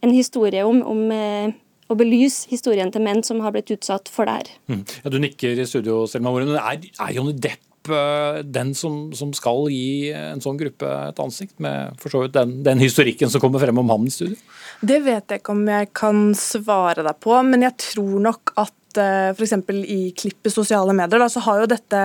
en 0.03 0.15
historie 0.15 0.65
om, 0.65 0.81
om 0.83 1.13
eh, 1.13 1.53
å 1.93 1.97
belyse 1.99 2.49
historien 2.49 2.91
til 2.93 3.05
menn 3.05 3.23
som 3.27 3.43
har 3.45 3.53
blitt 3.55 3.73
utsatt 3.75 4.09
for 4.13 4.29
det 4.29 4.39
her. 4.39 4.51
Mm. 4.73 4.83
Ja, 5.05 5.13
du 5.13 5.21
nikker 5.21 5.61
i 5.61 5.69
studio, 5.69 6.05
Selma 6.11 6.33
Moren. 6.33 6.57
Er, 6.57 6.81
er 6.81 7.15
Johnny 7.15 7.37
Depp 7.37 7.74
eh, 7.93 8.43
den 8.45 8.73
som, 8.79 9.13
som, 9.17 9.33
skal 9.37 9.67
gi 9.73 10.13
en 10.15 10.43
sånn 10.45 10.61
gruppe 10.61 10.89
et 11.09 11.21
ansikt, 11.23 11.57
med 11.65 11.99
for 12.03 12.15
så 12.15 12.25
vidt 12.25 12.37
den, 12.37 12.57
den 12.67 12.83
historikken 12.83 13.33
som 13.33 13.43
kommer 13.43 13.63
frem 13.63 13.81
om 13.83 13.93
ham 13.93 14.07
i 14.07 14.15
studio? 14.15 14.39
Det 14.85 15.01
vet 15.05 15.31
jeg 15.31 15.43
ikke 15.43 15.57
om 15.57 15.67
jeg 15.71 15.91
kan 15.97 16.25
svare 16.39 17.05
deg 17.07 17.21
på, 17.25 17.37
men 17.49 17.67
jeg 17.67 17.79
tror 17.91 18.17
nok 18.29 18.55
at 18.61 18.75
Eh, 19.01 19.31
f.eks. 19.35 19.55
i 19.91 20.01
klippet 20.17 20.53
sosiale 20.53 20.95
medier, 20.97 21.21
da, 21.21 21.29
så 21.31 21.43
har 21.45 21.63
jo 21.63 21.71
dette 21.71 22.03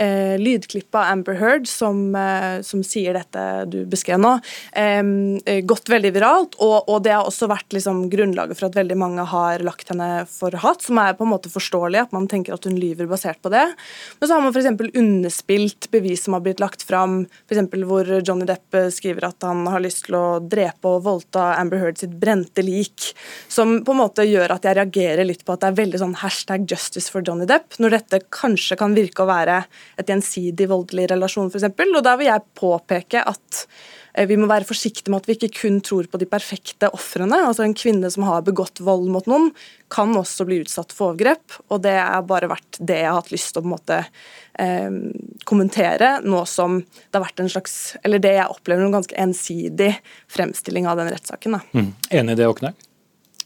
eh, 0.00 0.36
lydklippet 0.40 0.96
av 0.98 1.10
Amber 1.12 1.38
Heard, 1.40 1.68
som, 1.68 2.02
eh, 2.16 2.60
som, 2.66 2.82
sier 2.86 3.14
dette 3.14 3.44
du 3.70 3.82
beskrev 3.90 4.20
nå, 4.20 4.32
eh, 4.72 5.60
gått 5.66 5.90
veldig 5.92 6.12
viralt. 6.14 6.56
Og, 6.58 6.88
og, 6.88 7.02
det 7.04 7.14
har 7.14 7.28
også 7.28 7.48
vært 7.50 7.76
liksom, 7.76 8.06
grunnlaget 8.12 8.58
for 8.58 8.70
at 8.70 8.78
veldig 8.78 8.98
mange 8.98 9.26
har 9.30 9.64
lagt 9.66 9.92
henne 9.92 10.24
for 10.30 10.54
hat, 10.62 10.84
som 10.86 11.00
er 11.02 11.16
på 11.18 11.26
en 11.26 11.32
måte 11.32 11.52
forståelig, 11.52 12.06
at 12.06 12.16
man 12.16 12.28
tenker 12.30 12.56
at 12.56 12.66
hun 12.68 12.78
lyver 12.80 13.08
basert 13.10 13.40
på 13.42 13.52
det. 13.52 13.66
Men 14.18 14.28
så 14.28 14.36
har 14.36 14.44
man 14.44 14.54
f.eks. 14.54 14.96
underspilt 15.00 15.90
bevis 15.92 16.24
som 16.26 16.36
har 16.36 16.44
blitt 16.44 16.62
lagt 16.62 16.84
fram, 16.86 17.24
f.eks. 17.48 17.74
hvor 17.86 18.08
Johnny 18.20 18.48
Depp 18.48 18.78
eh, 18.78 18.90
skriver 18.94 19.30
at 19.30 19.46
han 19.46 19.66
har 19.70 19.82
lyst 19.82 20.06
til 20.08 20.18
å 20.18 20.26
drepe 20.40 20.96
og 20.96 21.04
voldta 21.06 21.54
Amber 21.58 21.82
Heard 21.82 22.00
sitt 22.00 22.14
brente 22.20 22.64
lik, 22.64 23.12
som 23.48 23.80
på 23.84 23.94
en 23.94 24.02
måte 24.02 24.26
gjør 24.28 24.56
at 24.56 24.66
jeg 24.66 24.78
reagerer 24.78 25.26
litt 25.28 25.44
på 25.44 25.54
at 25.54 25.64
det 25.64 25.70
er 25.70 25.80
veldig 25.82 26.00
sånn 26.02 26.18
hashtag 26.20 26.66
'justice 26.68 27.10
for 27.12 27.24
Johnny 27.26 27.46
Depp', 27.48 27.78
når 27.80 27.96
dette 27.96 28.20
kanskje 28.32 28.76
kan 28.80 28.96
virke 28.96 29.24
å 29.24 29.30
være 29.30 29.62
et 30.00 30.10
gjensidig 30.10 30.68
voldelig 30.70 31.08
relasjon, 31.12 31.50
f.eks. 31.50 31.70
Og 31.70 32.04
der 32.04 32.20
vil 32.20 32.30
jeg 32.30 32.46
påpeke 32.58 33.22
at 33.26 33.62
eh, 34.14 34.26
vi 34.28 34.38
må 34.40 34.48
være 34.50 34.68
forsiktige 34.68 35.12
med 35.12 35.22
at 35.22 35.30
vi 35.30 35.36
ikke 35.38 35.52
kun 35.60 35.80
tror 35.84 36.10
på 36.10 36.20
de 36.20 36.28
perfekte 36.30 36.90
ofrene. 36.96 37.40
Altså 37.46 37.64
en 37.66 37.76
kvinne 37.76 38.10
som 38.12 38.26
har 38.28 38.44
begått 38.46 38.82
vold 38.84 39.08
mot 39.12 39.26
noen, 39.30 39.50
kan 39.90 40.12
også 40.16 40.46
bli 40.48 40.60
utsatt 40.64 40.94
for 40.94 41.12
overgrep. 41.14 41.58
Og 41.70 41.82
det 41.86 41.96
har 41.98 42.26
bare 42.28 42.50
vært 42.52 42.78
det 42.78 43.00
jeg 43.02 43.10
har 43.10 43.18
hatt 43.18 43.32
lyst 43.34 43.54
til 43.54 43.62
å 43.62 43.64
på 43.64 43.70
en 43.70 43.76
måte 43.76 44.02
eh, 44.60 45.00
kommentere, 45.48 46.12
nå 46.26 46.44
som 46.48 46.80
det 46.82 47.16
har 47.16 47.26
vært 47.26 47.42
en 47.42 47.50
slags 47.50 47.96
Eller 48.04 48.22
det 48.22 48.36
jeg 48.36 48.52
opplever 48.52 48.86
en 48.86 48.94
ganske 49.00 49.16
ensidig 49.18 49.94
fremstilling 50.30 50.86
av 50.90 51.00
den 51.00 51.10
rettssaken. 51.12 51.60
Mm. 51.72 51.92
Enig 52.10 52.38
i 52.38 52.40
det, 52.42 52.48
Åkneig? 52.50 52.86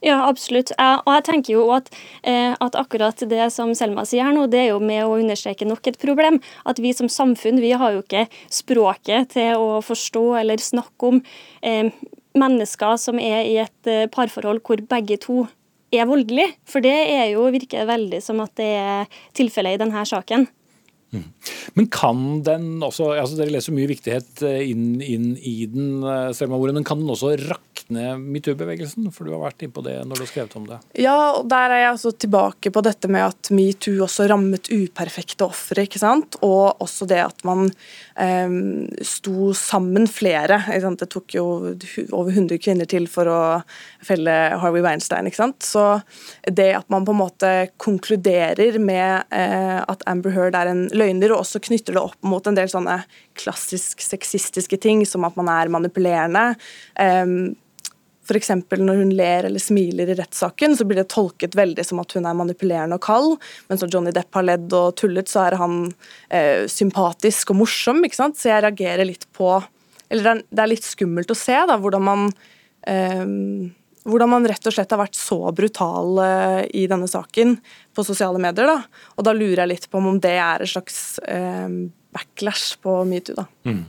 Ja, 0.04 0.18
absolutt. 0.28 0.68
og 0.76 1.08
jeg 1.14 1.24
tenker 1.24 1.54
jo 1.54 1.62
at, 1.72 1.86
eh, 2.28 2.52
at, 2.52 2.74
akkurat 2.76 3.16
det 3.24 3.46
som 3.54 3.72
Selma 3.74 4.04
sier 4.04 4.26
her 4.26 4.34
nå, 4.36 4.44
det 4.52 4.60
er 4.60 4.66
jo 4.74 4.80
med 4.82 5.00
å 5.00 5.14
understreke 5.16 5.64
nok 5.64 5.86
et 5.88 5.96
problem. 6.02 6.42
At 6.68 6.78
vi 6.82 6.92
som 6.92 7.08
samfunn 7.08 7.62
vi 7.62 7.72
har 7.72 7.94
jo 7.94 8.02
ikke 8.02 8.26
språket 8.52 9.32
til 9.32 9.56
å 9.56 9.80
forstå 9.80 10.24
eller 10.42 10.60
snakke 10.60 11.08
om 11.08 11.22
eh, 11.64 11.88
mennesker 12.36 12.98
som 13.00 13.16
er 13.16 13.48
i 13.48 13.56
et 13.62 13.88
eh, 13.88 14.04
parforhold 14.12 14.60
hvor 14.66 14.84
begge 14.92 15.16
to 15.24 15.46
er 15.94 16.04
voldelige. 16.10 16.52
For 16.68 16.84
det 16.84 16.92
er 16.92 17.30
jo, 17.32 17.48
virker 17.54 17.88
veldig 17.88 18.20
som 18.20 18.44
at 18.44 18.52
det 18.60 18.70
er 18.76 19.18
tilfellet 19.32 19.78
i 19.78 19.82
denne 19.86 20.04
saken. 20.04 20.44
Mm. 21.14 21.24
Men 21.78 21.86
kan 21.92 22.24
den 22.46 22.66
også 22.82 23.12
altså 23.14 23.38
Dere 23.38 23.54
leser 23.54 23.74
mye 23.74 23.90
viktighet 23.90 24.42
eh, 24.46 24.62
inn, 24.70 24.98
inn 25.02 25.32
i 25.38 25.54
den, 25.70 26.02
eh, 26.02 26.30
Selma 26.36 26.58
Moren, 26.58 26.78
men 26.78 26.86
kan 26.86 27.00
den 27.00 27.10
også 27.10 27.34
rakne 27.40 28.14
metoo-bevegelsen? 28.20 29.08
For 29.14 29.26
du 29.26 29.34
har 29.34 29.42
vært 29.44 29.64
innpå 29.66 29.84
det 29.86 29.96
når 30.02 30.18
du 30.18 30.24
har 30.24 30.30
skrevet 30.30 30.56
om 30.58 30.68
det. 30.68 30.80
Ja, 31.00 31.16
og 31.38 31.48
der 31.50 31.74
er 31.74 31.84
jeg 31.84 31.92
altså 31.94 32.14
tilbake 32.24 32.72
på 32.74 32.82
dette 32.84 33.10
med 33.12 33.26
at 33.28 33.50
metoo 33.54 34.04
også 34.06 34.28
rammet 34.30 34.70
uperfekte 34.72 35.48
ofre. 35.48 35.86
Og 36.44 36.82
også 36.82 37.06
det 37.10 37.20
at 37.22 37.44
man 37.46 37.68
um, 37.68 38.56
sto 39.04 39.52
sammen 39.58 40.08
flere. 40.10 40.60
Ikke 40.68 40.84
sant? 40.86 41.02
Det 41.02 41.10
tok 41.12 41.36
jo 41.36 41.44
over 42.14 42.30
100 42.32 42.58
kvinner 42.62 42.88
til 42.90 43.08
for 43.10 43.30
å 43.30 43.40
felle 44.04 44.34
Harvey 44.62 44.84
Weinstein. 44.84 45.28
ikke 45.28 45.42
sant? 45.42 45.66
Så 45.66 45.84
det 46.50 46.70
at 46.78 46.88
man 46.92 47.06
på 47.06 47.14
en 47.14 47.20
måte 47.20 47.52
konkluderer 47.82 48.78
med 48.82 49.28
uh, 49.34 49.82
at 49.84 50.04
Amber 50.10 50.34
Heard 50.34 50.56
er 50.58 50.70
en 50.70 50.86
løgner, 50.92 51.03
og 51.04 51.40
også 51.40 51.60
knytter 51.64 51.96
det 51.96 52.02
opp 52.02 52.18
mot 52.26 52.46
en 52.46 52.56
del 52.56 52.70
sånne 52.70 53.00
klassisk 53.38 54.02
sexistiske 54.04 54.78
ting, 54.80 55.04
som 55.06 55.26
at 55.28 55.36
man 55.38 55.50
er 55.52 55.72
manipulerende. 55.72 56.54
Um, 56.98 57.54
F.eks. 58.24 58.50
når 58.80 59.02
hun 59.02 59.10
ler 59.12 59.44
eller 59.44 59.60
smiler 59.60 60.08
i 60.08 60.16
rettssaken, 60.16 60.76
så 60.76 60.86
blir 60.88 61.02
det 61.02 61.10
tolket 61.12 61.56
veldig 61.58 61.84
som 61.84 62.00
at 62.00 62.14
hun 62.16 62.24
er 62.24 62.36
manipulerende 62.38 62.96
og 62.96 63.04
kald. 63.04 63.36
Men 63.68 63.80
så 63.80 63.88
Johnny 63.90 64.14
Depp 64.16 64.32
har 64.38 64.46
ledd 64.48 64.72
og 64.76 64.96
tullet, 65.00 65.28
så 65.28 65.44
er 65.44 65.58
han 65.60 65.78
eh, 66.30 66.64
sympatisk 66.70 67.52
og 67.52 67.60
morsom. 67.60 68.00
ikke 68.06 68.22
sant? 68.22 68.40
Så 68.40 68.48
jeg 68.48 68.64
reagerer 68.64 69.08
litt 69.08 69.28
på 69.36 69.58
Eller 70.12 70.42
det 70.48 70.62
er 70.62 70.68
litt 70.70 70.84
skummelt 70.86 71.32
å 71.32 71.36
se 71.36 71.56
da, 71.68 71.76
hvordan 71.80 72.04
man 72.04 72.26
eh, 72.88 73.24
hvordan 74.04 74.32
man 74.34 74.46
rett 74.48 74.66
og 74.68 74.76
slett 74.76 74.92
har 74.92 75.00
vært 75.00 75.18
så 75.18 75.40
brutal 75.56 76.20
uh, 76.20 76.62
i 76.76 76.86
denne 76.90 77.08
saken 77.10 77.56
på 77.94 78.06
sosiale 78.06 78.40
medier. 78.42 78.68
Da. 78.68 79.04
Og 79.16 79.26
da 79.26 79.34
lurer 79.36 79.64
jeg 79.64 79.72
litt 79.72 79.90
på 79.90 80.00
om 80.00 80.20
det 80.22 80.36
er 80.36 80.64
en 80.64 80.70
slags 80.70 80.98
uh, 81.24 81.68
backlash 82.14 82.76
på 82.84 83.00
metoo. 83.08 83.36
da. 83.40 83.46
Mm. 83.66 83.84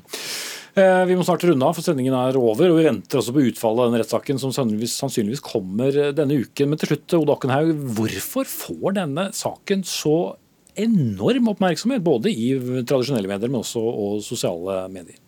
Eh, 0.75 1.05
Vi 1.07 1.15
må 1.15 1.23
snart 1.23 1.43
runde 1.47 1.63
av, 1.63 1.75
for 1.77 1.85
sendingen 1.85 2.15
er 2.17 2.37
over. 2.39 2.71
og 2.71 2.79
Vi 2.79 2.87
venter 2.87 3.19
også 3.19 3.35
på 3.35 3.43
utfallet 3.47 3.83
av 3.83 3.91
denne 3.91 4.01
rettssaken, 4.01 4.39
som 4.41 4.51
sannsynligvis, 4.51 5.43
kommer 5.43 5.99
denne 6.15 6.39
uken. 6.43 6.71
Men 6.71 6.81
til 6.81 6.91
slutt, 6.91 7.15
Odd 7.19 7.35
Akkenhaug, 7.35 7.75
hvorfor 7.99 8.49
får 8.49 8.97
denne 8.99 9.29
saken 9.35 9.85
så 9.87 10.35
enorm 10.75 11.53
oppmerksomhet? 11.53 12.03
Både 12.03 12.33
i 12.33 12.51
tradisjonelle 12.83 13.31
medier, 13.31 13.51
men 13.51 13.63
også 13.63 13.83
og 13.83 14.19
sosiale 14.25 14.83
medier. 14.91 15.21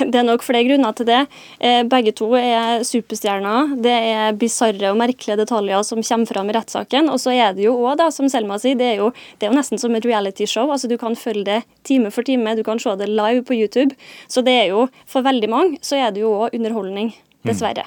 Det 0.00 0.16
er 0.20 0.26
nok 0.26 0.44
flere 0.44 0.64
grunner 0.68 0.94
til 0.96 1.08
det. 1.08 1.20
Eh, 1.60 1.82
Begge 1.90 2.12
to 2.16 2.30
er 2.38 2.84
superstjerner. 2.86 3.76
Det 3.84 3.92
er 3.92 4.36
bisarre 4.40 4.92
og 4.92 4.98
merkelige 5.00 5.38
detaljer 5.42 5.84
som 5.86 6.02
kommer 6.02 6.30
fram 6.30 6.50
i 6.50 6.56
rettssaken. 6.56 7.10
Og 7.12 7.20
så 7.20 7.34
er 7.36 7.54
det 7.56 7.66
jo 7.66 7.76
òg, 7.84 8.02
som 8.14 8.28
Selma 8.32 8.58
sier, 8.62 8.78
det 8.80 8.92
er, 8.94 9.02
jo, 9.04 9.10
det 9.38 9.46
er 9.48 9.52
jo 9.52 9.58
nesten 9.58 9.80
som 9.80 9.94
et 9.98 10.06
realityshow. 10.08 10.70
Altså, 10.72 10.88
du 10.90 10.96
kan 11.00 11.16
følge 11.18 11.44
det 11.44 11.62
time 11.84 12.10
for 12.14 12.26
time, 12.26 12.56
du 12.56 12.64
kan 12.66 12.80
se 12.80 12.96
det 12.96 13.10
live 13.12 13.44
på 13.44 13.56
YouTube. 13.58 13.96
Så 14.28 14.44
det 14.46 14.56
er 14.64 14.70
jo, 14.72 14.86
for 15.06 15.26
veldig 15.26 15.50
mange, 15.52 15.80
så 15.84 16.00
er 16.00 16.14
det 16.14 16.24
jo 16.24 16.32
òg 16.44 16.56
underholdning. 16.56 17.12
Dessverre. 17.46 17.86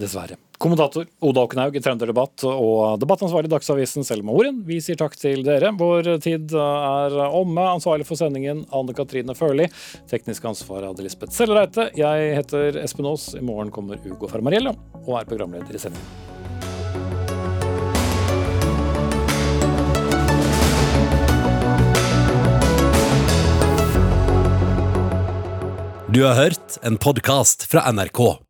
Dessverre. 0.00 0.40
Kommentator 0.60 1.06
Oda 1.24 1.46
Oknaug 1.46 1.76
i 1.78 1.80
Trønderdebatt 1.80 2.42
og 2.44 3.00
debattansvarlig 3.00 3.48
i 3.48 3.52
Dagsavisen 3.54 4.04
Selma 4.04 4.34
Oren. 4.36 4.58
Vi 4.68 4.76
sier 4.84 4.98
takk 5.00 5.14
til 5.16 5.40
dere. 5.46 5.70
Vår 5.72 6.10
tid 6.20 6.52
er 6.52 7.16
omme. 7.24 7.64
Ansvarlig 7.78 8.04
for 8.04 8.20
sendingen 8.20 8.66
Anne 8.76 8.92
Katrine 8.96 9.32
Førli. 9.38 9.70
Teknisk 10.10 10.44
ansvar 10.50 10.84
hadde 10.90 11.06
Lisbeth 11.06 11.32
Sellereite. 11.32 11.88
Jeg 11.96 12.34
heter 12.36 12.76
Espen 12.82 13.08
Aas. 13.08 13.30
I 13.40 13.40
morgen 13.40 13.72
kommer 13.72 13.96
Ugo 14.04 14.28
Fermariello 14.28 14.76
og 15.06 15.16
er 15.22 15.30
programleder 15.32 15.72
i 15.72 15.80
sendingen. 15.80 16.04
Du 26.12 26.20
har 26.26 26.36
hørt 26.36 26.78
en 26.84 27.00
podkast 27.00 27.64
fra 27.70 27.88
NRK. 27.88 28.49